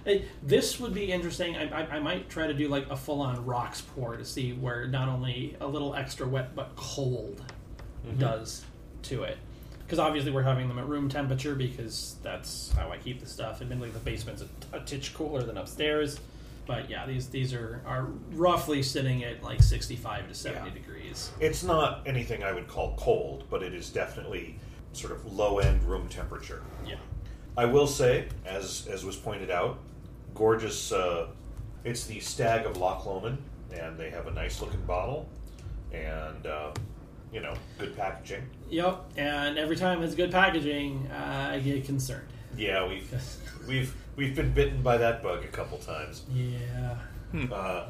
Hey, 0.09 0.25
this 0.43 0.81
would 0.81 0.95
be 0.95 1.13
interesting. 1.13 1.55
I, 1.55 1.83
I, 1.83 1.97
I 1.97 1.99
might 1.99 2.31
try 2.31 2.47
to 2.47 2.55
do 2.55 2.69
like 2.69 2.89
a 2.89 2.97
full 2.97 3.21
on 3.21 3.45
rocks 3.45 3.83
pour 3.83 4.17
to 4.17 4.25
see 4.25 4.55
where 4.55 4.87
not 4.87 5.07
only 5.07 5.55
a 5.61 5.67
little 5.67 5.95
extra 5.95 6.27
wet 6.27 6.57
but 6.57 6.75
cold 6.77 7.43
mm-hmm. 8.07 8.19
does 8.19 8.65
to 9.03 9.25
it. 9.25 9.37
Because 9.81 9.99
obviously 9.99 10.33
we're 10.33 10.45
having 10.45 10.67
them 10.67 10.79
at 10.79 10.89
room 10.89 11.11
temperature 11.11 11.55
because 11.55 12.17
that's 12.23 12.73
how 12.73 12.91
I 12.91 12.97
keep 12.97 13.21
the 13.21 13.27
stuff. 13.27 13.61
Admittedly, 13.61 13.91
the 13.91 13.99
basement's 13.99 14.43
a, 14.73 14.79
a 14.79 14.81
titch 14.81 15.13
cooler 15.13 15.43
than 15.43 15.59
upstairs. 15.59 16.19
But 16.67 16.89
yeah, 16.89 17.05
these 17.05 17.29
these 17.29 17.53
are, 17.53 17.83
are 17.85 18.09
roughly 18.33 18.83
sitting 18.83 19.25
at 19.25 19.43
like 19.43 19.63
65 19.63 20.29
to 20.29 20.35
70 20.35 20.69
Yeah. 20.69 20.73
degrees. 20.73 21.31
It's 21.39 21.63
not 21.63 22.01
anything 22.07 22.43
I 22.43 22.53
would 22.53 22.67
call 22.67 22.95
cold, 22.97 23.45
but 23.51 23.63
it 23.63 23.75
is 23.75 23.91
definitely 23.91 24.59
sort 24.95 25.13
of 25.13 25.31
low 25.31 25.59
end 25.59 25.85
room 25.85 26.09
temperature. 26.09 26.63
Yeah. 26.87 26.97
I 27.59 27.67
will 27.67 27.87
say, 27.87 28.29
as 28.47 28.87
as 28.91 29.05
was 29.05 29.17
pointed 29.17 29.51
out, 29.51 29.81
gorgeous. 30.35 30.93
Uh, 30.93 31.29
it's 31.85 32.05
the 32.07 32.21
Stag 32.21 32.67
of 32.67 32.77
Loch 32.77 33.07
Lomond, 33.07 33.39
and 33.73 33.99
they 33.99 34.11
have 34.11 34.27
a 34.27 34.31
nice 34.31 34.61
looking 34.61 34.85
bottle, 34.85 35.29
and 35.93 36.47
um, 36.47 36.73
you 37.33 37.41
know, 37.41 37.55
good 37.79 37.97
packaging. 37.97 38.49
Yep. 38.71 39.05
And 39.17 39.59
every 39.59 39.77
time 39.77 40.03
it's 40.03 40.15
good 40.15 40.31
packaging, 40.31 41.09
uh, 41.13 41.51
I 41.53 41.61
get 41.61 41.85
concerned. 41.85 42.29
Yeah, 42.57 42.87
we've 42.87 43.11
we've 43.67 43.95
we've 44.17 44.35
been 44.35 44.53
bitten 44.53 44.83
by 44.83 44.97
that 44.99 45.23
bug 45.23 45.45
a 45.45 45.49
couple 45.49 45.79
times. 45.79 46.25
Yeah. 46.33 46.97
Uh, 47.53 47.89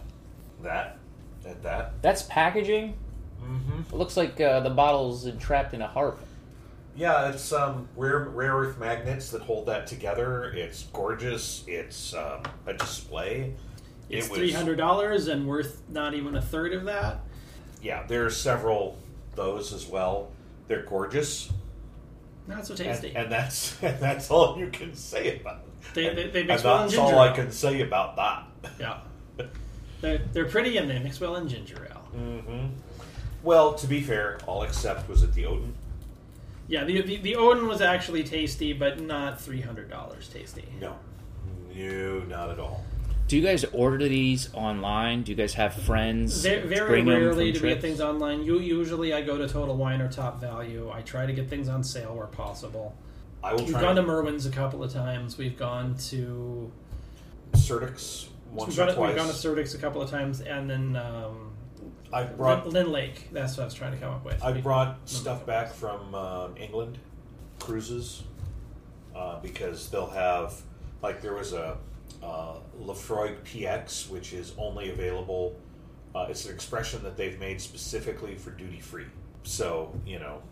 that 0.63 0.99
at 1.47 1.63
that. 1.63 2.03
That's 2.03 2.23
packaging. 2.23 2.95
Mm-hmm. 3.43 3.95
It 3.95 3.97
looks 3.97 4.17
like 4.17 4.41
uh, 4.41 4.61
the 4.61 4.71
bottle's 4.71 5.27
entrapped 5.27 5.75
in 5.75 5.83
a 5.83 5.87
harp. 5.87 6.19
Yeah, 6.99 7.29
it's 7.31 7.53
um, 7.53 7.89
rare 7.97 8.19
rare 8.19 8.55
earth 8.57 8.79
magnets 8.79 9.31
that 9.31 9.43
hold 9.43 9.67
that 9.67 9.87
together. 9.87 10.45
It's 10.55 10.83
gorgeous. 10.93 11.63
It's 11.69 12.13
um, 12.13 12.43
a 12.67 12.75
display. 12.75 13.55
it's 14.11 14.27
It 14.27 14.31
was- 14.31 14.39
three 14.39 14.51
hundred 14.53 14.77
dollars 14.79 15.29
and 15.29 15.47
worth 15.47 15.81
not 15.89 16.15
even 16.15 16.35
a 16.35 16.43
third 16.43 16.75
of 16.75 16.85
that. 16.87 17.21
Yeah, 17.81 18.05
there 18.09 18.27
are 18.27 18.31
several 18.31 18.99
those 19.37 19.73
as 19.73 19.87
well. 19.87 20.33
They're 20.67 20.83
gorgeous, 20.83 21.51
Not 22.49 22.67
so 22.67 22.73
and, 22.75 22.83
tasty. 22.83 23.15
and 23.15 23.31
that's 23.31 23.77
and 23.83 23.99
that's 24.01 24.29
all 24.31 24.59
you 24.59 24.67
can 24.69 24.93
say 24.95 25.39
about. 25.41 25.59
it. 25.59 25.95
They- 25.95 26.09
And- 26.09 26.19
they- 26.19 26.31
they 26.31 26.39
and 26.41 26.49
mix 26.49 26.65
well 26.65 26.75
in 26.79 26.83
that's 26.83 26.95
ginger 26.95 27.15
all 27.15 27.21
I 27.21 27.33
can 27.33 27.53
say 27.53 27.81
about 27.83 28.17
that. 28.17 28.45
yeah, 28.81 28.99
they're 30.01 30.19
they're 30.33 30.47
pretty 30.47 30.77
and 30.79 30.91
they 30.91 30.99
mix 30.99 31.21
well 31.21 31.37
in 31.37 31.49
ginger 31.49 31.87
ale. 31.89 32.01
hmm 32.13 32.67
Well, 33.45 33.75
to 33.75 33.87
be 33.87 34.03
fair, 34.03 34.41
all 34.49 34.65
except 34.65 35.09
was 35.09 35.23
it 35.23 35.33
the 35.35 35.47
Odin. 35.47 35.75
Yeah, 36.69 36.85
the 36.85 37.01
the, 37.03 37.17
the 37.17 37.37
Odin 37.37 37.67
was 37.67 37.81
actually 37.81 38.23
tasty, 38.25 38.73
but 38.73 39.01
not 39.01 39.41
three 39.41 39.61
hundred 39.61 39.91
dollars 39.91 40.29
tasty. 40.29 40.67
No, 40.81 40.97
no, 41.75 42.21
not 42.21 42.51
at 42.51 42.59
all. 42.59 42.85
Do 43.27 43.37
you 43.37 43.43
guys 43.43 43.63
order 43.73 44.09
these 44.09 44.49
online? 44.55 45.23
Do 45.23 45.33
you 45.33 45.37
guys 45.37 45.53
have 45.55 45.75
friends? 45.75 46.43
Very, 46.43 46.67
very 46.67 46.89
bring 46.89 47.09
'em 47.11 47.15
rarely 47.23 47.53
from 47.53 47.61
do 47.61 47.67
we 47.69 47.75
get 47.75 47.83
things 47.83 48.01
online. 48.01 48.43
You, 48.43 48.59
usually, 48.59 49.13
I 49.13 49.21
go 49.23 49.37
to 49.37 49.47
Total 49.47 49.77
Wine 49.77 50.01
or 50.01 50.09
Top 50.11 50.41
Value. 50.41 50.91
I 50.91 51.03
try 51.03 51.27
to 51.27 51.33
get 51.35 51.49
things 51.51 51.69
on 51.69 51.85
sale 51.85 52.15
where 52.15 52.27
possible. 52.27 52.95
I 53.43 53.53
will 53.53 53.61
We've 53.61 53.71
try 53.71 53.83
gone 53.83 53.97
to 53.97 54.03
Merwin's 54.03 54.47
a 54.47 54.51
couple 54.51 54.83
of 54.83 54.93
times. 54.93 55.37
We've 55.37 55.57
gone 55.59 55.95
to 56.09 56.73
Surdyk's 57.53 58.29
once 58.51 58.69
we've 58.77 58.79
or 58.79 58.87
gone, 58.87 58.95
twice. 58.95 59.09
we've 59.09 59.17
gone 59.17 59.29
to 59.29 59.33
Surdyk's 59.35 59.75
a 59.75 59.79
couple 59.79 60.01
of 60.03 60.11
times, 60.11 60.41
and 60.41 60.69
then 60.69 60.97
um, 60.97 61.48
I 62.13 62.25
brought 62.25 62.65
Lynn, 62.67 62.75
Lynn 62.87 62.93
Lake. 62.93 63.29
That's 63.33 63.57
what 63.57 63.63
I 63.63 63.67
was 63.67 63.75
trying 63.75 63.93
to 63.93 63.99
come 63.99 64.13
up 64.15 64.25
with. 64.25 64.43
I 64.43 64.53
brought 64.61 64.99
stuff 65.07 65.45
back 65.47 65.73
from 65.73 66.15
um, 66.15 66.55
England 66.57 66.99
cruises 67.61 68.23
uh, 69.15 69.41
because 69.41 69.89
they'll 69.91 70.07
have 70.11 70.55
like 71.03 71.21
there 71.23 71.35
was 71.35 71.53
a 71.53 71.77
uh, 72.23 72.55
Laphroaig 72.81 73.37
PX 73.45 74.09
which 74.11 74.33
is 74.33 74.53
only 74.59 74.91
available. 74.91 75.57
Uh, 76.15 76.27
it's 76.31 76.47
an 76.47 76.55
expression 76.55 77.03
that 77.03 77.17
they've 77.17 77.39
made 77.39 77.61
specifically 77.61 78.35
for 78.35 78.51
duty 78.51 78.81
free. 78.81 79.05
So 79.43 79.93
you 80.07 80.19
know, 80.19 80.43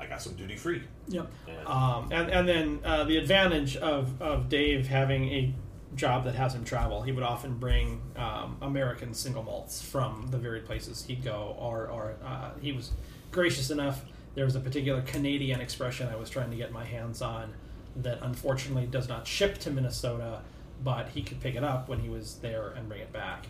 I 0.00 0.06
got 0.06 0.22
some 0.22 0.34
duty 0.34 0.56
free. 0.56 0.82
Yep. 1.08 1.30
And- 1.48 1.66
Um, 1.68 2.08
and 2.12 2.30
and 2.30 2.48
then 2.48 2.80
uh, 2.84 3.04
the 3.04 3.18
advantage 3.18 3.76
of, 3.76 4.20
of 4.22 4.48
Dave 4.48 4.86
having 4.86 5.28
a 5.28 5.54
job 5.96 6.24
that 6.24 6.34
has 6.34 6.54
him 6.54 6.64
travel, 6.64 7.02
he 7.02 7.12
would 7.12 7.24
often 7.24 7.56
bring 7.56 8.00
um, 8.16 8.56
American 8.62 9.14
single 9.14 9.42
malts 9.42 9.82
from 9.82 10.28
the 10.30 10.38
varied 10.38 10.66
places 10.66 11.04
he'd 11.06 11.24
go, 11.24 11.56
or, 11.58 11.88
or 11.88 12.16
uh, 12.24 12.50
he 12.60 12.72
was 12.72 12.90
gracious 13.30 13.70
enough. 13.70 14.04
There 14.34 14.44
was 14.44 14.56
a 14.56 14.60
particular 14.60 15.02
Canadian 15.02 15.60
expression 15.60 16.08
I 16.08 16.16
was 16.16 16.30
trying 16.30 16.50
to 16.50 16.56
get 16.56 16.72
my 16.72 16.84
hands 16.84 17.22
on 17.22 17.54
that 17.96 18.18
unfortunately 18.22 18.86
does 18.86 19.08
not 19.08 19.26
ship 19.26 19.58
to 19.58 19.70
Minnesota, 19.70 20.40
but 20.82 21.10
he 21.10 21.22
could 21.22 21.40
pick 21.40 21.54
it 21.54 21.62
up 21.62 21.88
when 21.88 22.00
he 22.00 22.08
was 22.08 22.36
there 22.36 22.74
and 22.76 22.88
bring 22.88 23.00
it 23.00 23.12
back. 23.12 23.46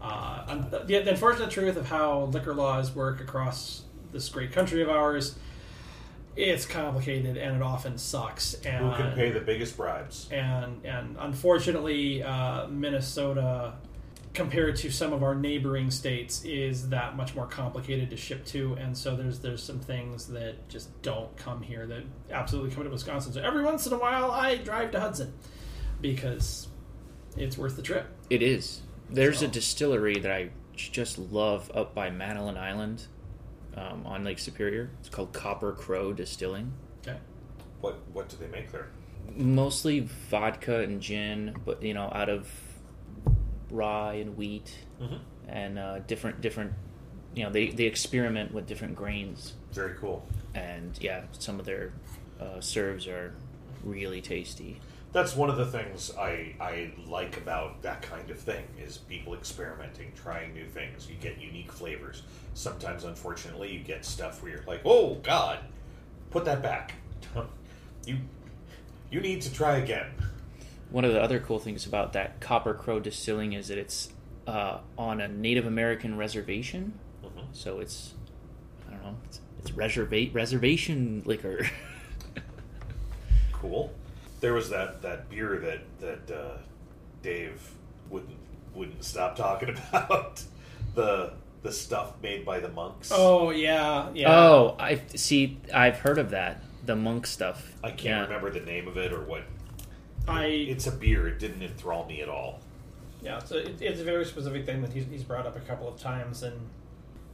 Uh, 0.00 0.68
the, 0.68 0.80
the 0.80 1.08
unfortunate 1.08 1.50
truth 1.50 1.76
of 1.76 1.88
how 1.88 2.24
liquor 2.24 2.54
laws 2.54 2.94
work 2.94 3.20
across 3.20 3.82
this 4.12 4.28
great 4.28 4.52
country 4.52 4.82
of 4.82 4.88
ours 4.88 5.36
it's 6.36 6.66
complicated 6.66 7.36
and 7.36 7.56
it 7.56 7.62
often 7.62 7.96
sucks. 7.98 8.54
And 8.64 8.84
Who 8.92 8.96
can 9.02 9.12
pay 9.14 9.30
the 9.30 9.40
biggest 9.40 9.76
bribes? 9.76 10.28
and 10.30 10.84
and 10.84 11.16
unfortunately, 11.18 12.22
uh, 12.22 12.66
Minnesota, 12.68 13.74
compared 14.34 14.76
to 14.76 14.90
some 14.90 15.12
of 15.14 15.22
our 15.22 15.34
neighboring 15.34 15.90
states, 15.90 16.44
is 16.44 16.90
that 16.90 17.16
much 17.16 17.34
more 17.34 17.46
complicated 17.46 18.10
to 18.10 18.16
ship 18.16 18.44
to. 18.46 18.74
And 18.74 18.96
so 18.96 19.16
there's 19.16 19.38
there's 19.40 19.62
some 19.62 19.80
things 19.80 20.26
that 20.28 20.68
just 20.68 20.90
don't 21.02 21.34
come 21.38 21.62
here 21.62 21.86
that 21.86 22.02
absolutely 22.30 22.70
come 22.74 22.84
to 22.84 22.90
Wisconsin. 22.90 23.32
So 23.32 23.40
every 23.42 23.64
once 23.64 23.86
in 23.86 23.92
a 23.94 23.98
while, 23.98 24.30
I 24.30 24.56
drive 24.56 24.90
to 24.92 25.00
Hudson 25.00 25.32
because 26.00 26.68
it's 27.36 27.56
worth 27.56 27.76
the 27.76 27.82
trip. 27.82 28.06
It 28.30 28.42
is. 28.42 28.82
There's 29.08 29.38
So- 29.38 29.46
a 29.46 29.48
distillery 29.48 30.18
that 30.18 30.30
I 30.32 30.50
just 30.74 31.18
love 31.18 31.70
up 31.74 31.94
by 31.94 32.10
Madeline 32.10 32.58
Island 32.58 33.06
um, 33.76 34.06
on 34.06 34.24
Lake 34.24 34.38
Superior. 34.38 34.90
It's 35.00 35.08
called 35.08 35.32
Copper 35.32 35.72
Crow 35.72 36.12
Distilling. 36.12 36.72
Okay. 37.06 37.18
What 37.80 37.98
what 38.12 38.28
do 38.28 38.36
they 38.36 38.48
make 38.48 38.72
there? 38.72 38.88
Mostly 39.36 40.00
vodka 40.00 40.80
and 40.80 41.00
gin, 41.00 41.54
but 41.64 41.82
you 41.82 41.94
know, 41.94 42.10
out 42.12 42.28
of 42.28 42.48
rye 43.70 44.14
and 44.14 44.36
wheat 44.36 44.72
Mhm. 45.00 45.20
and 45.48 45.78
uh, 45.78 45.98
different 46.00 46.40
different. 46.40 46.72
You 47.34 47.44
know, 47.44 47.50
they 47.50 47.68
they 47.68 47.84
experiment 47.84 48.52
with 48.54 48.66
different 48.66 48.96
grains, 48.96 49.54
Very 49.72 49.94
cool. 49.94 50.26
and 50.54 50.96
yeah, 51.02 51.24
some 51.32 51.60
of 51.60 51.66
their 51.66 51.92
uh, 52.40 52.60
serves 52.60 53.06
are 53.06 53.34
really 53.84 54.22
tasty. 54.22 54.80
That's 55.16 55.34
one 55.34 55.48
of 55.48 55.56
the 55.56 55.64
things 55.64 56.12
I, 56.18 56.54
I 56.60 56.90
like 57.06 57.38
about 57.38 57.80
that 57.80 58.02
kind 58.02 58.28
of 58.30 58.38
thing 58.38 58.64
is 58.78 58.98
people 58.98 59.32
experimenting, 59.32 60.12
trying 60.14 60.52
new 60.52 60.66
things. 60.66 61.08
You 61.08 61.14
get 61.18 61.40
unique 61.40 61.72
flavors. 61.72 62.22
Sometimes, 62.52 63.02
unfortunately, 63.04 63.72
you 63.72 63.80
get 63.80 64.04
stuff 64.04 64.42
where 64.42 64.52
you're 64.52 64.64
like, 64.66 64.82
"Oh 64.84 65.14
God, 65.22 65.60
put 66.30 66.44
that 66.44 66.62
back." 66.62 66.96
you 68.06 68.18
you 69.10 69.22
need 69.22 69.40
to 69.40 69.50
try 69.54 69.78
again. 69.78 70.08
One 70.90 71.06
of 71.06 71.14
the 71.14 71.22
other 71.22 71.40
cool 71.40 71.60
things 71.60 71.86
about 71.86 72.12
that 72.12 72.38
Copper 72.40 72.74
Crow 72.74 73.00
Distilling 73.00 73.54
is 73.54 73.68
that 73.68 73.78
it's 73.78 74.10
uh, 74.46 74.80
on 74.98 75.22
a 75.22 75.28
Native 75.28 75.64
American 75.64 76.18
reservation, 76.18 76.92
Mhm. 77.24 77.46
so 77.52 77.80
it's 77.80 78.12
I 78.86 78.90
don't 78.90 79.02
know, 79.02 79.16
it's, 79.24 79.40
it's 79.60 79.70
reserva- 79.70 80.34
reservation 80.34 81.22
liquor. 81.24 81.70
Cool. 83.52 83.90
There 84.40 84.52
was 84.54 84.70
that, 84.70 85.02
that 85.02 85.28
beer 85.30 85.58
that 85.58 86.26
that 86.26 86.36
uh, 86.36 86.58
Dave 87.22 87.60
wouldn't 88.10 88.36
wouldn't 88.74 89.02
stop 89.04 89.36
talking 89.36 89.70
about 89.92 90.42
the 90.94 91.32
the 91.62 91.72
stuff 91.72 92.12
made 92.22 92.44
by 92.44 92.60
the 92.60 92.68
monks. 92.68 93.10
Oh 93.12 93.50
yeah, 93.50 94.08
yeah. 94.14 94.30
Oh, 94.32 94.76
I 94.78 95.00
see. 95.14 95.58
I've 95.74 95.98
heard 95.98 96.18
of 96.18 96.30
that. 96.30 96.62
The 96.84 96.94
monk 96.96 97.26
stuff. 97.26 97.72
I 97.82 97.88
can't 97.90 98.02
Yeah. 98.04 98.22
remember 98.22 98.50
the 98.50 98.60
name 98.64 98.86
of 98.86 98.96
it 98.96 99.12
or 99.12 99.22
what. 99.24 99.42
I 100.28 100.44
It's 100.46 100.86
a 100.86 100.92
beer. 100.92 101.26
It 101.28 101.38
didn't 101.38 101.62
enthrall 101.62 102.06
me 102.06 102.20
at 102.20 102.28
all. 102.28 102.60
Yeah, 103.22 103.40
so 103.40 103.56
it, 103.56 103.80
it's 103.80 104.00
a 104.00 104.04
very 104.04 104.24
specific 104.24 104.66
thing 104.66 104.82
that 104.82 104.92
he's, 104.92 105.06
he's 105.10 105.24
brought 105.24 105.46
up 105.46 105.56
a 105.56 105.60
couple 105.60 105.88
of 105.88 105.98
times, 105.98 106.42
and 106.44 106.54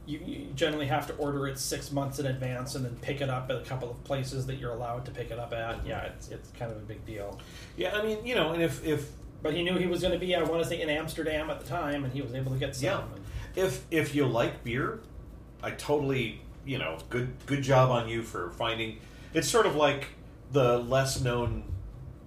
you, 0.05 0.19
you 0.25 0.47
generally 0.55 0.87
have 0.87 1.07
to 1.07 1.13
order 1.15 1.47
it 1.47 1.57
six 1.57 1.91
months 1.91 2.19
in 2.19 2.25
advance 2.25 2.75
and 2.75 2.83
then 2.83 2.95
pick 3.01 3.21
it 3.21 3.29
up 3.29 3.49
at 3.49 3.57
a 3.57 3.61
couple 3.61 3.89
of 3.89 4.03
places 4.03 4.45
that 4.47 4.55
you're 4.55 4.73
allowed 4.73 5.05
to 5.05 5.11
pick 5.11 5.31
it 5.31 5.39
up 5.39 5.53
at. 5.53 5.85
Yeah, 5.85 6.01
it's, 6.03 6.29
it's 6.29 6.49
kind 6.51 6.71
of 6.71 6.77
a 6.77 6.81
big 6.81 7.05
deal. 7.05 7.39
Yeah, 7.77 7.95
I 7.95 8.03
mean, 8.03 8.25
you 8.25 8.35
know, 8.35 8.51
and 8.51 8.61
if 8.61 8.85
if 8.85 9.11
But 9.41 9.53
he 9.53 9.63
knew 9.63 9.77
he 9.77 9.87
was 9.87 10.01
going 10.01 10.13
to 10.13 10.19
be, 10.19 10.35
I 10.35 10.43
want 10.43 10.61
to 10.63 10.67
say, 10.67 10.81
in 10.81 10.89
Amsterdam 10.89 11.49
at 11.49 11.59
the 11.59 11.67
time, 11.67 12.03
and 12.03 12.13
he 12.13 12.21
was 12.21 12.33
able 12.33 12.51
to 12.51 12.57
get 12.57 12.75
some. 12.75 12.83
Yeah. 13.55 13.63
if 13.63 13.85
if 13.91 14.15
you 14.15 14.25
like 14.25 14.63
beer, 14.63 14.99
I 15.61 15.71
totally, 15.71 16.41
you 16.65 16.77
know, 16.77 16.97
good 17.09 17.33
good 17.45 17.61
job 17.61 17.89
on 17.89 18.09
you 18.09 18.23
for 18.23 18.51
finding. 18.51 18.99
It's 19.33 19.47
sort 19.49 19.65
of 19.65 19.75
like 19.75 20.07
the 20.51 20.77
less 20.79 21.21
known 21.21 21.63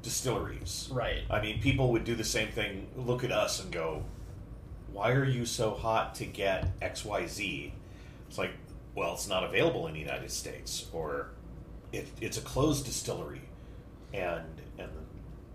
distilleries. 0.03 0.89
Right. 0.93 1.23
I 1.31 1.41
mean, 1.41 1.61
people 1.61 1.93
would 1.93 2.05
do 2.05 2.15
the 2.15 2.25
same 2.25 2.49
thing. 2.49 2.87
Look 2.97 3.23
at 3.25 3.33
us 3.33 3.63
and 3.63 3.71
go, 3.73 4.03
"Why 4.97 5.13
are 5.13 5.27
you 5.27 5.45
so 5.45 5.73
hot 5.73 6.15
to 6.15 6.25
get 6.25 6.81
XYZ? 6.81 7.71
It's 8.31 8.39
like, 8.39 8.53
well, 8.95 9.13
it's 9.13 9.29
not 9.29 9.45
available 9.45 9.87
in 9.89 9.93
the 9.93 10.01
United 10.01 10.31
States, 10.31 10.87
or 10.91 11.29
it, 11.93 12.09
it's 12.23 12.39
a 12.39 12.41
closed 12.41 12.87
distillery, 12.87 13.43
and 14.15 14.47
and 14.79 14.89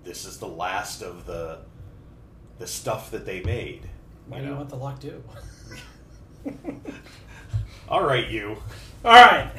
this 0.04 0.26
is 0.26 0.38
the 0.38 0.48
last 0.48 1.02
of 1.02 1.26
the 1.26 1.58
the 2.60 2.68
stuff 2.68 3.10
that 3.10 3.26
they 3.26 3.42
made. 3.42 3.90
Why 4.28 4.38
you 4.38 4.44
do 4.44 4.48
you 4.50 4.54
know? 4.54 4.58
want 4.60 4.70
the 4.70 4.76
lock 4.76 5.00
do? 5.00 5.24
All 7.90 8.04
right, 8.04 8.30
you. 8.30 8.58
All 9.04 9.12
right. 9.12 9.52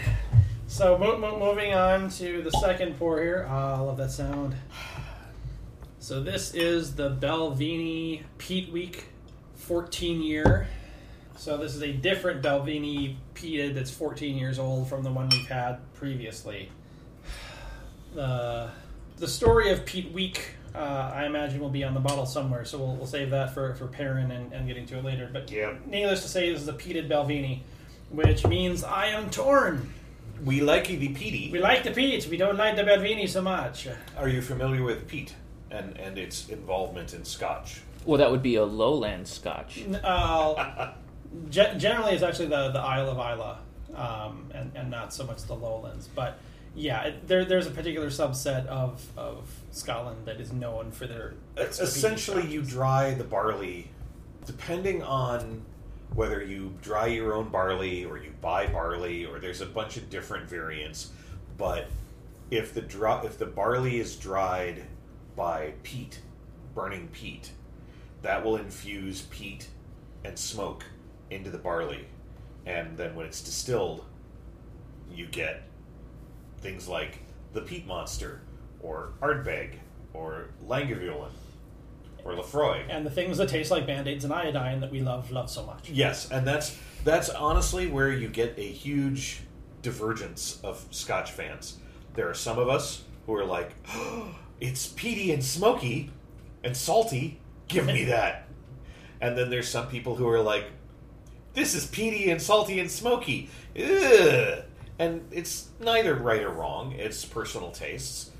So 0.68 0.96
mo- 0.96 1.18
mo- 1.18 1.40
moving 1.40 1.74
on 1.74 2.08
to 2.10 2.40
the 2.42 2.52
second 2.52 2.96
pour 3.00 3.20
here. 3.20 3.48
Ah, 3.50 3.78
I 3.78 3.80
love 3.80 3.96
that 3.96 4.12
sound. 4.12 4.54
So 5.98 6.22
this 6.22 6.54
is 6.54 6.94
the 6.94 7.10
Balvenie 7.10 8.22
Peat 8.38 8.70
Week 8.70 9.06
14 9.62 10.22
year. 10.22 10.66
So 11.36 11.56
this 11.56 11.74
is 11.74 11.82
a 11.82 11.92
different 11.92 12.42
Balvenie 12.42 13.16
peated 13.34 13.74
that's 13.74 13.90
14 13.90 14.36
years 14.36 14.58
old 14.58 14.88
from 14.88 15.02
the 15.02 15.10
one 15.10 15.28
we've 15.30 15.46
had 15.48 15.78
previously. 15.94 16.70
The 18.14 18.68
the 19.16 19.26
story 19.28 19.70
of 19.70 19.86
Peat 19.86 20.12
Week, 20.12 20.50
uh, 20.74 21.12
I 21.14 21.24
imagine, 21.24 21.60
will 21.60 21.70
be 21.70 21.82
on 21.82 21.94
the 21.94 22.00
bottle 22.00 22.26
somewhere. 22.26 22.66
So 22.66 22.76
we'll, 22.76 22.96
we'll 22.96 23.06
save 23.06 23.30
that 23.30 23.54
for 23.54 23.74
for 23.74 23.86
Perrin 23.86 24.30
and, 24.30 24.52
and 24.52 24.66
getting 24.68 24.84
to 24.86 24.98
it 24.98 25.04
later. 25.04 25.30
But 25.32 25.50
Yeah. 25.50 25.72
needless 25.86 26.20
to 26.22 26.28
say, 26.28 26.52
this 26.52 26.60
is 26.60 26.68
a 26.68 26.74
peated 26.74 27.08
Balvenie, 27.08 27.60
which 28.10 28.46
means 28.46 28.84
I 28.84 29.06
am 29.06 29.30
torn. 29.30 29.94
We 30.44 30.60
like 30.60 30.88
the 30.88 31.08
peaty. 31.08 31.50
We 31.50 31.58
like 31.60 31.84
the 31.84 31.92
peat, 31.92 32.26
we 32.28 32.36
don't 32.36 32.58
like 32.58 32.76
the 32.76 32.82
Balvenie 32.82 33.28
so 33.28 33.40
much. 33.40 33.88
Are 34.18 34.28
you 34.28 34.42
familiar 34.42 34.82
with 34.82 35.08
peat 35.08 35.34
and 35.70 35.96
and 35.96 36.18
its 36.18 36.50
involvement 36.50 37.14
in 37.14 37.24
Scotch? 37.24 37.80
Well, 38.04 38.18
that 38.18 38.30
would 38.30 38.42
be 38.42 38.56
a 38.56 38.64
lowland 38.64 39.28
Scotch. 39.28 39.84
Uh, 40.02 40.92
ge- 41.50 41.76
generally, 41.76 42.12
it's 42.12 42.22
actually 42.22 42.48
the, 42.48 42.70
the 42.70 42.80
Isle 42.80 43.10
of 43.10 43.18
Islay, 43.18 43.56
um, 43.96 44.50
and, 44.54 44.72
and 44.74 44.90
not 44.90 45.12
so 45.12 45.24
much 45.24 45.42
the 45.44 45.54
lowlands. 45.54 46.08
But 46.14 46.38
yeah, 46.74 47.02
it, 47.02 47.28
there, 47.28 47.44
there's 47.44 47.66
a 47.66 47.70
particular 47.70 48.08
subset 48.08 48.66
of, 48.66 49.06
of 49.16 49.48
Scotland 49.70 50.26
that 50.26 50.40
is 50.40 50.52
known 50.52 50.90
for 50.90 51.06
their 51.06 51.34
extra 51.56 51.86
peaty 51.86 51.98
Essentially, 51.98 52.46
you 52.46 52.62
dry 52.62 53.14
the 53.14 53.24
barley 53.24 53.90
depending 54.46 55.02
on 55.02 55.62
whether 56.14 56.42
you 56.42 56.74
dry 56.82 57.06
your 57.06 57.34
own 57.34 57.48
barley 57.48 58.04
or 58.04 58.18
you 58.18 58.32
buy 58.40 58.66
barley 58.66 59.24
or 59.24 59.38
there's 59.38 59.60
a 59.60 59.66
bunch 59.66 59.96
of 59.96 60.10
different 60.10 60.48
variants, 60.48 61.10
but 61.56 61.86
if 62.50 62.74
the 62.74 62.82
dry, 62.82 63.22
if 63.24 63.38
the 63.38 63.46
barley 63.46 63.98
is 63.98 64.16
dried 64.16 64.82
by 65.36 65.72
peat, 65.82 66.20
burning 66.74 67.08
peat, 67.12 67.50
that 68.22 68.44
will 68.44 68.56
infuse 68.56 69.22
peat 69.22 69.68
and 70.24 70.38
smoke 70.38 70.84
into 71.30 71.50
the 71.50 71.58
barley, 71.58 72.06
and 72.66 72.96
then 72.96 73.14
when 73.14 73.26
it's 73.26 73.40
distilled, 73.42 74.04
you 75.12 75.26
get 75.26 75.62
things 76.60 76.88
like 76.88 77.18
the 77.52 77.60
peat 77.60 77.86
monster 77.86 78.40
or 78.80 79.12
Ardbeg 79.20 79.74
or 80.14 80.48
Lagavulin 80.66 81.30
or 82.24 82.32
Laphroaig. 82.34 82.84
And 82.88 83.04
the 83.04 83.10
things 83.10 83.38
that 83.38 83.48
taste 83.48 83.70
like 83.70 83.86
band-aids 83.86 84.24
and 84.24 84.32
iodine 84.32 84.80
that 84.80 84.90
we 84.90 85.00
love 85.00 85.30
love 85.30 85.50
so 85.50 85.64
much. 85.66 85.90
Yes, 85.90 86.30
and 86.30 86.46
that's 86.46 86.78
that's 87.04 87.28
honestly 87.30 87.88
where 87.88 88.10
you 88.10 88.28
get 88.28 88.54
a 88.56 88.62
huge 88.66 89.40
divergence 89.82 90.60
of 90.62 90.86
Scotch 90.90 91.32
fans. 91.32 91.78
There 92.14 92.28
are 92.28 92.34
some 92.34 92.58
of 92.58 92.68
us 92.68 93.02
who 93.26 93.34
are 93.34 93.44
like, 93.44 93.72
oh, 93.88 94.34
"It's 94.60 94.86
peaty 94.86 95.32
and 95.32 95.44
smoky 95.44 96.10
and 96.62 96.76
salty. 96.76 97.40
Give 97.72 97.86
me 97.86 98.04
that." 98.04 98.48
And 99.20 99.36
then 99.36 99.50
there's 99.50 99.68
some 99.68 99.88
people 99.88 100.16
who 100.16 100.28
are 100.28 100.40
like, 100.40 100.66
"This 101.54 101.74
is 101.74 101.86
peaty 101.86 102.30
and 102.30 102.40
salty 102.40 102.80
and 102.80 102.90
smoky." 102.90 103.48
Ugh. 103.76 104.64
And 104.98 105.26
it's 105.30 105.68
neither 105.80 106.14
right 106.14 106.42
or 106.42 106.50
wrong. 106.50 106.92
It's 106.92 107.24
personal 107.24 107.70
tastes. 107.70 108.30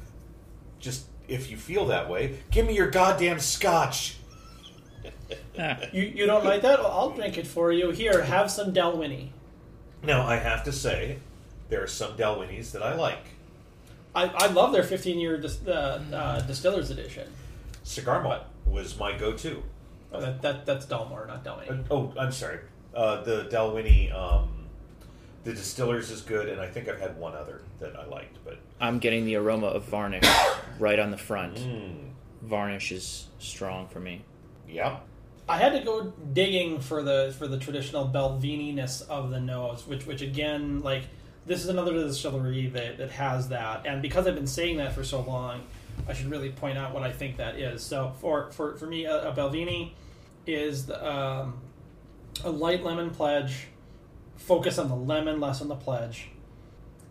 Just 0.79 1.07
if 1.29 1.51
you 1.51 1.57
feel 1.57 1.87
that 1.87 2.09
way, 2.09 2.39
give 2.51 2.67
me 2.67 2.75
your 2.75 2.91
goddamn 2.91 3.41
Scotch. 3.41 4.17
You, 5.93 6.03
you 6.03 6.27
don't 6.27 6.45
like 6.45 6.63
that? 6.63 6.79
Well, 6.81 6.91
I'll 6.91 7.11
drink 7.11 7.37
it 7.37 7.47
for 7.47 7.73
you. 7.73 7.91
Here, 7.91 8.23
have 8.23 8.51
some 8.51 8.73
Dalwhinnie. 8.73 9.29
Now, 10.03 10.27
I 10.27 10.37
have 10.37 10.65
to 10.65 10.73
say, 10.73 11.19
there 11.69 11.83
are 11.83 11.87
some 11.87 12.17
Dalwhinnies 12.17 12.73
that 12.73 12.83
I 12.83 12.95
like. 12.95 13.25
I, 14.15 14.27
I 14.27 14.47
love 14.49 14.73
their 14.73 14.83
15 14.83 15.19
year 15.19 15.39
dis, 15.39 15.67
uh, 15.67 16.03
uh, 16.13 16.41
Distillers 16.43 16.91
Edition. 16.91 17.31
Cigar 17.83 18.23
Malt 18.23 18.43
was 18.67 18.99
my 18.99 19.17
go-to. 19.17 19.63
Oh, 20.13 20.21
that, 20.21 20.43
that 20.43 20.67
That's 20.67 20.87
Dalmore, 20.87 21.27
not 21.27 21.45
Dalwhinnie. 21.45 21.91
Uh, 21.91 21.95
oh, 21.95 22.13
I'm 22.19 22.33
sorry. 22.33 22.59
Uh, 22.95 23.23
the 23.23 23.45
Dalwhinnie, 23.51 24.15
um, 24.15 24.67
the 25.45 25.53
Distillers 25.53 26.11
is 26.11 26.21
good, 26.21 26.49
and 26.49 26.61
I 26.61 26.69
think 26.69 26.89
I've 26.89 27.01
had 27.01 27.19
one 27.19 27.35
other 27.35 27.63
that 27.81 27.97
I 27.99 28.05
liked. 28.07 28.39
But 28.45 28.59
I'm 28.81 28.99
getting 28.99 29.25
the 29.25 29.37
aroma 29.37 29.69
of 29.69 29.85
varnish 29.85 30.25
right 30.79 30.99
on 30.99 31.11
the 31.11 31.17
front. 31.17 31.57
mm, 31.57 31.97
Varnish 32.43 32.93
is 32.93 33.29
strong 33.39 33.89
for 33.89 34.01
me. 34.01 34.23
yeah, 34.69 34.99
I 35.49 35.59
had 35.59 35.73
to 35.73 35.81
go 35.81 36.13
digging 36.33 36.81
for 36.81 37.03
the 37.03 37.35
for 37.39 37.47
the 37.49 37.59
traditional 37.59 38.07
Balvenie-ness 38.09 39.01
of 39.03 39.31
the 39.31 39.41
nose, 39.41 39.87
which 39.87 40.07
which 40.07 40.21
again, 40.23 40.81
like 40.83 41.05
this 41.47 41.63
is 41.63 41.69
another 41.69 41.93
distillery 41.95 42.67
that, 42.69 42.99
that 42.99 43.11
has 43.13 43.49
that, 43.49 43.87
and 43.87 44.03
because 44.03 44.27
I've 44.27 44.35
been 44.37 44.47
saying 44.47 44.77
that 44.77 44.93
for 44.95 45.03
so 45.03 45.23
long, 45.23 45.63
I 46.09 46.13
should 46.15 46.31
really 46.31 46.51
point 46.51 46.77
out 46.79 46.93
what 46.95 47.03
I 47.03 47.13
think 47.13 47.37
that 47.37 47.57
is. 47.57 47.83
So 47.83 48.13
for 48.21 48.51
for, 48.51 48.77
for 48.77 48.87
me, 48.87 49.05
a, 49.05 49.31
a 49.31 49.35
Balvenie 49.35 49.93
is 50.47 50.87
the, 50.87 51.09
um, 51.09 51.55
a 52.45 52.51
light 52.51 52.83
lemon 52.83 53.11
pledge, 53.11 53.69
focus 54.37 54.79
on 54.79 54.89
the 54.89 54.97
lemon, 54.97 55.41
less 55.41 55.61
on 55.61 55.69
the 55.69 55.77
pledge, 55.77 56.29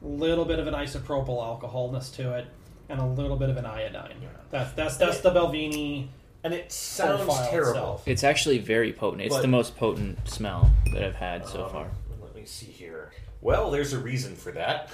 a 0.03 0.07
little 0.07 0.45
bit 0.45 0.59
of 0.59 0.67
an 0.67 0.73
isopropyl 0.73 1.41
alcoholness 1.41 2.13
to 2.15 2.33
it, 2.37 2.47
and 2.89 2.99
a 2.99 3.05
little 3.05 3.37
bit 3.37 3.49
of 3.49 3.57
an 3.57 3.65
iodine. 3.65 4.15
Yeah. 4.21 4.27
That's 4.49 4.73
that's 4.73 4.97
that's 4.97 5.19
the 5.21 5.31
Balvenie. 5.31 6.07
and 6.43 6.53
it 6.53 6.71
sounds 6.71 7.21
terrible. 7.49 7.69
itself. 7.69 8.07
It's 8.07 8.23
actually 8.23 8.57
very 8.57 8.91
potent. 8.91 9.21
It's 9.21 9.35
But- 9.35 9.41
the 9.43 9.47
most 9.47 9.77
potent 9.77 10.27
smell 10.27 10.69
that 10.93 11.03
I've 11.03 11.15
had 11.15 11.47
so 11.47 11.65
Um, 11.65 11.71
far. 11.71 11.91
Let 12.21 12.35
me 12.35 12.45
see 12.45 12.65
here. 12.65 13.11
Well, 13.41 13.71
there's 13.71 13.93
a 13.93 13.99
reason 13.99 14.35
for 14.35 14.51
that. 14.51 14.89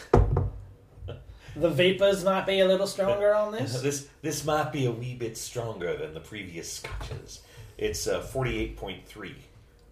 The 1.59 1.69
vapors 1.69 2.23
might 2.23 2.45
be 2.45 2.59
a 2.59 2.65
little 2.65 2.87
stronger 2.87 3.33
on 3.33 3.51
this. 3.51 3.81
this 3.81 4.07
this 4.21 4.45
might 4.45 4.71
be 4.71 4.85
a 4.85 4.91
wee 4.91 5.15
bit 5.15 5.37
stronger 5.37 5.95
than 5.97 6.13
the 6.13 6.19
previous 6.19 6.71
scotches. 6.71 7.41
It's 7.77 8.07
uh, 8.07 8.21
48.3. 8.21 9.33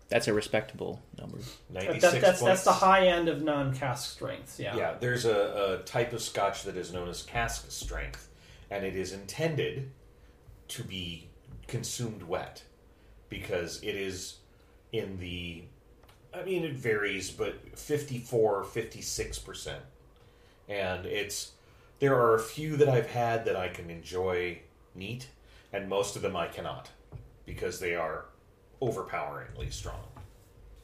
That's 0.07 0.27
a 0.27 0.33
respectable 0.33 1.01
number. 1.17 1.39
96 1.71 2.01
That, 2.01 2.21
that's 2.21 2.41
that's 2.41 2.63
the 2.63 2.71
high 2.71 3.07
end 3.07 3.27
of 3.27 3.41
non-cask 3.41 4.11
strengths. 4.11 4.59
Yeah. 4.59 4.75
Yeah, 4.75 4.95
there's 4.99 5.25
a, 5.25 5.79
a 5.81 5.83
type 5.85 6.13
of 6.13 6.21
scotch 6.21 6.63
that 6.63 6.77
is 6.77 6.93
known 6.93 7.09
as 7.09 7.23
cask 7.23 7.69
strength, 7.71 8.29
and 8.69 8.85
it 8.85 8.95
is 8.95 9.13
intended 9.13 9.91
to 10.69 10.83
be 10.83 11.27
consumed 11.67 12.23
wet 12.23 12.63
because 13.29 13.81
it 13.81 13.95
is 13.95 14.37
in 14.91 15.19
the, 15.19 15.63
I 16.33 16.43
mean, 16.43 16.63
it 16.63 16.73
varies, 16.73 17.31
but 17.31 17.77
54, 17.77 18.63
56%. 18.63 19.73
And 20.67 21.05
it's, 21.05 21.51
there 21.99 22.15
are 22.15 22.35
a 22.35 22.39
few 22.39 22.77
that 22.77 22.89
I've 22.89 23.09
had 23.09 23.45
that 23.45 23.55
I 23.55 23.67
can 23.69 23.89
enjoy 23.89 24.59
neat, 24.93 25.27
and 25.73 25.87
most 25.89 26.15
of 26.15 26.21
them 26.21 26.35
I 26.35 26.47
cannot 26.47 26.89
because 27.45 27.79
they 27.79 27.95
are 27.95 28.25
overpoweringly 28.81 29.69
strong. 29.69 30.03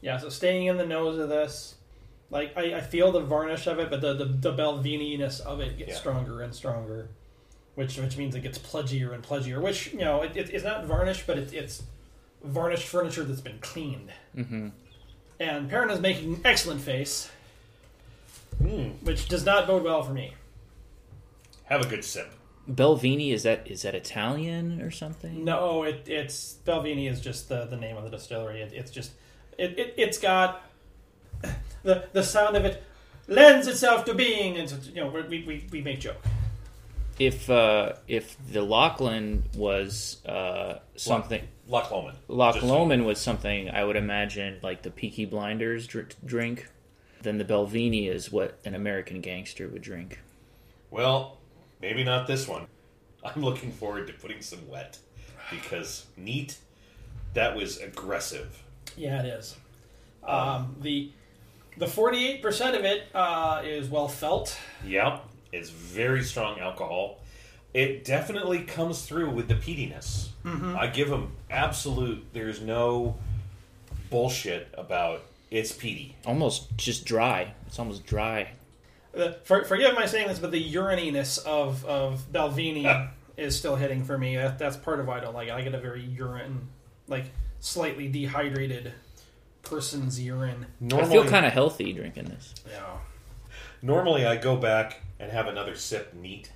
Yeah. 0.02 0.18
So 0.18 0.30
staying 0.30 0.68
in 0.68 0.78
the 0.78 0.86
nose 0.86 1.18
of 1.20 1.30
this, 1.30 1.76
like 2.30 2.56
I, 2.58 2.76
I 2.76 2.82
feel 2.82 3.12
the 3.12 3.20
varnish 3.22 3.68
of 3.68 3.80
it, 3.80 3.90
but 3.90 4.02
the 4.02 4.14
the, 4.14 4.26
the 4.26 4.54
Balvenie-ness 4.54 5.40
of 5.42 5.60
it 5.60 5.78
gets 5.78 5.92
Yeah. 5.92 5.98
stronger 5.98 6.42
and 6.42 6.54
stronger, 6.56 7.10
which 7.76 7.98
which 7.98 8.18
means 8.18 8.36
it 8.36 8.42
gets 8.42 8.58
pledgier 8.58 9.14
and 9.14 9.22
pledgier. 9.24 9.62
Which 9.62 9.92
you 9.94 10.00
know 10.00 10.22
it, 10.22 10.36
it, 10.38 10.50
it's 10.52 10.64
not 10.64 10.86
varnish, 10.86 11.24
but 11.28 11.38
it, 11.38 11.54
it's 11.54 11.84
varnished 12.44 12.88
furniture 12.88 13.24
that's 13.24 13.42
been 13.42 13.60
cleaned. 13.60 14.12
hmm 14.34 14.70
And 15.40 15.70
Perrin 15.70 15.90
is 15.92 16.00
making 16.00 16.36
an 16.36 16.42
excellent 16.46 16.82
face, 16.82 17.30
Mm, 18.62 19.02
which 19.04 19.28
does 19.28 19.44
not 19.46 19.66
bode 19.68 19.84
well 19.84 20.04
for 20.04 20.14
me. 20.14 20.34
Have 21.72 21.86
a 21.86 21.88
good 21.88 22.04
sip. 22.04 22.30
Balvenie 22.70 23.32
is 23.32 23.44
that 23.44 23.66
is 23.66 23.84
that 23.84 23.96
Italian 23.96 24.82
or 24.82 24.92
something? 24.92 25.46
No, 25.46 25.84
it, 25.84 26.04
it's 26.06 26.58
Balvenie 26.66 27.10
is 27.10 27.22
just 27.22 27.48
the, 27.48 27.64
the 27.64 27.78
name 27.78 27.96
of 27.96 28.04
the 28.04 28.10
distillery. 28.10 28.60
It, 28.60 28.74
it's 28.74 28.92
just 28.92 29.12
it, 29.58 29.80
it 29.80 29.94
it's 29.96 30.18
got 30.18 30.64
the 31.84 32.10
the 32.12 32.24
sound 32.24 32.58
of 32.58 32.66
it 32.66 32.84
lends 33.30 33.68
itself 33.68 34.04
to 34.04 34.14
being, 34.14 34.58
and 34.58 34.70
you 34.88 34.96
know 34.96 35.08
we 35.08 35.46
we, 35.46 35.66
we 35.72 35.82
make 35.82 36.02
joke. 36.02 36.22
If 37.18 37.50
uh, 37.50 37.94
if 38.06 38.36
the 38.52 38.64
Lachlan 38.64 39.44
was 39.56 40.18
uh, 40.26 40.80
something, 40.98 41.48
Loch 41.70 41.90
Lomond. 41.90 42.18
Loch 42.28 42.62
Lomond 42.62 43.06
was 43.06 43.18
something 43.18 43.70
I 43.70 43.86
would 43.86 43.96
imagine 43.96 44.60
like 44.62 44.82
the 44.82 44.92
Peaky 44.92 45.24
Blinders 45.24 45.88
dr- 45.88 46.16
drink. 46.26 46.68
Then 47.22 47.38
the 47.38 47.46
Balvenie 47.46 48.10
is 48.10 48.30
what 48.30 48.60
an 48.66 48.76
American 48.76 49.22
gangster 49.22 49.70
would 49.70 49.82
drink. 49.82 50.20
Well, 50.90 51.38
maybe 51.82 52.04
not 52.04 52.28
this 52.28 52.48
one. 52.48 52.68
I'm 53.24 53.44
looking 53.44 53.72
forward 53.72 54.08
to 54.08 54.14
putting 54.14 54.42
some 54.42 54.68
wet 54.68 54.98
because 55.50 56.06
neat. 56.18 56.58
That 57.34 57.56
was 57.56 57.78
aggressive. 57.78 58.62
Yeah, 58.98 59.22
it 59.24 59.26
is. 59.28 59.56
Um, 60.24 60.76
the 60.82 61.12
the 61.78 61.88
forty 61.88 62.28
eight 62.28 62.42
percent 62.42 62.76
of 62.76 62.84
it 62.84 63.04
uh, 63.16 63.62
is 63.64 63.88
well 63.90 64.10
felt. 64.10 64.58
Yep, 64.86 65.24
it's 65.54 65.70
very 65.70 66.24
strong 66.24 66.60
alcohol. 66.60 67.20
It 67.74 68.04
definitely 68.04 68.64
comes 68.64 69.04
through 69.04 69.30
with 69.30 69.48
the 69.48 69.56
peatiness. 69.56 70.28
I 70.76 70.88
give 70.88 71.10
them 71.10 71.38
absolute. 71.50 72.26
There's 72.34 72.60
no 72.62 73.16
bullshit 74.10 74.68
about 74.78 75.22
it's 75.50 75.72
peaty. 75.72 76.16
Almost 76.26 76.76
just 76.78 77.06
dry. 77.06 77.54
It's 77.68 77.80
almost 77.80 78.06
dry. 78.06 78.52
The, 79.14 79.38
for, 79.44 79.64
forgive 79.66 79.94
my 79.96 80.06
saying 80.06 80.28
this, 80.30 80.40
but 80.40 80.52
the 80.52 80.74
urininess 80.74 81.44
of 81.46 81.84
of 81.86 82.32
Balvenie 82.32 82.86
Ah. 82.86 83.10
is 83.38 83.58
still 83.58 83.76
hitting 83.76 84.04
for 84.06 84.18
me. 84.18 84.38
That, 84.38 84.58
that's 84.58 84.78
part 84.78 85.00
of 85.00 85.08
why 85.08 85.18
I 85.18 85.20
don't 85.20 85.34
like 85.34 85.48
it. 85.50 85.52
I 85.54 85.62
get 85.62 85.74
a 85.76 85.80
very 85.80 86.02
urine, 86.04 86.70
like 87.08 87.26
slightly 87.60 88.08
dehydrated 88.08 88.94
person's 89.64 90.22
urine. 90.22 90.66
I 90.94 91.06
feel 91.06 91.26
kind 91.26 91.46
of 91.46 91.54
healthy 91.54 91.92
drinking 91.94 92.26
this. 92.26 92.54
Yeah. 92.70 92.98
Normally, 93.82 94.26
I 94.26 94.38
go 94.38 94.56
back 94.56 95.02
and 95.20 95.32
have 95.32 95.48
another 95.48 95.76
sip 95.76 96.14
neat. 96.14 96.52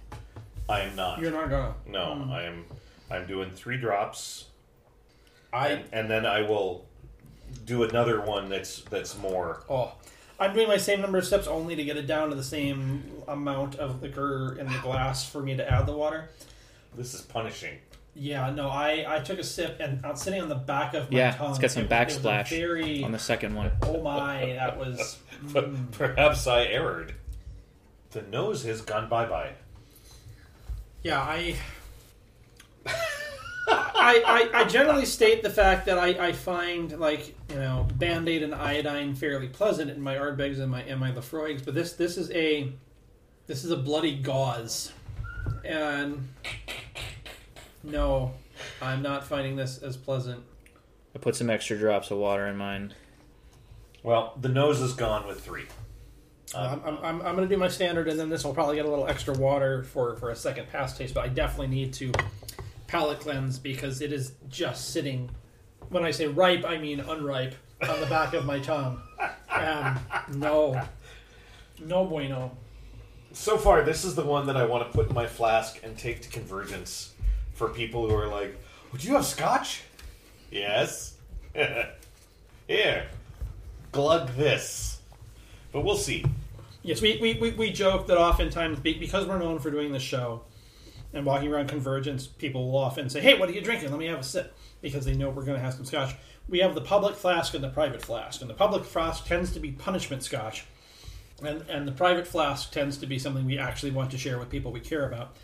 I 0.69 0.81
am 0.81 0.95
not. 0.95 1.19
You're 1.19 1.31
not 1.31 1.49
gonna. 1.49 1.73
no, 1.87 2.27
I 2.31 2.43
am. 2.43 2.65
I'm 3.11 3.27
doing 3.27 3.51
three 3.51 3.77
drops, 3.77 4.45
I 5.53 5.67
and, 5.69 5.83
and 5.93 6.09
then 6.09 6.25
I 6.25 6.41
will 6.41 6.85
do 7.65 7.83
another 7.83 8.21
one 8.21 8.49
that's 8.49 8.81
that's 8.83 9.17
more. 9.17 9.63
oh, 9.69 9.93
I'm 10.39 10.53
doing 10.53 10.67
my 10.67 10.77
same 10.77 11.01
number 11.01 11.17
of 11.17 11.25
steps 11.25 11.47
only 11.47 11.75
to 11.75 11.83
get 11.83 11.97
it 11.97 12.07
down 12.07 12.29
to 12.29 12.35
the 12.35 12.43
same 12.43 13.03
amount 13.27 13.75
of 13.75 14.01
liquor 14.01 14.57
in 14.59 14.67
the 14.67 14.77
glass 14.79 15.27
for 15.29 15.41
me 15.41 15.55
to 15.55 15.71
add 15.71 15.85
the 15.85 15.93
water. 15.95 16.29
This 16.95 17.13
is 17.13 17.21
punishing. 17.21 17.77
Yeah, 18.17 18.49
no, 18.49 18.69
I 18.69 19.05
I 19.07 19.19
took 19.19 19.39
a 19.39 19.43
sip 19.43 19.77
and 19.81 20.03
uh, 20.05 20.15
sitting 20.15 20.41
on 20.41 20.47
the 20.49 20.55
back 20.55 20.93
of 20.93 21.11
my 21.11 21.17
Yeah, 21.17 21.31
tongue. 21.31 21.49
it's 21.51 21.59
got 21.59 21.71
some 21.71 21.83
it 21.83 21.89
was- 21.89 22.15
it 22.15 22.21
backsplash 22.23 22.49
Very. 22.49 23.03
On 23.03 23.11
the 23.11 23.19
second 23.19 23.55
one, 23.55 23.71
oh 23.83 24.01
my, 24.01 24.53
that 24.57 24.77
was. 24.77 25.17
But 25.53 25.91
perhaps 25.91 26.47
I 26.47 26.63
erred. 26.63 27.13
The 28.11 28.21
nose 28.21 28.63
has 28.63 28.81
gone 28.81 29.09
bye 29.09 29.25
bye. 29.25 29.51
Yeah, 31.03 31.19
I. 31.19 31.57
I, 34.05 34.17
I, 34.17 34.21
I, 34.25 34.61
I 34.61 34.63
generally 34.65 35.05
state 35.05 35.41
the 35.41 35.49
fact 35.49 35.87
that 35.87 35.97
I, 35.97 36.27
I 36.27 36.31
find 36.31 36.99
like 36.99 37.35
you 37.49 37.55
know 37.55 37.87
Band 37.95 38.29
Aid 38.29 38.43
and 38.43 38.53
iodine 38.53 39.15
fairly 39.15 39.47
pleasant 39.47 39.89
in 39.89 39.99
my 39.99 40.15
Ardbegs 40.15 40.59
and 40.59 40.69
my 40.69 40.83
and 40.83 40.99
my 40.99 41.11
Laphroaigs, 41.11 41.65
but 41.65 41.73
this 41.73 41.93
this 41.93 42.15
is 42.17 42.29
a 42.31 42.71
this 43.47 43.63
is 43.63 43.71
a 43.71 43.77
bloody 43.77 44.15
gauze, 44.15 44.93
and 45.63 46.27
no, 47.83 48.33
I'm 48.79 49.01
not 49.01 49.25
finding 49.25 49.55
this 49.55 49.79
as 49.79 49.97
pleasant. 49.97 50.43
I 51.15 51.17
put 51.17 51.35
some 51.35 51.49
extra 51.49 51.77
drops 51.77 52.11
of 52.11 52.19
water 52.19 52.45
in 52.45 52.57
mine. 52.57 52.93
Well, 54.03 54.37
the 54.39 54.49
nose 54.49 54.81
is 54.81 54.93
gone 54.93 55.25
with 55.25 55.43
three. 55.43 55.65
Uh, 56.53 56.77
I'm, 56.85 56.85
I'm, 56.85 56.97
I'm, 57.03 57.21
I'm 57.21 57.35
going 57.35 57.47
to 57.47 57.53
do 57.53 57.59
my 57.59 57.69
standard, 57.69 58.07
and 58.07 58.19
then 58.19 58.29
this 58.29 58.43
will 58.43 58.53
probably 58.53 58.75
get 58.75 58.85
a 58.85 58.89
little 58.89 59.07
extra 59.07 59.33
water 59.33 59.83
for, 59.83 60.15
for 60.17 60.29
a 60.29 60.35
second 60.35 60.69
pass 60.71 60.95
taste. 60.95 61.15
But 61.15 61.25
I 61.25 61.27
definitely 61.29 61.67
need 61.67 61.93
to 61.93 62.11
palate 62.87 63.19
cleanse 63.19 63.59
because 63.59 64.01
it 64.01 64.11
is 64.11 64.33
just 64.49 64.91
sitting. 64.91 65.29
When 65.89 66.03
I 66.03 66.11
say 66.11 66.27
ripe, 66.27 66.65
I 66.65 66.77
mean 66.77 66.99
unripe 66.99 67.55
on 67.87 67.99
the 67.99 68.05
back 68.07 68.33
of 68.33 68.45
my 68.45 68.59
tongue. 68.59 69.01
And 69.53 69.99
no, 70.33 70.81
no 71.79 72.05
bueno. 72.05 72.57
So 73.33 73.57
far, 73.57 73.83
this 73.83 74.05
is 74.05 74.15
the 74.15 74.23
one 74.23 74.47
that 74.47 74.57
I 74.57 74.65
want 74.65 74.89
to 74.89 74.97
put 74.97 75.09
in 75.09 75.15
my 75.15 75.27
flask 75.27 75.79
and 75.83 75.97
take 75.97 76.21
to 76.21 76.29
convergence 76.29 77.13
for 77.53 77.69
people 77.69 78.07
who 78.09 78.15
are 78.15 78.27
like, 78.27 78.55
oh, 78.55 78.87
"Would 78.91 79.03
you 79.03 79.15
have 79.15 79.25
scotch?" 79.25 79.83
Yes. 80.51 81.15
Here, 82.67 83.07
glug 83.91 84.29
this. 84.35 84.99
But 85.71 85.83
we'll 85.83 85.97
see. 85.97 86.25
Yes, 86.81 87.01
we, 87.01 87.17
we, 87.21 87.33
we, 87.33 87.51
we 87.51 87.71
joke 87.71 88.07
that 88.07 88.17
oftentimes, 88.17 88.79
because 88.79 89.25
we're 89.25 89.39
known 89.39 89.59
for 89.59 89.71
doing 89.71 89.91
the 89.91 89.99
show 89.99 90.43
and 91.15 91.25
walking 91.25 91.51
around 91.51 91.69
Convergence, 91.69 92.27
people 92.27 92.69
will 92.71 92.77
often 92.77 93.09
say, 93.09 93.21
Hey, 93.21 93.39
what 93.39 93.49
are 93.49 93.53
you 93.53 93.61
drinking? 93.61 93.89
Let 93.89 93.99
me 93.99 94.05
have 94.07 94.19
a 94.19 94.23
sip. 94.23 94.55
Because 94.81 95.05
they 95.05 95.15
know 95.15 95.29
we're 95.29 95.45
going 95.45 95.57
to 95.57 95.63
have 95.63 95.73
some 95.73 95.85
scotch. 95.85 96.13
We 96.47 96.59
have 96.59 96.75
the 96.75 96.81
public 96.81 97.15
flask 97.15 97.53
and 97.55 97.63
the 97.63 97.69
private 97.69 98.01
flask. 98.01 98.41
And 98.41 98.49
the 98.49 98.53
public 98.53 98.83
flask 98.83 99.25
tends 99.25 99.51
to 99.53 99.59
be 99.59 99.71
punishment 99.71 100.21
scotch. 100.21 100.65
And, 101.41 101.63
and 101.69 101.87
the 101.87 101.93
private 101.93 102.27
flask 102.27 102.71
tends 102.71 102.97
to 102.97 103.07
be 103.07 103.17
something 103.17 103.45
we 103.45 103.57
actually 103.57 103.91
want 103.91 104.11
to 104.11 104.17
share 104.17 104.37
with 104.37 104.49
people 104.49 104.71
we 104.71 104.81
care 104.81 105.07
about. 105.07 105.37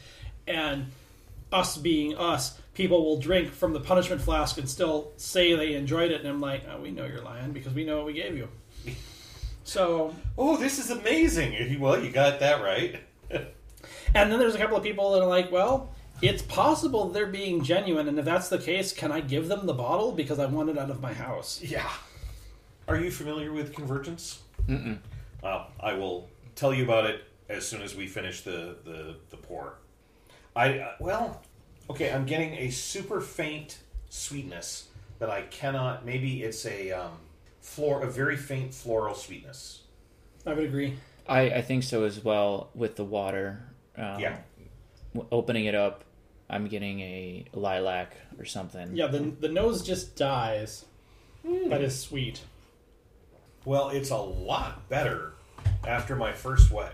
And 0.46 0.88
us 1.52 1.78
being 1.78 2.18
us, 2.18 2.60
people 2.74 3.04
will 3.04 3.20
drink 3.20 3.52
from 3.52 3.74
the 3.74 3.80
punishment 3.80 4.22
flask 4.22 4.58
and 4.58 4.70
still 4.70 5.14
say 5.16 5.56
they 5.56 5.74
enjoyed 5.74 6.12
it. 6.12 6.20
And 6.20 6.30
I'm 6.30 6.42
like, 6.42 6.66
oh, 6.70 6.82
we 6.82 6.92
know 6.92 7.06
you're 7.06 7.22
lying 7.22 7.54
because 7.54 7.74
we 7.74 7.86
know 7.86 7.98
what 7.98 8.06
we 8.06 8.14
gave 8.14 8.36
you. 8.36 8.50
So 9.64 10.14
Oh, 10.38 10.58
this 10.58 10.80
is 10.80 10.92
amazing. 10.92 11.80
Well, 11.80 12.04
you 12.04 12.12
got 12.12 12.42
that 12.42 12.62
right. 12.62 13.02
And 14.14 14.32
then 14.32 14.40
there's 14.40 14.56
a 14.56 14.58
couple 14.58 14.78
of 14.78 14.84
people 14.84 15.12
that 15.14 15.22
are 15.22 15.28
like, 15.28 15.52
well, 15.52 15.94
it's 16.22 16.42
possible 16.42 17.10
they're 17.10 17.28
being 17.28 17.64
genuine, 17.64 18.08
and 18.08 18.20
if 18.20 18.26
that's 18.26 18.50
the 18.50 18.58
case, 18.58 18.94
can 18.94 19.12
I 19.12 19.22
give 19.22 19.48
them 19.48 19.66
the 19.66 19.74
bottle 19.74 20.12
because 20.12 20.38
I 20.38 20.46
want 20.46 20.70
it 20.70 20.78
out 20.78 20.90
of 20.90 21.02
my 21.02 21.14
house? 21.14 21.62
Yeah. 21.64 21.90
Are 22.88 22.98
you 22.98 23.10
familiar 23.10 23.54
with 23.54 23.74
convergence? 23.74 24.42
Mm-mm. 24.68 24.98
Well, 25.42 25.68
I 25.80 25.94
will 25.94 26.30
tell 26.56 26.74
you 26.74 26.84
about 26.84 27.06
it 27.06 27.24
as 27.50 27.66
soon 27.66 27.82
as 27.82 27.96
we 27.96 28.08
finish 28.08 28.42
the 28.42 28.76
the, 28.84 29.16
the 29.30 29.38
pour. 29.38 29.76
I 30.56 30.80
uh, 30.80 30.94
well, 31.00 31.42
okay. 31.90 32.12
I'm 32.12 32.26
getting 32.26 32.54
a 32.56 32.70
super 32.70 33.22
faint 33.22 33.80
sweetness 34.10 34.90
that 35.20 35.30
I 35.30 35.44
cannot. 35.44 36.06
Maybe 36.06 36.44
it's 36.44 36.66
a 36.66 36.92
um, 36.92 37.12
floor, 37.62 38.04
a 38.04 38.12
very 38.12 38.38
faint 38.38 38.74
floral 38.74 39.16
sweetness. 39.16 39.84
I 40.46 40.54
would 40.54 40.66
agree. 40.66 40.98
I, 41.28 41.42
I 41.42 41.62
think 41.62 41.84
so 41.84 42.04
as 42.04 42.24
well 42.24 42.70
with 42.76 42.96
the 42.96 43.06
water. 43.06 43.64
Um, 43.98 44.20
Yeah. 44.20 44.38
Opening 45.32 45.66
it 45.66 45.76
up, 45.76 46.06
I'm 46.50 46.68
getting 46.68 47.02
a 47.02 47.46
lilac 47.54 48.16
or 48.40 48.46
something. 48.46 48.96
Yeah, 48.96 49.08
the 49.08 49.20
the 49.20 49.50
nose 49.50 49.84
just 49.84 50.16
dies, 50.16 50.86
but 51.44 51.82
is 51.82 52.00
sweet. 52.00 52.42
Well, 53.66 53.90
it's 53.90 54.10
a 54.10 54.18
lot 54.18 54.88
better 54.88 55.34
after 55.86 56.16
my 56.16 56.32
first 56.32 56.72
wet. 56.72 56.94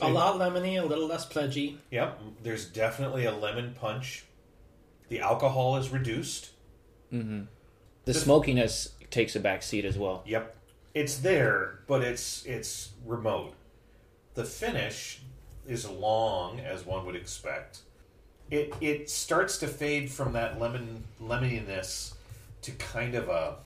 A 0.00 0.08
lot 0.08 0.36
lemony, 0.36 0.80
a 0.82 0.84
little 0.84 1.06
less 1.06 1.24
pledgy. 1.24 1.78
Yep, 1.90 2.20
there's 2.42 2.64
definitely 2.66 3.26
a 3.26 3.32
lemon 3.32 3.74
punch. 3.78 4.24
The 5.08 5.20
alcohol 5.20 5.76
is 5.76 5.90
reduced. 5.90 6.50
Mm-hmm. 7.12 7.42
The 8.06 8.14
smokiness 8.14 8.94
takes 9.10 9.36
a 9.36 9.40
back 9.40 9.62
seat 9.62 9.84
as 9.84 9.96
well. 9.96 10.22
Yep. 10.26 10.56
It's 10.94 11.18
there, 11.18 11.80
but 11.86 12.02
it's 12.02 12.44
it's 12.46 12.90
remote. 13.04 13.54
The 14.34 14.44
finish 14.44 15.20
is 15.66 15.88
long 15.88 16.60
as 16.60 16.84
one 16.84 17.06
would 17.06 17.16
expect. 17.16 17.80
It 18.50 18.74
it 18.80 19.10
starts 19.10 19.58
to 19.58 19.66
fade 19.66 20.10
from 20.10 20.32
that 20.34 20.60
lemon 20.60 21.04
lemoniness 21.20 22.14
to 22.62 22.72
kind 22.72 23.14
of 23.14 23.28
a 23.28 23.56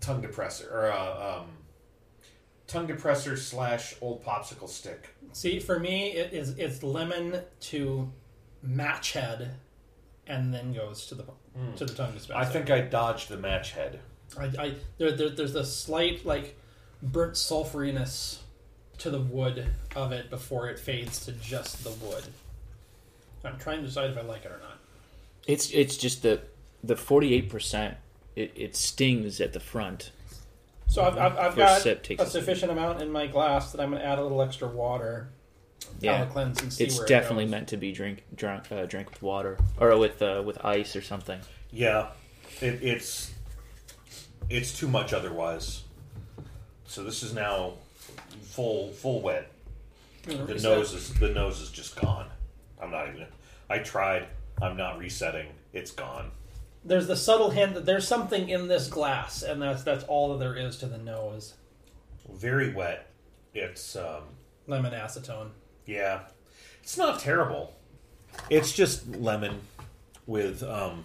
tongue 0.00 0.22
depressor 0.22 0.70
or 0.72 0.86
a 0.86 1.40
um, 1.40 1.46
tongue 2.66 2.86
depressor 2.86 3.36
slash 3.36 3.94
old 4.00 4.24
popsicle 4.24 4.68
stick. 4.68 5.14
See, 5.32 5.58
for 5.60 5.78
me, 5.78 6.12
it 6.12 6.32
is 6.32 6.50
it's 6.58 6.82
lemon 6.82 7.40
to 7.60 8.10
match 8.62 9.12
head, 9.12 9.56
and 10.26 10.52
then 10.52 10.72
goes 10.72 11.06
to 11.06 11.14
the 11.14 11.24
to 11.76 11.84
the 11.84 11.94
tongue 11.94 12.14
dispenser. 12.14 12.40
I 12.40 12.44
think 12.44 12.70
I 12.70 12.80
dodged 12.80 13.28
the 13.28 13.36
match 13.36 13.72
head. 13.72 14.00
I, 14.38 14.44
I 14.44 14.74
there, 14.98 15.12
there 15.12 15.30
there's 15.30 15.54
a 15.54 15.64
slight 15.64 16.24
like 16.24 16.58
burnt 17.02 17.34
sulfuriness 17.34 18.38
to 18.98 19.10
the 19.10 19.20
wood 19.20 19.66
of 19.96 20.12
it 20.12 20.30
before 20.30 20.68
it 20.68 20.78
fades 20.78 21.24
to 21.26 21.32
just 21.32 21.84
the 21.84 21.90
wood. 22.04 22.24
I'm 23.44 23.58
trying 23.58 23.80
to 23.80 23.86
decide 23.86 24.10
if 24.10 24.18
I 24.18 24.22
like 24.22 24.44
it 24.44 24.52
or 24.52 24.60
not. 24.62 24.78
It's 25.46 25.70
it's 25.70 25.96
just 25.96 26.22
the 26.22 26.40
the 26.82 26.96
48 26.96 27.50
percent. 27.50 27.96
It, 28.36 28.52
it 28.56 28.76
stings 28.76 29.40
at 29.40 29.52
the 29.52 29.60
front. 29.60 30.10
So 30.88 31.04
I've, 31.04 31.16
I've, 31.16 31.38
I've 31.38 31.56
got 31.56 31.82
takes 32.02 32.20
a 32.20 32.24
a 32.24 32.26
sufficient 32.26 32.72
amount 32.72 33.00
in 33.00 33.10
my 33.10 33.26
glass 33.26 33.72
that 33.72 33.80
I'm 33.80 33.90
going 33.90 34.02
to 34.02 34.06
add 34.06 34.18
a 34.18 34.22
little 34.22 34.42
extra 34.42 34.68
water. 34.68 35.28
Yeah, 36.00 36.24
cleanse 36.26 36.60
and 36.62 36.72
see 36.72 36.84
it's 36.84 36.96
where 36.96 37.04
it 37.04 37.08
definitely 37.08 37.44
goes. 37.44 37.50
meant 37.50 37.68
to 37.68 37.76
be 37.76 37.92
drink 37.92 38.24
drunk 38.34 38.70
uh, 38.72 38.86
drink 38.86 39.10
with 39.10 39.22
water 39.22 39.58
or 39.78 39.96
with 39.98 40.20
uh, 40.22 40.42
with 40.44 40.64
ice 40.64 40.96
or 40.96 41.02
something. 41.02 41.40
Yeah, 41.70 42.08
it, 42.60 42.82
it's 42.82 43.32
it's 44.48 44.76
too 44.76 44.88
much 44.88 45.12
otherwise. 45.12 45.82
So 46.86 47.02
this 47.02 47.22
is 47.22 47.34
now 47.34 47.74
full 48.42 48.92
full 48.92 49.20
wet. 49.22 49.50
The 50.24 50.58
nose 50.62 50.92
is 50.94 51.12
the 51.14 51.30
nose 51.30 51.60
is 51.60 51.70
just 51.70 51.96
gone. 52.00 52.28
I'm 52.80 52.90
not 52.90 53.08
even. 53.08 53.26
I 53.68 53.78
tried. 53.78 54.26
I'm 54.62 54.76
not 54.76 54.98
resetting. 54.98 55.48
It's 55.72 55.90
gone. 55.90 56.30
There's 56.84 57.06
the 57.06 57.16
subtle 57.16 57.50
hint 57.50 57.74
that 57.74 57.86
there's 57.86 58.06
something 58.06 58.48
in 58.48 58.68
this 58.68 58.88
glass, 58.88 59.42
and 59.42 59.60
that's 59.60 59.82
that's 59.82 60.04
all 60.04 60.32
that 60.32 60.38
there 60.38 60.56
is 60.56 60.76
to 60.78 60.86
the 60.86 60.98
nose. 60.98 61.54
Very 62.32 62.72
wet. 62.72 63.10
It's 63.54 63.96
um, 63.96 64.22
Lemon 64.66 64.92
acetone. 64.92 65.50
yeah. 65.86 66.20
It's 66.82 66.98
not 66.98 67.18
terrible. 67.18 67.74
It's 68.50 68.72
just 68.72 69.08
lemon 69.16 69.60
with 70.26 70.62
um, 70.62 71.04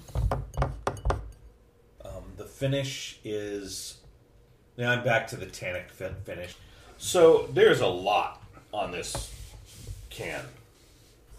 um, 2.03 2.23
the 2.37 2.43
finish 2.45 3.19
is. 3.23 3.97
Now 4.77 4.91
I'm 4.91 5.03
back 5.05 5.27
to 5.27 5.35
the 5.37 5.45
tannic 5.45 5.89
fin- 5.89 6.15
finish. 6.25 6.55
So 6.99 7.47
there's 7.53 7.79
a 7.81 7.87
lot 7.87 8.43
on 8.73 8.91
this 8.91 9.33
can. 10.09 10.43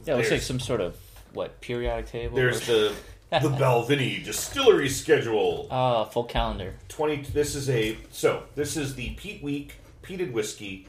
Yeah, 0.04 0.14
it 0.14 0.16
looks 0.16 0.26
like 0.26 0.28
There's- 0.30 0.46
some 0.46 0.58
sort 0.60 0.80
of 0.80 0.96
what 1.32 1.60
periodic 1.60 2.06
table. 2.06 2.36
There's 2.36 2.68
or- 2.68 2.72
the 2.72 2.94
the 3.30 3.48
Balvenie 3.50 4.24
distillery 4.24 4.88
schedule. 4.88 5.68
Ah, 5.70 6.04
full 6.04 6.24
calendar. 6.24 6.74
20 6.88 7.22
this 7.32 7.54
is 7.54 7.70
a 7.70 7.96
so 8.10 8.44
this 8.56 8.76
is 8.76 8.94
the 8.96 9.10
peat 9.10 9.42
week 9.42 9.74
peated 10.02 10.32
whiskey 10.32 10.88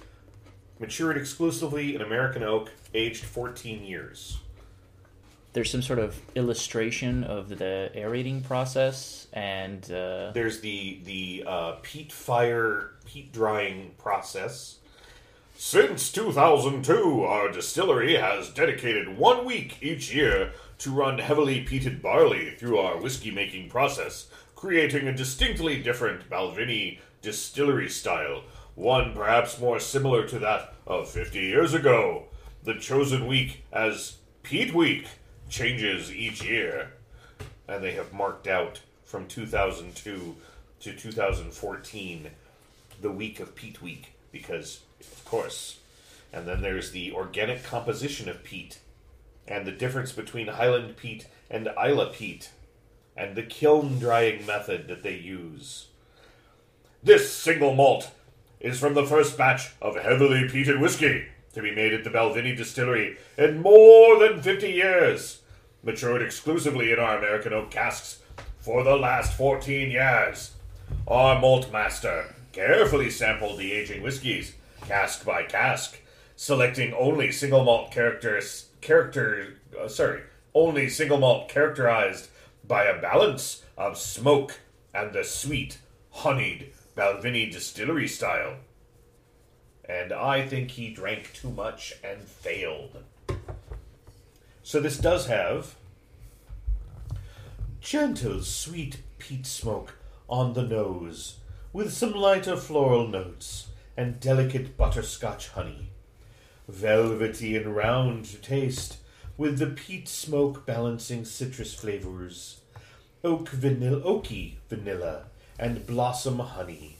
matured 0.80 1.15
exclusively 1.17 1.93
in 1.93 2.01
american 2.01 2.41
oak 2.41 2.72
aged 2.95 3.24
14 3.24 3.84
years 3.86 4.39
There's 5.53 5.69
some 5.69 5.84
sort 5.84 5.99
of 5.99 6.19
illustration 6.34 7.24
of 7.24 7.49
the 7.49 7.91
aerating 7.93 8.41
process 8.41 9.28
and 9.34 9.84
uh, 9.91 10.32
there's 10.32 10.61
the 10.61 10.99
the 11.03 11.43
uh, 11.45 11.72
peat 11.84 12.11
fire 12.11 12.91
peat 13.12 13.34
drying 13.34 13.91
process. 13.97 14.78
Since 15.55 16.12
2002 16.12 17.24
our 17.24 17.51
distillery 17.51 18.16
has 18.16 18.49
dedicated 18.49 19.18
one 19.18 19.45
week 19.45 19.78
each 19.82 20.14
year 20.14 20.53
to 20.80 20.91
run 20.91 21.20
heavily 21.20 21.66
peated 21.66 22.01
barley 22.01 22.51
through 22.51 22.78
our 22.78 22.97
whiskey 22.97 23.30
making 23.32 23.70
process 23.70 24.28
creating 24.55 25.07
a 25.07 25.16
distinctly 25.16 25.82
different 25.82 26.30
balvenie 26.30 26.99
distillery 27.22 27.89
style 27.89 28.43
one 28.76 29.14
perhaps 29.14 29.59
more 29.59 29.80
similar 29.80 30.26
to 30.26 30.39
that 30.39 30.74
of 30.88 31.09
50 31.09 31.39
years 31.39 31.74
ago. 31.74 32.28
The 32.64 32.76
chosen 32.76 33.28
week 33.28 33.66
as 33.74 34.18
peat 34.43 34.74
week 34.74 35.07
changes 35.49 36.12
each 36.12 36.43
year 36.43 36.93
and 37.68 37.84
they 37.84 37.91
have 37.91 38.14
marked 38.14 38.47
out 38.47 38.82
from 39.03 39.28
2002 39.28 40.36
to 40.80 40.93
2014 40.93 42.32
the 43.02 43.12
week 43.12 43.39
of 43.39 43.56
peat 43.56 43.82
week 43.82 44.14
because 44.32 44.82
of 44.99 45.26
course 45.26 45.80
and 46.32 46.47
then 46.47 46.62
there's 46.62 46.91
the 46.91 47.12
organic 47.12 47.64
composition 47.64 48.30
of 48.30 48.43
peat 48.43 48.80
and 49.47 49.66
the 49.66 49.72
difference 49.72 50.12
between 50.12 50.47
highland 50.47 50.95
peat 50.95 51.28
and 51.49 51.68
Islay 51.78 52.12
peat 52.14 52.52
and 53.16 53.36
the 53.36 53.43
kiln 53.43 53.99
drying 53.99 54.45
method 54.45 54.88
that 54.88 55.04
they 55.04 55.16
use. 55.16 55.88
This 57.04 57.32
single 57.32 57.76
malt 57.76 58.12
is 58.60 58.80
from 58.80 58.93
the 58.93 59.06
first 59.06 59.38
batch 59.38 59.72
of 59.82 59.95
heavily 59.95 60.47
peated 60.47 60.80
whiskey 60.80 61.26
to 61.54 61.62
be 61.62 61.76
made 61.76 61.93
at 61.93 62.04
the 62.04 62.10
Balvenie 62.10 62.56
distillery 62.56 63.18
in 63.38 63.62
more 63.62 64.18
than 64.20 64.41
50 64.41 64.72
years, 64.72 65.41
matured 65.84 66.22
exclusively 66.22 66.91
in 66.91 66.99
our 66.99 67.18
American 67.18 67.54
oak 67.54 67.72
casks 67.72 68.20
for 68.60 68.84
the 68.84 68.95
last 68.95 69.36
14 69.36 69.91
years. 69.91 70.52
Our 71.08 71.39
malt 71.39 71.72
master 71.72 72.34
carefully 72.52 73.10
sampled 73.10 73.60
the 73.60 73.72
aging 73.72 74.02
whiskies, 74.02 74.56
cask 74.82 75.26
by 75.26 75.43
cask, 75.43 75.99
selecting 76.36 76.93
only 76.93 77.32
single 77.32 77.64
malt 77.64 77.91
characters, 77.91 78.68
character, 78.82 79.60
uh, 79.80 79.88
sorry, 79.88 80.22
only 80.54 80.89
single 80.89 81.18
malt 81.18 81.49
characterized 81.49 82.30
by 82.68 82.86
a 82.86 83.02
balance 83.02 83.64
of 83.78 83.97
smoke 83.97 84.60
and 84.93 85.14
the 85.14 85.24
sweet, 85.24 85.80
honeyed 86.12 86.72
Balvenie 86.95 87.52
distillery 87.52 88.08
style. 88.08 88.56
And 89.86 90.14
I 90.14 90.45
think 90.45 90.72
he 90.72 90.93
drank 90.93 91.34
too 91.34 91.49
much 91.49 91.93
and 92.04 92.22
failed. 92.22 93.04
So 94.64 94.80
this 94.80 94.97
does 94.97 95.28
have 95.28 95.76
gentle, 97.82 98.41
sweet 98.41 99.02
peat 99.18 99.45
smoke 99.45 99.95
on 100.30 100.54
the 100.54 100.64
nose, 100.64 101.38
with 101.74 101.93
some 101.93 102.13
lighter 102.13 102.57
floral 102.57 103.07
notes 103.07 103.67
and 103.95 104.19
delicate 104.19 104.78
butterscotch 104.78 105.49
honey. 105.49 105.89
Velvety 106.67 107.55
and 107.55 107.76
round 107.76 108.26
to 108.26 108.38
taste, 108.38 108.97
with 109.38 109.57
the 109.59 109.67
peat 109.67 110.07
smoke 110.07 110.65
balancing 110.65 111.26
citrus 111.26 111.74
flavors, 111.74 112.61
oak 113.24 113.49
vanilla, 113.49 114.01
oaky 114.01 114.55
vanilla, 114.69 115.24
and 115.57 115.86
blossom 115.86 116.39
honey. 116.39 116.97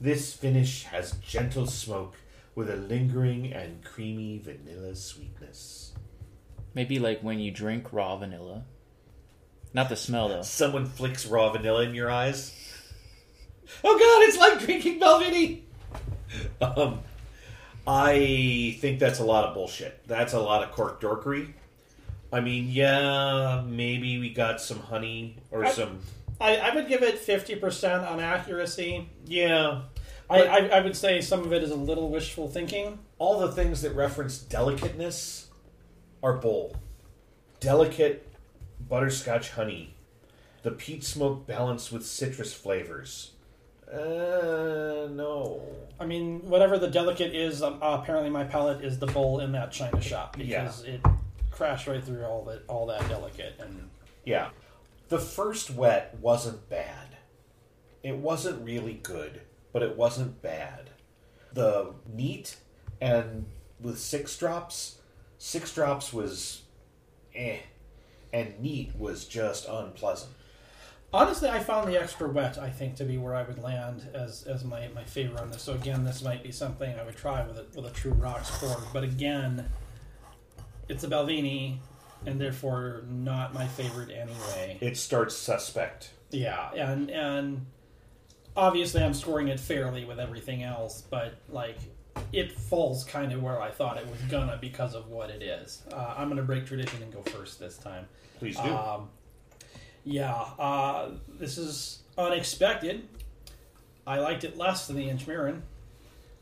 This 0.00 0.32
finish 0.32 0.84
has 0.84 1.12
gentle 1.12 1.66
smoke 1.66 2.16
with 2.54 2.68
a 2.68 2.76
lingering 2.76 3.52
and 3.52 3.82
creamy 3.84 4.38
vanilla 4.38 4.94
sweetness. 4.94 5.92
Maybe 6.74 6.98
like 6.98 7.20
when 7.22 7.38
you 7.38 7.50
drink 7.50 7.92
raw 7.92 8.16
vanilla. 8.16 8.64
Not 9.74 9.88
the 9.88 9.96
smell 9.96 10.28
though. 10.28 10.42
Someone 10.42 10.86
flicks 10.86 11.26
raw 11.26 11.50
vanilla 11.50 11.82
in 11.82 11.94
your 11.94 12.10
eyes. 12.10 12.54
Oh 13.84 13.98
god, 13.98 14.28
it's 14.28 14.38
like 14.38 14.58
drinking 14.60 15.00
Balvenie! 15.00 15.60
Um, 16.60 17.00
I 17.86 18.76
think 18.80 18.98
that's 18.98 19.18
a 19.18 19.24
lot 19.24 19.44
of 19.44 19.54
bullshit. 19.54 20.06
That's 20.06 20.32
a 20.32 20.40
lot 20.40 20.62
of 20.62 20.72
cork 20.72 21.00
dorkery. 21.00 21.52
I 22.32 22.40
mean, 22.40 22.68
yeah, 22.70 23.62
maybe 23.66 24.18
we 24.18 24.32
got 24.32 24.60
some 24.60 24.80
honey 24.80 25.36
or 25.50 25.64
I- 25.66 25.70
some. 25.70 26.00
I, 26.40 26.56
I 26.56 26.74
would 26.74 26.88
give 26.88 27.02
it 27.02 27.18
fifty 27.18 27.54
percent 27.56 28.04
on 28.04 28.18
accuracy. 28.20 29.08
Yeah. 29.26 29.82
I, 30.30 30.42
I, 30.44 30.58
I 30.78 30.80
would 30.80 30.96
say 30.96 31.20
some 31.20 31.40
of 31.40 31.52
it 31.52 31.62
is 31.62 31.70
a 31.72 31.76
little 31.76 32.08
wishful 32.08 32.48
thinking. 32.48 32.98
all 33.18 33.38
the 33.40 33.52
things 33.52 33.82
that 33.82 33.90
reference 33.94 34.38
delicateness 34.38 35.48
are 36.22 36.32
bull. 36.38 36.74
Delicate 37.60 38.26
butterscotch 38.88 39.50
honey, 39.50 39.94
the 40.62 40.70
peat 40.70 41.04
smoke 41.04 41.46
balanced 41.46 41.92
with 41.92 42.06
citrus 42.06 42.54
flavors. 42.54 43.31
Uh, 43.92 45.08
no. 45.10 45.62
I 46.00 46.06
mean, 46.06 46.40
whatever 46.48 46.78
the 46.78 46.88
delicate 46.88 47.34
is, 47.34 47.62
um, 47.62 47.78
apparently 47.82 48.30
my 48.30 48.44
palate 48.44 48.82
is 48.82 48.98
the 48.98 49.06
bowl 49.06 49.40
in 49.40 49.52
that 49.52 49.70
china 49.70 50.00
shop 50.00 50.36
because 50.36 50.82
it 50.84 51.00
crashed 51.50 51.86
right 51.86 52.02
through 52.02 52.24
all 52.24 52.44
that 52.44 52.62
all 52.66 52.86
that 52.86 53.06
delicate 53.08 53.54
and 53.60 53.90
Yeah. 54.24 54.50
The 55.08 55.18
first 55.18 55.70
wet 55.70 56.16
wasn't 56.20 56.68
bad. 56.70 57.18
It 58.02 58.16
wasn't 58.16 58.64
really 58.64 58.94
good, 58.94 59.42
but 59.72 59.82
it 59.82 59.96
wasn't 59.96 60.40
bad. 60.40 60.90
The 61.52 61.92
neat 62.10 62.56
and 63.00 63.44
with 63.78 63.98
six 63.98 64.36
drops, 64.38 64.98
six 65.38 65.74
drops 65.74 66.12
was 66.12 66.62
eh, 67.34 67.58
and 68.32 68.58
neat 68.58 68.96
was 68.96 69.26
just 69.26 69.68
unpleasant. 69.68 70.32
Honestly, 71.14 71.48
I 71.50 71.58
found 71.58 71.88
the 71.88 72.00
extra 72.00 72.26
wet. 72.28 72.56
I 72.56 72.70
think 72.70 72.96
to 72.96 73.04
be 73.04 73.18
where 73.18 73.34
I 73.34 73.42
would 73.42 73.62
land 73.62 74.08
as 74.14 74.44
as 74.44 74.64
my, 74.64 74.88
my 74.94 75.04
favorite 75.04 75.40
on 75.40 75.50
this. 75.50 75.62
So 75.62 75.74
again, 75.74 76.04
this 76.04 76.22
might 76.22 76.42
be 76.42 76.50
something 76.50 76.98
I 76.98 77.02
would 77.02 77.16
try 77.16 77.46
with 77.46 77.58
a 77.58 77.66
with 77.74 77.86
a 77.86 77.94
true 77.94 78.12
rocks 78.12 78.50
pour. 78.58 78.82
But 78.92 79.04
again, 79.04 79.68
it's 80.88 81.04
a 81.04 81.08
Balvenie, 81.08 81.78
and 82.24 82.40
therefore 82.40 83.04
not 83.10 83.52
my 83.52 83.66
favorite 83.66 84.10
anyway. 84.10 84.78
It 84.80 84.96
starts 84.96 85.36
suspect. 85.36 86.12
Yeah, 86.30 86.72
and 86.72 87.10
and 87.10 87.66
obviously 88.56 89.02
I'm 89.02 89.14
scoring 89.14 89.48
it 89.48 89.60
fairly 89.60 90.06
with 90.06 90.18
everything 90.18 90.62
else, 90.62 91.02
but 91.10 91.34
like 91.50 91.78
it 92.32 92.52
falls 92.52 93.04
kind 93.04 93.32
of 93.32 93.42
where 93.42 93.60
I 93.60 93.70
thought 93.70 93.98
it 93.98 94.06
was 94.06 94.20
gonna 94.30 94.56
because 94.58 94.94
of 94.94 95.08
what 95.08 95.28
it 95.28 95.42
is. 95.42 95.82
Uh, 95.92 96.14
I'm 96.16 96.28
gonna 96.28 96.42
break 96.42 96.66
tradition 96.66 97.02
and 97.02 97.12
go 97.12 97.22
first 97.22 97.60
this 97.60 97.76
time. 97.76 98.06
Please 98.38 98.56
do. 98.56 98.62
Um, 98.62 99.08
yeah, 100.04 100.34
uh, 100.58 101.10
this 101.38 101.58
is 101.58 102.00
unexpected. 102.18 103.08
I 104.06 104.18
liked 104.18 104.44
it 104.44 104.56
less 104.56 104.86
than 104.86 104.96
the 104.96 105.08
Inchmurrin, 105.08 105.60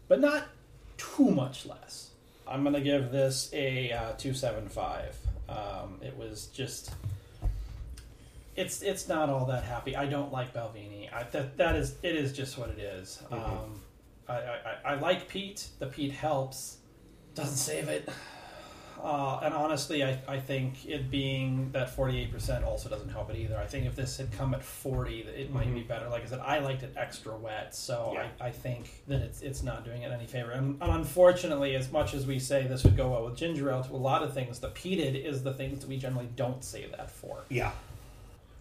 but 0.09 0.21
not 0.21 0.49
too 0.97 1.31
much 1.31 1.67
less. 1.67 2.11
I'm 2.49 2.65
gonna 2.65 2.81
give 2.81 3.13
this 3.13 3.51
a 3.53 3.93
uh, 3.93 4.13
two 4.13 4.35
seven 4.35 4.69
five. 4.69 5.17
Um, 5.49 5.99
it 6.03 6.17
was 6.17 6.47
just, 6.47 6.93
it's 8.57 8.83
it's 8.83 9.09
not 9.09 9.29
all 9.29 9.47
that 9.47 9.65
happy. 9.65 9.95
I 9.95 10.07
don't 10.07 10.33
like 10.33 10.55
Balvenie. 10.55 11.13
I, 11.13 11.25
that 11.25 11.57
that 11.59 11.77
is 11.77 11.97
it 12.03 12.17
is 12.17 12.33
just 12.33 12.57
what 12.59 12.71
it 12.71 12.79
is. 12.79 13.23
Um, 13.31 13.81
I, 14.29 14.35
I, 14.35 14.39
I 14.39 14.93
I 14.93 14.95
like 14.95 15.29
peat. 15.29 15.69
The 15.79 15.87
peat 15.87 16.13
helps, 16.13 16.79
doesn't 17.35 17.57
save 17.57 17.89
it. 17.89 18.09
Uh, 19.03 19.41
and 19.43 19.55
honestly, 19.55 20.05
I, 20.05 20.19
I 20.29 20.39
think 20.39 20.87
it 20.87 21.11
being 21.11 21.71
that 21.73 21.97
48% 21.97 22.65
also 22.67 22.89
doesn't 22.89 23.09
help 23.09 23.31
it 23.31 23.37
either. 23.37 23.57
I 23.57 23.67
think 23.67 23.87
if 23.87 23.97
this 23.97 24.17
had 24.19 24.31
come 24.33 24.53
at 24.55 24.63
40, 24.63 25.23
that 25.23 25.41
it 25.41 25.51
might 25.53 25.73
be 25.73 25.81
better. 25.83 26.09
Like 26.09 26.23
I 26.23 26.27
said, 26.27 26.41
I 26.41 26.59
liked 26.59 26.83
it 26.83 26.93
extra 26.97 27.35
wet, 27.37 27.75
so 27.75 28.13
Yeah. 28.15 28.29
I, 28.41 28.49
I 28.49 28.51
think 28.51 29.03
that 29.09 29.21
it's 29.23 29.41
it's 29.43 29.63
not 29.63 29.85
doing 29.85 30.03
it 30.03 30.13
any 30.13 30.27
favor. 30.27 30.51
And, 30.51 30.77
and 30.83 30.93
unfortunately, 30.93 31.75
as 31.77 31.91
much 31.91 32.13
as 32.15 32.27
we 32.27 32.39
say 32.39 32.67
this 32.67 32.85
would 32.85 32.97
go 32.97 33.11
well 33.11 33.25
with 33.25 33.37
ginger 33.37 33.71
ale 33.71 33.83
to 33.85 33.93
a 33.93 33.97
lot 33.97 34.23
of 34.23 34.35
things, 34.35 34.59
the 34.61 34.69
peated 34.71 35.25
is 35.25 35.43
the 35.43 35.55
things 35.55 35.81
that 35.81 35.89
we 35.89 35.97
generally 35.97 36.29
don't 36.37 36.63
say 36.63 36.87
that 36.97 37.11
for. 37.11 37.39
yeah. 37.49 37.73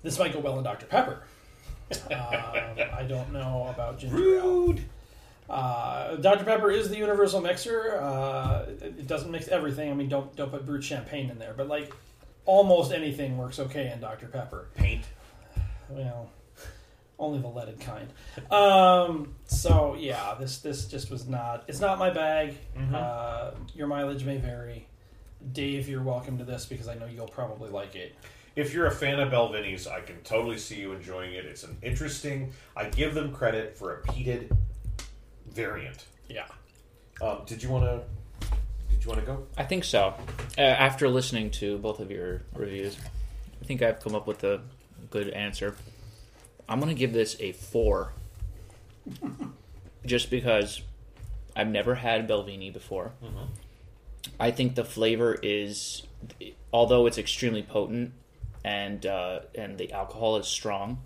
This 0.01 0.17
might 0.17 0.31
go 0.31 0.39
well 0.39 0.57
in 0.57 0.63
Dr. 0.63 0.85
Pepper. 0.85 1.23
um, 1.91 1.97
I 2.13 3.05
don't 3.07 3.33
know 3.33 3.67
about 3.69 3.99
ginger 3.99 4.35
ale. 4.37 4.75
Uh, 5.49 6.15
Dr. 6.17 6.43
Pepper 6.43 6.69
is 6.69 6.89
the 6.89 6.97
universal 6.97 7.41
mixer. 7.41 7.97
Uh, 7.99 8.65
it, 8.67 8.83
it 8.99 9.07
doesn't 9.07 9.31
mix 9.31 9.47
everything. 9.47 9.89
I 9.89 9.93
mean, 9.93 10.09
don't 10.09 10.35
don't 10.35 10.51
put 10.51 10.65
brut 10.65 10.83
champagne 10.83 11.29
in 11.29 11.39
there, 11.39 11.53
but 11.57 11.67
like 11.67 11.93
almost 12.45 12.91
anything 12.91 13.37
works 13.37 13.59
okay 13.59 13.91
in 13.91 13.99
Dr. 13.99 14.27
Pepper. 14.27 14.67
Paint. 14.75 15.05
Well, 15.89 16.29
only 17.17 17.39
the 17.39 17.47
leaded 17.47 17.79
kind. 17.79 18.07
Um, 18.51 19.35
so 19.45 19.95
yeah, 19.99 20.35
this 20.39 20.59
this 20.59 20.85
just 20.85 21.09
was 21.09 21.27
not. 21.27 21.63
It's 21.67 21.79
not 21.79 21.97
my 21.97 22.11
bag. 22.11 22.55
Uh, 22.93 23.51
your 23.73 23.87
mileage 23.87 24.23
may 24.23 24.37
vary. 24.37 24.87
Dave, 25.53 25.87
you're 25.89 26.03
welcome 26.03 26.37
to 26.37 26.43
this 26.43 26.65
because 26.65 26.87
I 26.87 26.95
know 26.95 27.05
you'll 27.05 27.27
probably 27.27 27.69
like 27.69 27.95
it. 27.95 28.15
If 28.55 28.73
you're 28.73 28.87
a 28.87 28.91
fan 28.91 29.19
of 29.19 29.29
Balvenie's, 29.31 29.87
I 29.87 30.01
can 30.01 30.19
totally 30.21 30.57
see 30.57 30.79
you 30.79 30.91
enjoying 30.91 31.33
it. 31.33 31.45
It's 31.45 31.63
an 31.63 31.77
interesting. 31.81 32.51
I 32.75 32.85
give 32.85 33.13
them 33.13 33.31
credit 33.31 33.77
for 33.77 33.95
a 33.95 34.01
peated 34.03 34.55
variant. 35.53 36.05
Yeah. 36.29 36.45
Um, 37.21 37.41
did 37.45 37.61
you 37.61 37.69
want 37.69 37.85
to? 37.85 38.01
Did 38.89 39.03
you 39.03 39.09
want 39.09 39.19
to 39.21 39.25
go? 39.25 39.47
I 39.57 39.63
think 39.63 39.83
so. 39.83 40.13
Uh, 40.57 40.61
after 40.61 41.07
listening 41.07 41.51
to 41.51 41.77
both 41.77 41.99
of 41.99 42.11
your 42.11 42.41
reviews, 42.53 42.97
I 43.61 43.65
think 43.65 43.81
I've 43.81 43.99
come 43.99 44.15
up 44.15 44.27
with 44.27 44.43
a 44.43 44.61
good 45.09 45.29
answer. 45.29 45.75
I'm 46.67 46.79
going 46.79 46.93
to 46.93 46.99
give 46.99 47.13
this 47.13 47.35
a 47.39 47.51
four. 47.51 48.13
Just 50.05 50.29
because 50.29 50.81
I've 51.55 51.67
never 51.67 51.95
had 51.95 52.27
Balvenie 52.27 52.71
before. 52.71 53.11
I 54.39 54.51
think 54.51 54.75
the 54.75 54.85
flavor 54.85 55.37
is, 55.41 56.03
although 56.71 57.05
it's 57.05 57.17
extremely 57.17 57.63
potent 57.63 58.13
and 58.63 59.05
uh, 59.05 59.41
and 59.55 59.77
the 59.77 59.91
alcohol 59.91 60.37
is 60.37 60.47
strong, 60.47 61.01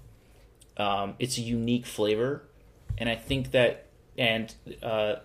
um, 0.78 1.16
it's 1.20 1.38
a 1.38 1.42
unique 1.42 1.86
flavor, 1.86 2.44
and 2.98 3.08
I 3.10 3.16
think 3.16 3.52
that 3.52 3.88
and 4.18 4.54
uh, 4.82 5.16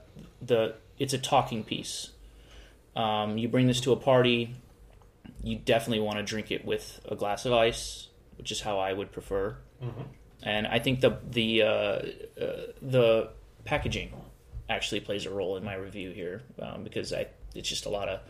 the 0.43 0.75
it's 0.99 1.13
a 1.15 1.19
talking 1.19 1.65
piece. 1.65 2.11
Um, 2.97 3.39
you 3.39 3.49
bring 3.49 3.67
this 3.69 3.81
to 3.83 3.93
a 3.93 3.97
party, 3.97 4.57
you 5.43 5.57
definitely 5.57 6.01
want 6.01 6.19
to 6.19 6.25
drink 6.25 6.51
it 6.51 6.65
with 6.65 7.01
a 7.09 7.15
glass 7.15 7.45
of 7.47 7.53
ice, 7.53 8.09
which 8.37 8.51
is 8.51 8.61
how 8.63 8.79
I 8.79 8.93
would 8.93 9.13
prefer. 9.13 9.57
And 10.43 10.67
I 10.67 10.79
think 10.81 11.01
the 11.01 11.19
the 11.31 11.63
uh, 11.63 11.67
uh, 11.67 12.03
the 12.83 13.31
packaging 13.65 14.13
actually 14.69 15.01
plays 15.01 15.25
a 15.27 15.31
role 15.31 15.57
in 15.57 15.65
my 15.65 15.75
review 15.75 16.11
here 16.11 16.43
um, 16.61 16.83
because 16.85 17.13
I 17.13 17.27
it's 17.55 17.69
just 17.69 17.87
a 17.87 17.89
lot 17.89 18.09
of 18.09 18.21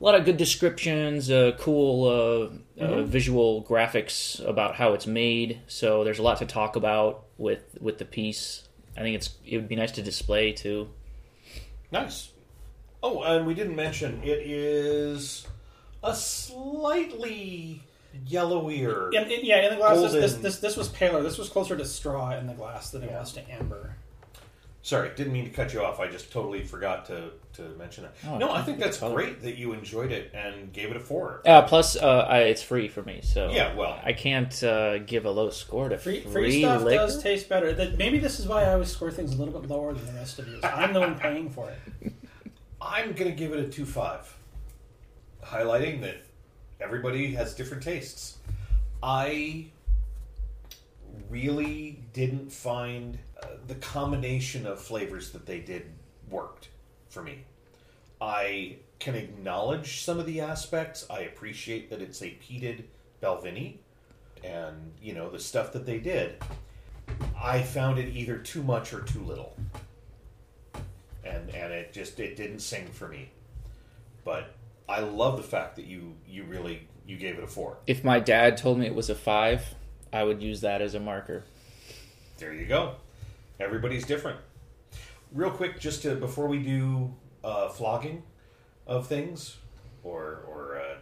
a 0.00 0.04
lot 0.04 0.14
of 0.14 0.24
good 0.24 0.36
descriptions, 0.36 1.30
uh, 1.30 1.52
cool 1.58 2.04
uh, 2.04 2.10
uh, 2.10 2.86
Mm-hmm. 2.88 3.04
visual 3.06 3.64
graphics 3.64 4.46
about 4.46 4.76
how 4.76 4.92
it's 4.92 5.06
made. 5.06 5.60
So 5.66 6.04
there's 6.04 6.18
a 6.20 6.22
lot 6.22 6.38
to 6.38 6.46
talk 6.46 6.76
about 6.76 7.24
with 7.38 7.76
with 7.80 7.98
the 7.98 8.04
piece. 8.04 8.67
I 8.98 9.02
think 9.02 9.14
it's 9.14 9.30
it 9.46 9.56
would 9.56 9.68
be 9.68 9.76
nice 9.76 9.92
to 9.92 10.02
display 10.02 10.52
too. 10.52 10.88
Nice. 11.92 12.30
Oh, 13.00 13.22
and 13.22 13.46
we 13.46 13.54
didn't 13.54 13.76
mention 13.76 14.20
it 14.24 14.40
is 14.44 15.46
a 16.02 16.14
slightly 16.14 17.80
yellowier. 18.28 19.12
In, 19.14 19.30
in- 19.30 19.44
yeah, 19.44 19.62
in 19.64 19.70
the 19.70 19.76
glass, 19.76 20.00
this, 20.00 20.12
this, 20.12 20.34
this 20.34 20.58
this 20.58 20.76
was 20.76 20.88
paler. 20.88 21.22
This 21.22 21.38
was 21.38 21.48
closer 21.48 21.76
to 21.76 21.84
straw 21.84 22.36
in 22.36 22.48
the 22.48 22.54
glass 22.54 22.90
than 22.90 23.02
it 23.04 23.10
Yeah. 23.10 23.20
was 23.20 23.32
to 23.34 23.50
amber. 23.52 23.94
Sorry, 24.88 25.10
didn't 25.14 25.34
mean 25.34 25.44
to 25.44 25.50
cut 25.50 25.74
you 25.74 25.84
off. 25.84 26.00
I 26.00 26.08
just 26.08 26.32
totally 26.32 26.64
forgot 26.64 27.04
to, 27.08 27.32
to 27.56 27.62
mention 27.76 28.04
that. 28.04 28.14
Oh, 28.26 28.38
no, 28.38 28.50
I 28.50 28.62
think 28.62 28.78
that's 28.78 28.96
color. 28.96 29.16
great 29.16 29.42
that 29.42 29.58
you 29.58 29.74
enjoyed 29.74 30.12
it 30.12 30.30
and 30.32 30.72
gave 30.72 30.90
it 30.90 30.96
a 30.96 31.00
four. 31.00 31.42
Uh, 31.44 31.60
plus, 31.60 31.94
uh, 31.94 32.26
I, 32.26 32.38
it's 32.44 32.62
free 32.62 32.88
for 32.88 33.02
me, 33.02 33.20
so 33.22 33.50
Yeah, 33.50 33.74
well. 33.74 34.00
I 34.02 34.14
can't 34.14 34.64
uh, 34.64 34.96
give 35.00 35.26
a 35.26 35.30
low 35.30 35.50
score 35.50 35.90
to 35.90 35.98
Free, 35.98 36.22
free, 36.22 36.32
free 36.32 36.60
stuff 36.62 36.84
liquor. 36.84 36.96
does 36.96 37.22
taste 37.22 37.50
better. 37.50 37.74
That, 37.74 37.98
maybe 37.98 38.18
this 38.18 38.40
is 38.40 38.46
why 38.46 38.62
I 38.62 38.72
always 38.72 38.90
score 38.90 39.10
things 39.10 39.34
a 39.34 39.36
little 39.36 39.60
bit 39.60 39.68
lower 39.68 39.92
than 39.92 40.06
the 40.06 40.12
rest 40.14 40.38
of 40.38 40.48
you. 40.48 40.58
I'm 40.62 40.94
the 40.94 41.00
one 41.00 41.18
paying 41.18 41.50
for 41.50 41.68
it. 41.68 42.10
I'm 42.80 43.12
going 43.12 43.30
to 43.30 43.36
give 43.36 43.52
it 43.52 43.60
a 43.60 43.68
2 43.68 43.84
5, 43.84 44.36
highlighting 45.44 46.00
that 46.00 46.22
everybody 46.80 47.34
has 47.34 47.52
different 47.52 47.82
tastes. 47.82 48.38
I 49.02 49.66
really 51.28 52.00
didn't 52.14 52.50
find 52.50 53.18
the 53.66 53.74
combination 53.76 54.66
of 54.66 54.80
flavors 54.80 55.30
that 55.32 55.46
they 55.46 55.60
did 55.60 55.90
worked 56.30 56.68
for 57.08 57.22
me. 57.22 57.44
I 58.20 58.76
can 58.98 59.14
acknowledge 59.14 60.02
some 60.02 60.18
of 60.18 60.26
the 60.26 60.40
aspects. 60.40 61.06
I 61.08 61.20
appreciate 61.20 61.90
that 61.90 62.02
it's 62.02 62.20
a 62.22 62.36
peated 62.42 62.84
Balvenie 63.22 63.76
and, 64.44 64.92
you 65.00 65.14
know, 65.14 65.30
the 65.30 65.38
stuff 65.38 65.72
that 65.72 65.86
they 65.86 65.98
did. 65.98 66.42
I 67.40 67.62
found 67.62 67.98
it 67.98 68.14
either 68.14 68.38
too 68.38 68.62
much 68.62 68.92
or 68.92 69.00
too 69.00 69.22
little. 69.22 69.56
And 71.24 71.50
and 71.50 71.72
it 71.72 71.92
just 71.92 72.18
it 72.20 72.36
didn't 72.36 72.60
sing 72.60 72.86
for 72.86 73.08
me. 73.08 73.30
But 74.24 74.54
I 74.88 75.00
love 75.00 75.36
the 75.36 75.42
fact 75.42 75.76
that 75.76 75.84
you 75.84 76.14
you 76.26 76.44
really 76.44 76.86
you 77.06 77.16
gave 77.16 77.38
it 77.38 77.44
a 77.44 77.46
4. 77.46 77.78
If 77.86 78.04
my 78.04 78.20
dad 78.20 78.56
told 78.56 78.78
me 78.78 78.86
it 78.86 78.94
was 78.94 79.10
a 79.10 79.14
five, 79.14 79.74
I 80.12 80.24
would 80.24 80.42
use 80.42 80.60
that 80.62 80.82
as 80.82 80.94
a 80.94 81.00
marker. 81.00 81.44
There 82.38 82.52
you 82.52 82.66
go. 82.66 82.96
Everybody's 83.60 84.04
different. 84.04 84.38
Real 85.32 85.50
quick, 85.50 85.78
just 85.78 86.02
to 86.02 86.14
before 86.14 86.48
we 86.48 86.58
do 86.58 87.14
uh, 87.44 87.68
flogging 87.68 88.22
of 88.86 89.06
things, 89.06 89.56
or 90.02 90.44
or 90.48 90.78
uh, 90.78 90.98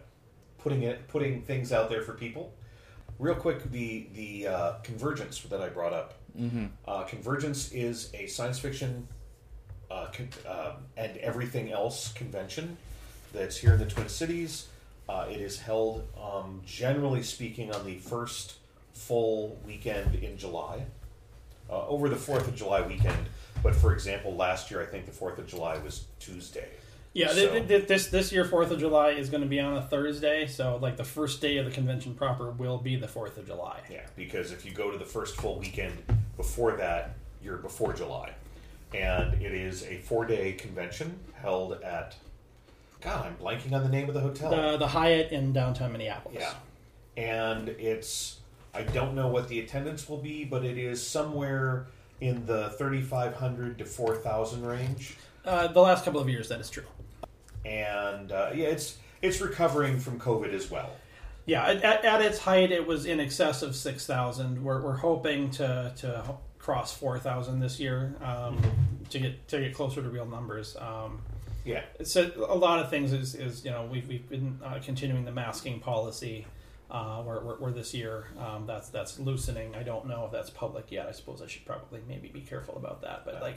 putting 0.59 0.83
it 0.83 1.07
putting 1.09 1.43
things 1.43 1.73
out 1.73 1.89
there 1.89 2.03
for 2.03 2.13
people. 2.13 2.53
Real 3.19 3.35
quick, 3.35 3.71
the 3.71 4.09
the 4.15 4.49
uh, 4.49 4.73
convergence 4.83 5.41
that 5.41 5.61
I 5.61 5.69
brought 5.69 5.93
up. 5.93 6.15
Mm-hmm. 6.39 6.67
Uh, 6.87 7.05
convergence 7.05 7.73
is 7.73 8.11
a 8.15 8.27
science 8.27 8.59
fiction 8.59 9.09
uh, 9.91 10.09
con- 10.13 10.29
um 10.47 10.73
and 10.97 11.17
everything 11.19 11.73
else 11.73 12.13
convention 12.13 12.77
that's 13.33 13.57
here 13.57 13.75
in 13.75 13.79
the 13.79 13.87
Twin 13.87 14.09
Cities. 14.09 14.69
Uh, 15.09 15.27
it 15.31 15.41
is 15.41 15.61
held, 15.61 16.05
um, 16.21 16.61
generally 16.67 17.23
speaking, 17.23 17.73
on 17.73 17.87
the 17.87 17.97
first 17.99 18.55
full 18.93 19.57
weekend 19.65 20.17
in 20.17 20.37
July, 20.37 20.85
uh, 21.71 21.87
over 21.87 22.09
the 22.09 22.17
Fourth 22.17 22.47
of 22.49 22.55
July 22.55 22.83
weekend. 22.87 23.29
But 23.63 23.75
for 23.75 23.93
example, 23.93 24.35
last 24.37 24.71
year 24.71 24.83
I 24.83 24.87
think 24.87 25.07
the 25.07 25.13
Fourth 25.13 25.39
of 25.39 25.47
July 25.47 25.79
was 25.79 26.05
Tuesday. 26.21 26.69
Yeah, 27.13 27.29
So- 27.29 27.49
th- 27.51 27.67
th- 27.69 27.87
this 27.89 28.09
this 28.09 28.31
year 28.33 28.45
Fourth 28.45 28.71
of 28.71 28.79
July 28.79 29.11
is 29.11 29.31
going 29.31 29.43
to 29.43 29.49
be 29.49 29.59
on 29.61 29.77
a 29.77 29.83
Thursday, 29.83 30.47
so 30.47 30.79
like 30.83 30.97
the 30.99 31.05
first 31.05 31.41
day 31.41 31.57
of 31.57 31.65
the 31.65 31.71
convention 31.71 32.15
proper 32.15 32.51
will 32.51 32.77
be 32.79 32.97
the 32.97 33.09
Fourth 33.09 33.39
of 33.39 33.47
July. 33.47 33.81
Yeah, 33.91 34.03
because 34.17 34.53
if 34.53 34.65
you 34.67 34.73
go 34.73 34.91
to 34.91 34.99
the 34.99 35.05
first 35.07 35.37
full 35.37 35.59
weekend 35.59 35.95
before 36.37 36.73
that, 36.77 37.15
you're 37.43 37.57
before 37.57 37.93
July. 37.95 38.33
And 38.95 39.35
it 39.43 39.53
is 39.53 39.83
a 39.85 39.97
four 39.97 40.27
day 40.27 40.53
convention 40.53 41.19
held 41.35 41.73
at, 41.83 42.15
God, 43.01 43.27
I'm 43.27 43.37
blanking 43.37 43.73
on 43.73 43.83
the 43.83 43.89
name 43.89 44.09
of 44.09 44.15
the 44.15 44.21
hotel. 44.21 44.51
The 44.51 44.77
the 44.77 44.87
Hyatt 44.89 45.33
in 45.33 45.53
downtown 45.53 45.93
Minneapolis. 45.93 46.39
yeah. 46.39 46.53
And 47.17 47.71
it's, 47.71 48.36
I 48.77 48.83
don't 48.83 49.15
know 49.15 49.29
what 49.29 49.49
the 49.49 49.61
attendance 49.61 50.07
will 50.07 50.19
be, 50.19 50.45
but 50.45 50.63
it 50.65 50.77
is 50.77 51.05
somewhere 51.05 51.87
in 52.21 52.45
the 52.45 52.71
3,500 52.71 53.79
to 53.79 53.85
4,000 53.87 54.67
range. 54.67 55.17
Uh, 55.45 55.69
the 55.69 55.81
last 55.81 56.05
couple 56.05 56.21
of 56.21 56.29
years, 56.29 56.51
that 56.51 56.61
is 56.61 56.69
true. 56.69 56.85
And 57.65 58.33
uh, 58.33 58.51
yeah, 58.55 58.67
it's 58.67 58.99
it's 59.23 59.41
recovering 59.41 59.99
from 59.99 60.21
COVID 60.21 60.53
as 60.53 60.71
well. 60.71 60.91
Yeah, 61.47 61.65
at, 61.67 62.05
at, 62.05 62.23
its 62.23 62.39
height, 62.39 62.71
it 62.71 62.87
was 62.87 63.07
in 63.07 63.19
excess 63.19 63.63
of 63.63 63.75
six 63.75 64.07
thousand. 64.07 64.63
We're, 64.63 64.83
we're 64.83 64.97
hoping 64.97 65.51
to 65.53 65.93
to 65.97 66.35
cross 66.59 66.97
four 66.97 67.19
thousand 67.19 67.61
this 67.61 67.81
year 67.81 68.15
um, 68.23 68.61
to 69.11 69.19
get 69.19 69.49
to 69.49 69.61
get 69.61 69.75
closer 69.75 70.03
to 70.03 70.09
real 70.09 70.27
numbers. 70.27 70.77
Um, 70.77 71.21
Yeah. 71.65 71.83
so 72.05 72.31
a 72.49 72.55
lot 72.55 72.79
of 72.81 72.91
things 72.91 73.13
is, 73.13 73.35
is 73.35 73.65
you 73.65 73.71
know 73.71 73.89
we've, 73.91 74.07
we've 74.09 74.29
been 74.29 74.61
uh, 74.65 74.79
continuing 74.85 75.25
the 75.25 75.33
masking 75.33 75.81
policy 75.81 76.47
uh, 76.91 77.23
where, 77.23 77.41
where, 77.41 77.57
where 77.57 77.73
this 77.73 77.93
year 77.95 78.29
um, 78.39 78.67
that's 78.67 78.89
that's 78.91 79.19
loosening. 79.19 79.75
I 79.75 79.83
don't 79.83 80.07
know 80.07 80.25
if 80.27 80.33
that's 80.33 80.51
public 80.51 80.91
yet. 80.91 81.07
I 81.09 81.13
suppose 81.13 81.43
I 81.43 81.47
should 81.47 81.65
probably 81.65 82.01
maybe 82.09 82.29
be 82.29 82.41
careful 82.41 82.77
about 82.77 83.03
that. 83.03 83.25
But 83.25 83.41
like, 83.43 83.57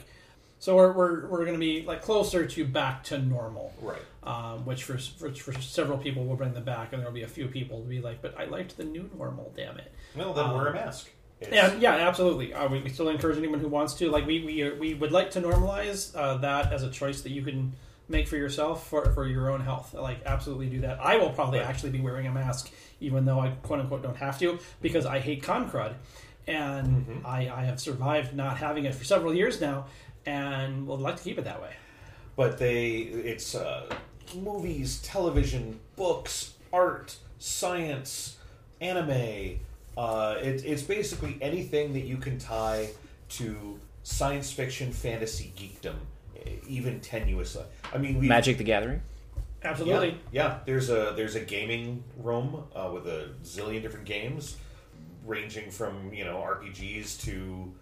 so 0.58 0.76
we're 0.76 0.92
we're, 0.92 1.26
we're 1.26 1.44
going 1.44 1.54
to 1.54 1.58
be 1.58 1.82
like 1.82 2.02
closer 2.02 2.46
to 2.46 2.64
back 2.66 3.04
to 3.04 3.18
normal, 3.18 3.72
Right. 3.80 4.00
um, 4.24 4.64
which 4.66 4.84
for, 4.84 4.98
for 4.98 5.32
for 5.32 5.52
several 5.60 5.96
people 5.98 6.24
will 6.24 6.36
bring 6.36 6.52
them 6.54 6.64
back, 6.64 6.92
and 6.92 7.00
there 7.00 7.08
will 7.08 7.14
be 7.14 7.22
a 7.22 7.28
few 7.28 7.46
people 7.46 7.80
to 7.82 7.88
be 7.88 8.00
like, 8.00 8.20
but 8.20 8.38
I 8.38 8.44
liked 8.46 8.76
the 8.76 8.84
new 8.84 9.08
normal. 9.16 9.52
Damn 9.56 9.78
it. 9.78 9.92
Well, 10.16 10.32
then 10.34 10.46
Um, 10.46 10.56
wear 10.56 10.66
a 10.68 10.74
mask. 10.74 11.08
It's- 11.40 11.54
Yeah, 11.54 11.96
yeah, 11.96 12.06
absolutely. 12.08 12.52
Uh, 12.52 12.68
we, 12.68 12.82
we 12.82 12.90
still 12.90 13.08
encourage 13.08 13.38
anyone 13.38 13.60
who 13.60 13.68
wants 13.68 13.94
to. 13.94 14.10
Like, 14.10 14.26
we 14.26 14.44
we, 14.44 14.70
we 14.72 14.92
would 14.94 15.12
like 15.12 15.30
to 15.30 15.40
normalize 15.40 16.14
uh, 16.14 16.36
that 16.38 16.70
as 16.72 16.82
a 16.82 16.90
choice 16.90 17.22
that 17.22 17.30
you 17.30 17.42
can 17.42 17.72
make 18.10 18.28
for 18.28 18.36
yourself 18.36 18.88
for, 18.88 19.10
for 19.12 19.26
your 19.26 19.50
own 19.50 19.60
health. 19.60 19.94
Like, 19.94 20.18
absolutely 20.26 20.66
do 20.68 20.80
that. 20.82 20.98
I 21.00 21.16
will 21.16 21.30
probably 21.30 21.60
Right. 21.60 21.68
actually 21.68 21.90
be 21.90 22.00
wearing 22.00 22.26
a 22.26 22.32
mask, 22.32 22.70
even 23.00 23.24
though 23.24 23.40
I 23.40 23.50
quote 23.62 23.80
unquote 23.80 24.02
don't 24.02 24.16
have 24.16 24.38
to, 24.40 24.58
because 24.82 25.06
I 25.06 25.18
hate 25.20 25.42
con 25.42 25.70
crud, 25.70 25.94
and 26.46 26.86
Mm-hmm. 27.06 27.26
I, 27.26 27.48
I 27.50 27.64
have 27.64 27.78
survived 27.80 28.34
not 28.34 28.56
having 28.58 28.84
it 28.84 28.94
for 28.94 29.04
several 29.04 29.32
years 29.34 29.60
now, 29.60 29.86
and 30.26 30.86
would 30.86 31.00
like 31.00 31.16
to 31.16 31.22
keep 31.22 31.38
it 31.38 31.44
that 31.44 31.62
way. 31.62 31.74
but 32.36 32.58
they 32.58 32.98
it's 33.32 33.54
uh, 33.54 33.88
movies 34.34 35.00
television 35.02 35.78
books 35.96 36.54
art 36.72 37.16
science 37.38 38.36
anime 38.80 39.58
uh, 39.98 40.36
it, 40.40 40.64
it's 40.64 40.82
basically 40.82 41.36
anything 41.40 41.92
that 41.92 42.04
you 42.04 42.16
can 42.16 42.38
tie 42.38 42.88
to 43.28 43.78
science 44.02 44.50
fiction 44.52 44.92
fantasy 44.92 45.52
geekdom 45.56 45.96
even 46.66 47.00
tenuously 47.00 47.64
i 47.92 47.98
mean 47.98 48.18
we 48.18 48.26
Magic 48.26 48.58
the 48.58 48.64
Gathering. 48.64 49.02
Absolutely. 49.62 50.18
yeah, 50.32 50.44
yeah 50.44 50.58
there's 50.64 50.88
a 50.88 51.12
there's 51.16 51.34
a 51.34 51.40
gaming 51.40 52.02
room 52.16 52.64
uh, 52.74 52.90
with 52.92 53.06
a 53.06 53.30
zillion 53.44 53.82
different 53.82 54.06
games 54.06 54.56
ranging 55.26 55.70
from 55.70 56.12
you 56.12 56.24
know 56.24 56.36
rpgs 56.36 57.20
to 57.22 57.72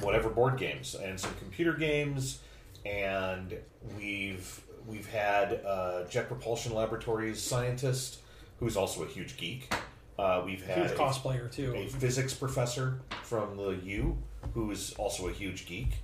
whatever 0.00 0.28
board 0.28 0.56
games 0.56 0.94
and 0.94 1.18
some 1.18 1.34
computer 1.36 1.72
games 1.72 2.40
and 2.86 3.54
we've 3.96 4.60
we've 4.86 5.08
had 5.08 5.60
uh, 5.66 6.04
jet 6.08 6.28
propulsion 6.28 6.72
laboratories 6.74 7.42
scientist 7.42 8.20
who's 8.60 8.76
also 8.76 9.02
a 9.02 9.08
huge 9.08 9.36
geek 9.36 9.72
uh, 10.18 10.42
we've 10.44 10.64
had 10.66 10.78
Huge 10.78 10.90
a- 10.90 10.94
cosplayer 10.94 11.50
too. 11.50 11.72
a 11.76 11.86
physics 11.86 12.34
professor 12.34 13.00
from 13.22 13.56
the 13.56 13.78
U 13.84 14.18
who 14.54 14.70
is 14.70 14.92
also 14.94 15.28
a 15.28 15.32
huge 15.32 15.66
geek. 15.66 15.98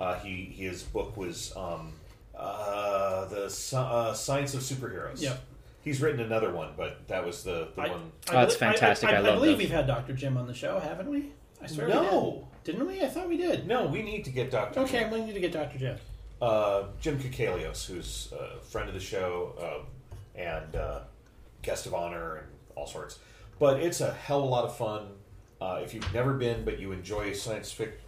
Uh, 0.00 0.14
he 0.20 0.44
his 0.46 0.82
book 0.82 1.14
was 1.16 1.54
um, 1.56 1.92
uh, 2.36 3.26
the 3.26 3.44
Sci- 3.46 3.76
uh, 3.76 4.14
Science 4.14 4.54
of 4.54 4.60
Superheroes. 4.62 5.20
Yep. 5.20 5.40
He's 5.82 6.00
written 6.00 6.20
another 6.20 6.52
one, 6.52 6.70
but 6.76 7.06
that 7.08 7.24
was 7.24 7.42
the, 7.44 7.68
the 7.76 7.82
I- 7.82 7.88
one. 7.90 8.12
I 8.28 8.32
Oh, 8.32 8.40
that's 8.40 8.56
belie- 8.56 8.70
I- 8.70 8.72
fantastic. 8.72 9.08
I, 9.10 9.12
I 9.12 9.16
I, 9.16 9.20
love 9.20 9.34
believe 9.36 9.52
those. 9.52 9.58
we've 9.58 9.70
had 9.70 9.86
Dr. 9.86 10.12
Jim 10.14 10.36
on 10.36 10.46
the 10.46 10.54
show, 10.54 10.78
haven't 10.78 11.08
we? 11.10 11.32
I 11.62 11.66
swear 11.66 11.86
we 11.88 11.92
No, 11.92 12.46
did. 12.64 12.72
Didn't 12.74 12.86
we? 12.88 13.02
I 13.02 13.08
thought 13.08 13.28
we 13.28 13.36
did. 13.36 13.66
no, 13.66 13.86
we 13.86 14.02
need 14.02 14.24
to 14.24 14.30
get 14.30 14.50
Doctor. 14.50 14.80
Okay, 14.80 15.08
we 15.10 15.20
need 15.22 15.34
to 15.34 15.40
get 15.40 15.52
Dr. 15.52 15.78
Jim. 15.78 15.96
uh, 16.42 16.84
Jim 17.00 17.18
Kakalios, 17.18 17.86
who's 17.86 18.32
a 18.32 18.58
friend 18.60 18.88
of 18.88 18.94
the 18.94 19.00
show 19.00 19.54
um, 19.60 19.86
and 20.34 20.76
uh, 20.76 21.00
guest 21.62 21.84
of 21.86 21.94
honor 21.94 22.36
and 22.36 22.46
all 22.74 22.86
sorts. 22.86 23.18
But 23.58 23.80
it's 23.80 24.00
a 24.00 24.12
hell 24.12 24.38
of 24.38 24.44
a 24.44 24.48
lot 24.48 24.64
of 24.64 24.76
fun. 24.76 25.08
Uh, 25.60 25.80
if 25.84 25.92
you've 25.92 26.14
never 26.14 26.32
been, 26.34 26.64
but 26.64 26.78
you 26.78 26.92
enjoy 26.92 27.32
science 27.34 27.70
fiction. 27.72 27.98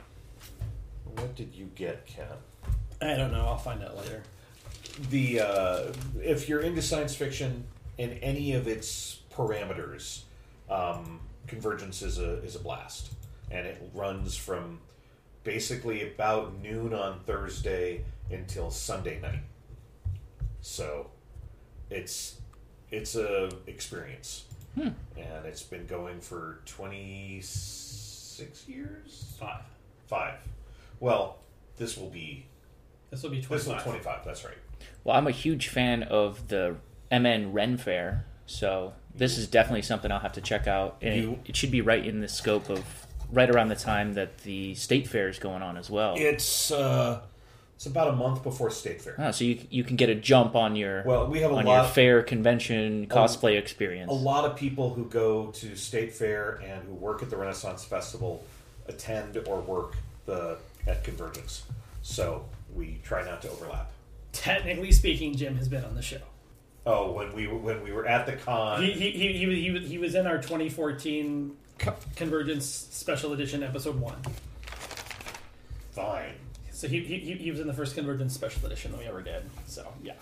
What 1.16 1.34
did 1.34 1.54
you 1.54 1.66
get, 1.74 2.06
Ken? 2.06 2.26
I 3.00 3.16
don't 3.16 3.32
know. 3.32 3.44
I'll 3.46 3.56
find 3.58 3.82
out 3.82 3.96
later. 3.96 4.22
the 5.10 5.40
uh, 5.40 5.82
if 6.20 6.48
you're 6.48 6.60
into 6.60 6.82
science 6.82 7.14
fiction 7.14 7.64
in 7.98 8.10
any 8.14 8.54
of 8.54 8.66
its 8.68 9.20
parameters, 9.34 10.22
um, 10.70 11.20
Convergence 11.46 12.02
is 12.02 12.18
a 12.18 12.34
is 12.42 12.54
a 12.56 12.60
blast, 12.60 13.12
and 13.50 13.66
it 13.66 13.82
runs 13.94 14.36
from 14.36 14.78
basically 15.44 16.06
about 16.12 16.54
noon 16.62 16.94
on 16.94 17.20
Thursday 17.26 18.04
until 18.30 18.70
Sunday 18.70 19.20
night. 19.20 19.42
So 20.60 21.10
it's 21.90 22.36
it's 22.90 23.16
a 23.16 23.50
experience, 23.66 24.44
Hmm. 24.76 24.88
and 25.16 25.44
it's 25.46 25.62
been 25.62 25.86
going 25.86 26.20
for 26.20 26.60
twenty 26.66 27.40
six 27.42 28.68
years. 28.68 29.34
Five. 29.38 29.62
Five. 30.06 30.34
Well, 31.02 31.38
this 31.78 31.96
will 31.96 32.10
be 32.10 32.46
This 33.10 33.24
will 33.24 33.30
be 33.30 33.40
this 33.40 33.48
will 33.50 33.58
twenty-five. 33.58 33.82
twenty 33.84 33.98
five. 33.98 34.24
That's 34.24 34.44
right. 34.44 34.54
Well, 35.02 35.16
I'm 35.16 35.26
a 35.26 35.32
huge 35.32 35.66
fan 35.68 36.04
of 36.04 36.46
the 36.46 36.76
MN 37.10 37.52
Ren 37.52 37.76
Fair, 37.76 38.24
so 38.46 38.94
this 39.12 39.36
is 39.36 39.48
definitely 39.48 39.82
something 39.82 40.12
I'll 40.12 40.20
have 40.20 40.32
to 40.34 40.40
check 40.40 40.66
out. 40.68 40.98
And 41.02 41.16
You- 41.16 41.32
it, 41.44 41.50
it 41.50 41.56
should 41.56 41.72
be 41.72 41.80
right 41.80 42.06
in 42.06 42.20
the 42.20 42.28
scope 42.28 42.70
of 42.70 42.84
right 43.32 43.50
around 43.50 43.68
the 43.68 43.74
time 43.76 44.12
that 44.14 44.38
the 44.38 44.74
state 44.76 45.08
fair 45.08 45.28
is 45.28 45.38
going 45.40 45.60
on 45.62 45.76
as 45.76 45.90
well. 45.90 46.14
It's 46.16 46.70
uh, 46.70 47.22
it's 47.74 47.86
about 47.86 48.08
a 48.10 48.12
month 48.12 48.44
before 48.44 48.70
State 48.70 49.02
Fair. 49.02 49.16
Oh, 49.18 49.32
so 49.32 49.42
you 49.42 49.58
you 49.70 49.82
can 49.82 49.96
get 49.96 50.08
a 50.08 50.14
jump 50.14 50.54
on 50.54 50.76
your 50.76 51.02
Well, 51.02 51.26
we 51.26 51.40
have 51.40 51.50
a 51.50 51.54
on 51.56 51.66
your 51.66 51.78
lot. 51.78 51.90
fair 51.94 52.22
convention 52.22 53.08
cosplay 53.08 53.58
experience. 53.58 54.08
A 54.08 54.14
lot 54.14 54.44
of 54.44 54.54
people 54.56 54.94
who 54.94 55.04
go 55.06 55.46
to 55.50 55.74
State 55.74 56.12
Fair 56.12 56.62
and 56.64 56.84
who 56.84 56.94
work 56.94 57.24
at 57.24 57.28
the 57.30 57.36
Renaissance 57.36 57.82
Festival 57.84 58.44
attend 58.86 59.36
or 59.48 59.60
work 59.60 59.96
the 60.26 60.58
at 60.86 61.04
Convergence. 61.04 61.62
So 62.02 62.46
we 62.74 62.98
try 63.04 63.24
not 63.24 63.42
to 63.42 63.50
overlap. 63.50 63.90
Technically 64.32 64.92
speaking, 64.92 65.34
Jim 65.36 65.56
has 65.56 65.68
been 65.68 65.84
on 65.84 65.94
the 65.94 66.02
show. 66.02 66.20
Oh, 66.84 67.12
when 67.12 67.32
we 67.34 67.46
were 67.46 67.58
when 67.58 67.82
we 67.82 67.92
were 67.92 68.06
at 68.06 68.26
the 68.26 68.32
con, 68.32 68.82
He 68.82 68.92
he 68.92 69.10
he 69.12 69.32
he, 69.38 69.46
was- 69.46 69.56
he, 69.58 69.70
was- 69.70 69.88
he 69.90 69.98
was 69.98 70.14
in 70.16 70.26
our 70.26 70.38
2014 70.38 71.56
Co- 71.78 71.94
Convergence 72.16 72.64
Special 72.66 73.32
Edition 73.32 73.62
Episode 73.62 74.00
One. 74.00 74.20
fine. 75.92 76.32
So 76.70 76.88
he, 76.88 77.00
he 77.00 77.18
he- 77.18 77.34
he 77.34 77.50
was 77.50 77.60
in 77.60 77.66
the 77.66 77.72
first 77.72 77.94
Convergence 77.94 78.34
Special 78.34 78.66
Edition 78.66 78.90
that 78.92 78.98
we 78.98 79.06
ever 79.06 79.22
did. 79.22 79.42
So 79.66 79.86
yeah, 80.02 80.14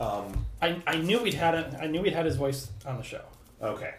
Um, 0.00 0.46
I, 0.62 0.80
I 0.86 0.96
knew 0.96 1.22
we'd 1.22 1.34
had 1.34 1.54
it. 1.54 1.74
I 1.80 1.86
knew 1.86 2.00
we'd 2.00 2.14
had 2.14 2.24
his 2.26 2.36
voice 2.36 2.70
on 2.86 2.96
the 2.96 3.02
show. 3.02 3.22
okay. 3.60 3.94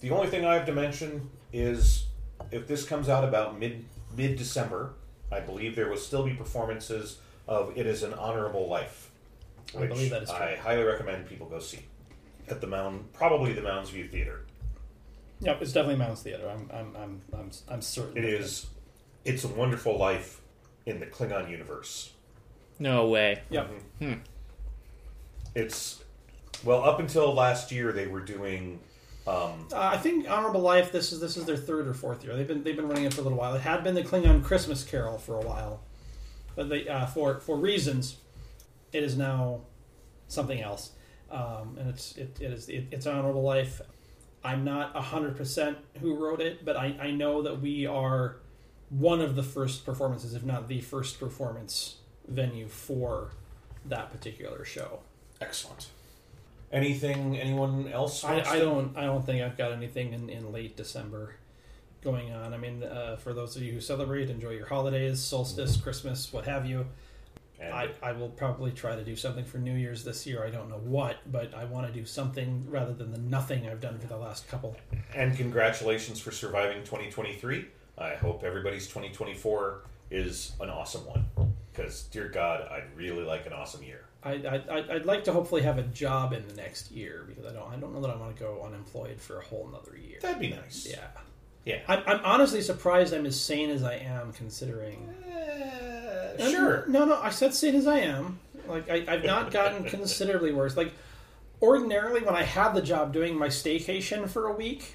The 0.00 0.10
only 0.10 0.28
thing 0.28 0.44
I 0.44 0.54
have 0.54 0.66
to 0.66 0.72
mention 0.72 1.30
is 1.52 2.06
if 2.50 2.66
this 2.66 2.84
comes 2.84 3.08
out 3.08 3.24
about 3.24 3.58
mid 3.58 3.84
mid 4.16 4.36
December, 4.36 4.94
I 5.32 5.40
believe 5.40 5.76
there 5.76 5.88
will 5.88 5.96
still 5.96 6.24
be 6.24 6.34
performances 6.34 7.18
of 7.46 7.76
"It 7.76 7.86
Is 7.86 8.02
an 8.02 8.14
Honorable 8.14 8.68
Life," 8.68 9.10
I 9.74 9.80
which 9.80 9.90
believe 9.90 10.10
that 10.10 10.22
is 10.24 10.30
true. 10.30 10.38
I 10.38 10.56
highly 10.56 10.82
recommend 10.84 11.28
people 11.28 11.46
go 11.46 11.58
see 11.58 11.80
at 12.48 12.60
the 12.60 12.66
Mound, 12.66 13.12
probably 13.12 13.52
the 13.52 13.62
Mounds 13.62 13.90
View 13.90 14.06
Theater. 14.08 14.44
Yep, 15.40 15.62
it's 15.62 15.72
definitely 15.72 15.96
Mounds 15.98 16.22
Theater. 16.22 16.48
I'm 16.48 16.70
I'm 16.72 16.96
I'm 16.96 17.22
I'm, 17.38 17.50
I'm 17.68 17.82
certain. 17.82 18.16
It 18.16 18.24
is. 18.24 18.66
It's 19.24 19.44
a 19.44 19.48
wonderful 19.48 19.96
life 19.98 20.40
in 20.86 21.00
the 21.00 21.06
Klingon 21.06 21.50
universe. 21.50 22.12
no 22.78 23.08
way. 23.08 23.42
Yep. 23.50 23.70
Hmm. 23.98 24.12
It's 25.54 26.02
well 26.64 26.82
up 26.84 26.98
until 27.00 27.32
last 27.32 27.70
year 27.72 27.92
they 27.92 28.06
were 28.06 28.20
doing. 28.20 28.80
Um, 29.26 29.66
Uh, 29.72 29.78
I 29.94 29.96
think 29.96 30.28
Honorable 30.30 30.60
Life. 30.60 30.92
This 30.92 31.12
is 31.12 31.20
this 31.20 31.36
is 31.36 31.44
their 31.46 31.56
third 31.56 31.86
or 31.88 31.94
fourth 31.94 32.24
year. 32.24 32.36
They've 32.36 32.46
been 32.46 32.62
they've 32.62 32.76
been 32.76 32.88
running 32.88 33.04
it 33.04 33.14
for 33.14 33.20
a 33.20 33.24
little 33.24 33.38
while. 33.38 33.54
It 33.54 33.62
had 33.62 33.82
been 33.82 33.94
the 33.94 34.02
Klingon 34.02 34.44
Christmas 34.44 34.84
Carol 34.84 35.18
for 35.18 35.36
a 35.36 35.40
while, 35.42 35.80
but 36.54 36.68
they 36.68 36.86
uh, 36.88 37.06
for 37.06 37.40
for 37.40 37.56
reasons, 37.56 38.16
it 38.92 39.02
is 39.02 39.16
now 39.16 39.60
something 40.28 40.60
else. 40.60 40.90
Um, 41.30 41.76
and 41.78 41.88
it's 41.88 42.16
it, 42.16 42.38
it 42.40 42.52
is 42.52 42.68
it, 42.68 42.86
it's 42.90 43.06
Honorable 43.06 43.42
Life. 43.42 43.80
I'm 44.44 44.62
not 44.62 44.94
hundred 44.94 45.36
percent 45.36 45.78
who 46.00 46.14
wrote 46.14 46.40
it, 46.42 46.64
but 46.64 46.76
I, 46.76 46.94
I 47.00 47.10
know 47.12 47.40
that 47.42 47.62
we 47.62 47.86
are 47.86 48.36
one 48.90 49.22
of 49.22 49.36
the 49.36 49.42
first 49.42 49.86
performances, 49.86 50.34
if 50.34 50.44
not 50.44 50.68
the 50.68 50.82
first 50.82 51.18
performance 51.18 51.96
venue 52.28 52.68
for 52.68 53.30
that 53.86 54.12
particular 54.12 54.64
show. 54.64 55.00
excellent. 55.40 55.88
Anything? 56.74 57.38
Anyone 57.38 57.88
else? 57.88 58.24
I, 58.24 58.40
I 58.40 58.58
don't. 58.58 58.96
I 58.96 59.04
don't 59.04 59.24
think 59.24 59.42
I've 59.42 59.56
got 59.56 59.72
anything 59.72 60.12
in, 60.12 60.28
in 60.28 60.52
late 60.52 60.76
December 60.76 61.36
going 62.02 62.32
on. 62.32 62.52
I 62.52 62.58
mean, 62.58 62.82
uh, 62.82 63.16
for 63.16 63.32
those 63.32 63.56
of 63.56 63.62
you 63.62 63.72
who 63.72 63.80
celebrate, 63.80 64.28
enjoy 64.28 64.50
your 64.50 64.66
holidays, 64.66 65.20
solstice, 65.20 65.76
Christmas, 65.76 66.32
what 66.32 66.44
have 66.46 66.66
you. 66.66 66.86
And 67.60 67.72
I, 67.72 67.88
I 68.02 68.12
will 68.12 68.28
probably 68.28 68.72
try 68.72 68.96
to 68.96 69.04
do 69.04 69.14
something 69.14 69.44
for 69.44 69.58
New 69.58 69.74
Year's 69.74 70.02
this 70.04 70.26
year. 70.26 70.44
I 70.44 70.50
don't 70.50 70.68
know 70.68 70.80
what, 70.82 71.16
but 71.30 71.54
I 71.54 71.64
want 71.64 71.86
to 71.86 71.92
do 71.92 72.04
something 72.04 72.66
rather 72.68 72.92
than 72.92 73.12
the 73.12 73.18
nothing 73.18 73.68
I've 73.68 73.80
done 73.80 73.98
for 73.98 74.08
the 74.08 74.16
last 74.16 74.48
couple. 74.48 74.76
And 75.14 75.36
congratulations 75.36 76.20
for 76.20 76.32
surviving 76.32 76.78
2023. 76.78 77.66
I 77.96 78.14
hope 78.16 78.42
everybody's 78.42 78.88
2024 78.88 79.82
is 80.14 80.52
an 80.60 80.70
awesome 80.70 81.02
one. 81.06 81.24
Because, 81.72 82.04
dear 82.04 82.28
God, 82.28 82.68
I'd 82.70 82.84
really 82.96 83.24
like 83.24 83.46
an 83.46 83.52
awesome 83.52 83.82
year. 83.82 84.04
I, 84.22 84.34
I, 84.70 84.94
I'd 84.94 85.06
like 85.06 85.24
to 85.24 85.32
hopefully 85.32 85.62
have 85.62 85.76
a 85.76 85.82
job 85.82 86.32
in 86.32 86.46
the 86.48 86.54
next 86.54 86.90
year 86.92 87.24
because 87.28 87.44
I 87.44 87.52
don't 87.52 87.70
I 87.70 87.76
don't 87.76 87.92
know 87.92 88.00
that 88.00 88.10
I 88.10 88.16
want 88.16 88.34
to 88.34 88.42
go 88.42 88.62
unemployed 88.64 89.20
for 89.20 89.38
a 89.38 89.44
whole 89.44 89.68
another 89.68 89.98
year. 89.98 90.18
That'd 90.22 90.40
be 90.40 90.48
nice. 90.48 90.86
Yeah, 90.88 91.08
Yeah. 91.66 91.80
I'm, 91.88 92.02
I'm 92.06 92.24
honestly 92.24 92.62
surprised 92.62 93.12
I'm 93.12 93.26
as 93.26 93.38
sane 93.38 93.68
as 93.68 93.82
I 93.82 93.96
am 93.96 94.32
considering 94.32 95.10
Uh, 96.38 96.50
sure. 96.50 96.84
No, 96.88 97.04
no, 97.04 97.20
I 97.20 97.30
said 97.30 97.52
sane 97.54 97.74
as 97.74 97.86
I 97.86 97.98
am. 97.98 98.38
Like 98.66 98.88
I, 98.88 99.04
I've 99.06 99.24
not 99.24 99.50
gotten 99.50 99.84
considerably 99.90 100.52
worse. 100.52 100.74
Like 100.76 100.92
ordinarily, 101.60 102.22
when 102.22 102.34
I 102.34 102.44
had 102.44 102.72
the 102.72 102.82
job 102.82 103.12
doing 103.12 103.36
my 103.36 103.48
staycation 103.48 104.26
for 104.28 104.46
a 104.46 104.52
week, 104.54 104.94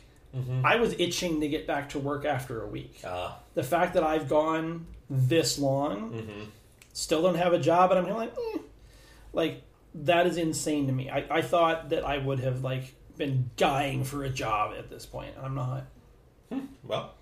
I 0.64 0.76
was 0.76 0.94
itching 1.00 1.42
to 1.42 1.48
get 1.48 1.66
back 1.66 1.90
to 1.90 2.00
work 2.00 2.24
after 2.26 2.62
a 2.64 2.68
week. 2.68 3.02
Uh, 3.04 3.32
The 3.56 3.64
fact 3.64 3.96
that 3.96 4.04
I've 4.04 4.30
gone 4.30 4.86
this 5.10 5.58
long, 5.58 6.52
still 6.94 7.22
don't 7.24 7.36
have 7.36 7.54
a 7.54 7.60
job, 7.60 7.92
and 7.92 8.00
I'm 8.08 8.16
like, 8.16 8.34
eh. 8.56 8.58
like 9.34 9.64
that 9.96 10.28
is 10.28 10.38
insane 10.38 10.86
to 10.88 10.94
me. 10.94 11.10
I, 11.10 11.26
I 11.38 11.42
thought 11.42 11.90
that 11.90 12.06
I 12.06 12.20
would 12.20 12.40
have 12.42 12.64
like 12.64 12.94
been 13.18 13.50
dying 13.58 14.04
for 14.04 14.24
a 14.24 14.30
job 14.30 14.74
at 14.78 14.90
this 14.90 15.06
point, 15.06 15.36
and 15.36 15.46
I'm 15.46 15.56
not. 15.56 15.86
well, 16.84 17.14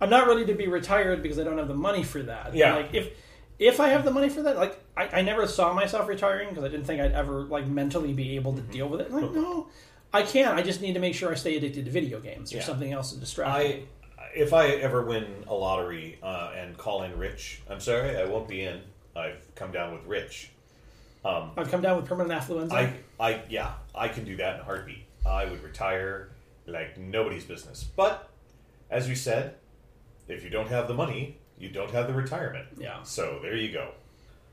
I'm 0.00 0.10
not 0.10 0.26
ready 0.26 0.46
to 0.46 0.54
be 0.54 0.66
retired 0.66 1.22
because 1.22 1.38
I 1.38 1.44
don't 1.44 1.58
have 1.58 1.68
the 1.68 1.74
money 1.74 2.02
for 2.04 2.22
that. 2.22 2.54
Yeah. 2.54 2.76
Like 2.76 2.94
if 2.94 3.10
if 3.58 3.80
I 3.80 3.88
have 3.88 4.04
the 4.04 4.10
money 4.10 4.28
for 4.28 4.42
that, 4.42 4.56
like 4.56 4.78
I, 4.96 5.08
I 5.18 5.22
never 5.22 5.46
saw 5.46 5.72
myself 5.72 6.08
retiring 6.08 6.48
because 6.50 6.64
I 6.64 6.68
didn't 6.68 6.84
think 6.86 7.00
I'd 7.00 7.12
ever 7.12 7.42
like 7.44 7.66
mentally 7.66 8.12
be 8.12 8.36
able 8.36 8.54
to 8.54 8.62
Mm-hmm. 8.62 8.70
deal 8.72 8.88
with 8.88 9.00
it. 9.02 9.10
Like 9.12 9.30
no, 9.32 9.68
I 10.16 10.22
can. 10.22 10.56
I 10.58 10.62
just 10.62 10.80
need 10.80 10.94
to 10.94 11.00
make 11.00 11.14
sure 11.14 11.30
I 11.30 11.34
stay 11.34 11.56
addicted 11.56 11.84
to 11.84 11.90
video 11.90 12.20
games 12.20 12.52
or 12.52 12.56
Yeah. 12.56 12.62
something 12.64 12.92
else 12.92 13.12
to 13.12 13.18
distract 13.18 13.50
I 13.50 13.62
me. 13.64 13.86
if 14.34 14.52
I 14.52 14.68
ever 14.68 15.02
win 15.02 15.44
a 15.46 15.54
lottery 15.54 16.18
uh, 16.22 16.52
and 16.56 16.76
call 16.76 17.02
in 17.02 17.16
rich, 17.18 17.60
I'm 17.68 17.80
sorry, 17.80 18.16
I 18.16 18.24
won't 18.24 18.48
be 18.48 18.62
in. 18.62 18.80
I've 19.14 19.42
come 19.54 19.72
down 19.72 19.92
with 19.94 20.04
rich. 20.04 20.50
I've 21.24 21.70
come 21.72 21.82
down 21.82 21.96
with 21.96 22.06
permanent 22.06 22.40
affluenza. 22.40 22.72
I, 22.72 22.92
I, 23.18 23.42
yeah, 23.50 23.72
I 23.94 24.06
can 24.08 24.24
do 24.24 24.36
that 24.36 24.54
in 24.54 24.60
a 24.60 24.64
heartbeat. 24.64 25.04
I 25.26 25.44
would 25.46 25.60
retire 25.64 26.28
like 26.68 26.96
nobody's 26.98 27.44
business. 27.44 27.82
But 27.82 28.28
as 28.90 29.08
we 29.08 29.16
said, 29.16 29.56
if 30.28 30.44
you 30.44 30.50
don't 30.50 30.68
have 30.68 30.86
the 30.86 30.94
money, 30.94 31.38
you 31.58 31.68
don't 31.68 31.90
have 31.90 32.06
the 32.06 32.14
retirement. 32.14 32.68
Yeah. 32.78 33.02
So 33.02 33.40
there 33.42 33.56
you 33.56 33.72
go. 33.72 33.90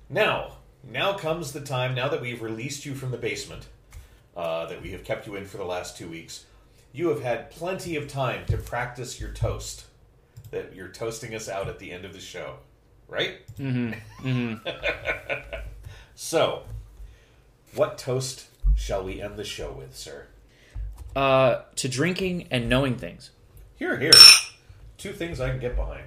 Now, 0.09 0.53
now 0.83 1.13
comes 1.13 1.51
the 1.51 1.61
time. 1.61 1.93
Now 1.93 2.09
that 2.09 2.21
we've 2.21 2.41
released 2.41 2.85
you 2.87 2.95
from 2.95 3.11
the 3.11 3.17
basement, 3.17 3.67
uh, 4.35 4.65
that 4.67 4.81
we 4.81 4.91
have 4.91 5.03
kept 5.03 5.27
you 5.27 5.35
in 5.35 5.45
for 5.45 5.57
the 5.57 5.65
last 5.65 5.97
two 5.97 6.09
weeks, 6.09 6.45
you 6.91 7.09
have 7.09 7.21
had 7.21 7.51
plenty 7.51 7.95
of 7.95 8.07
time 8.07 8.45
to 8.47 8.57
practice 8.57 9.19
your 9.19 9.31
toast. 9.31 9.85
That 10.51 10.75
you're 10.75 10.89
toasting 10.89 11.33
us 11.33 11.49
out 11.49 11.67
at 11.67 11.79
the 11.79 11.91
end 11.91 12.05
of 12.05 12.13
the 12.13 12.19
show, 12.19 12.57
right? 13.07 13.39
Mm-hmm. 13.57 14.67
so, 16.15 16.63
what 17.73 17.97
toast 17.97 18.45
shall 18.75 19.03
we 19.03 19.19
end 19.19 19.37
the 19.37 19.43
show 19.43 19.71
with, 19.71 19.95
sir? 19.95 20.27
Uh, 21.15 21.61
to 21.75 21.89
drinking 21.89 22.47
and 22.51 22.69
knowing 22.69 22.95
things. 22.95 23.31
Here, 23.77 23.99
here. 23.99 24.11
Two 24.97 25.11
things 25.11 25.39
I 25.39 25.49
can 25.49 25.59
get 25.59 25.75
behind. 25.75 26.03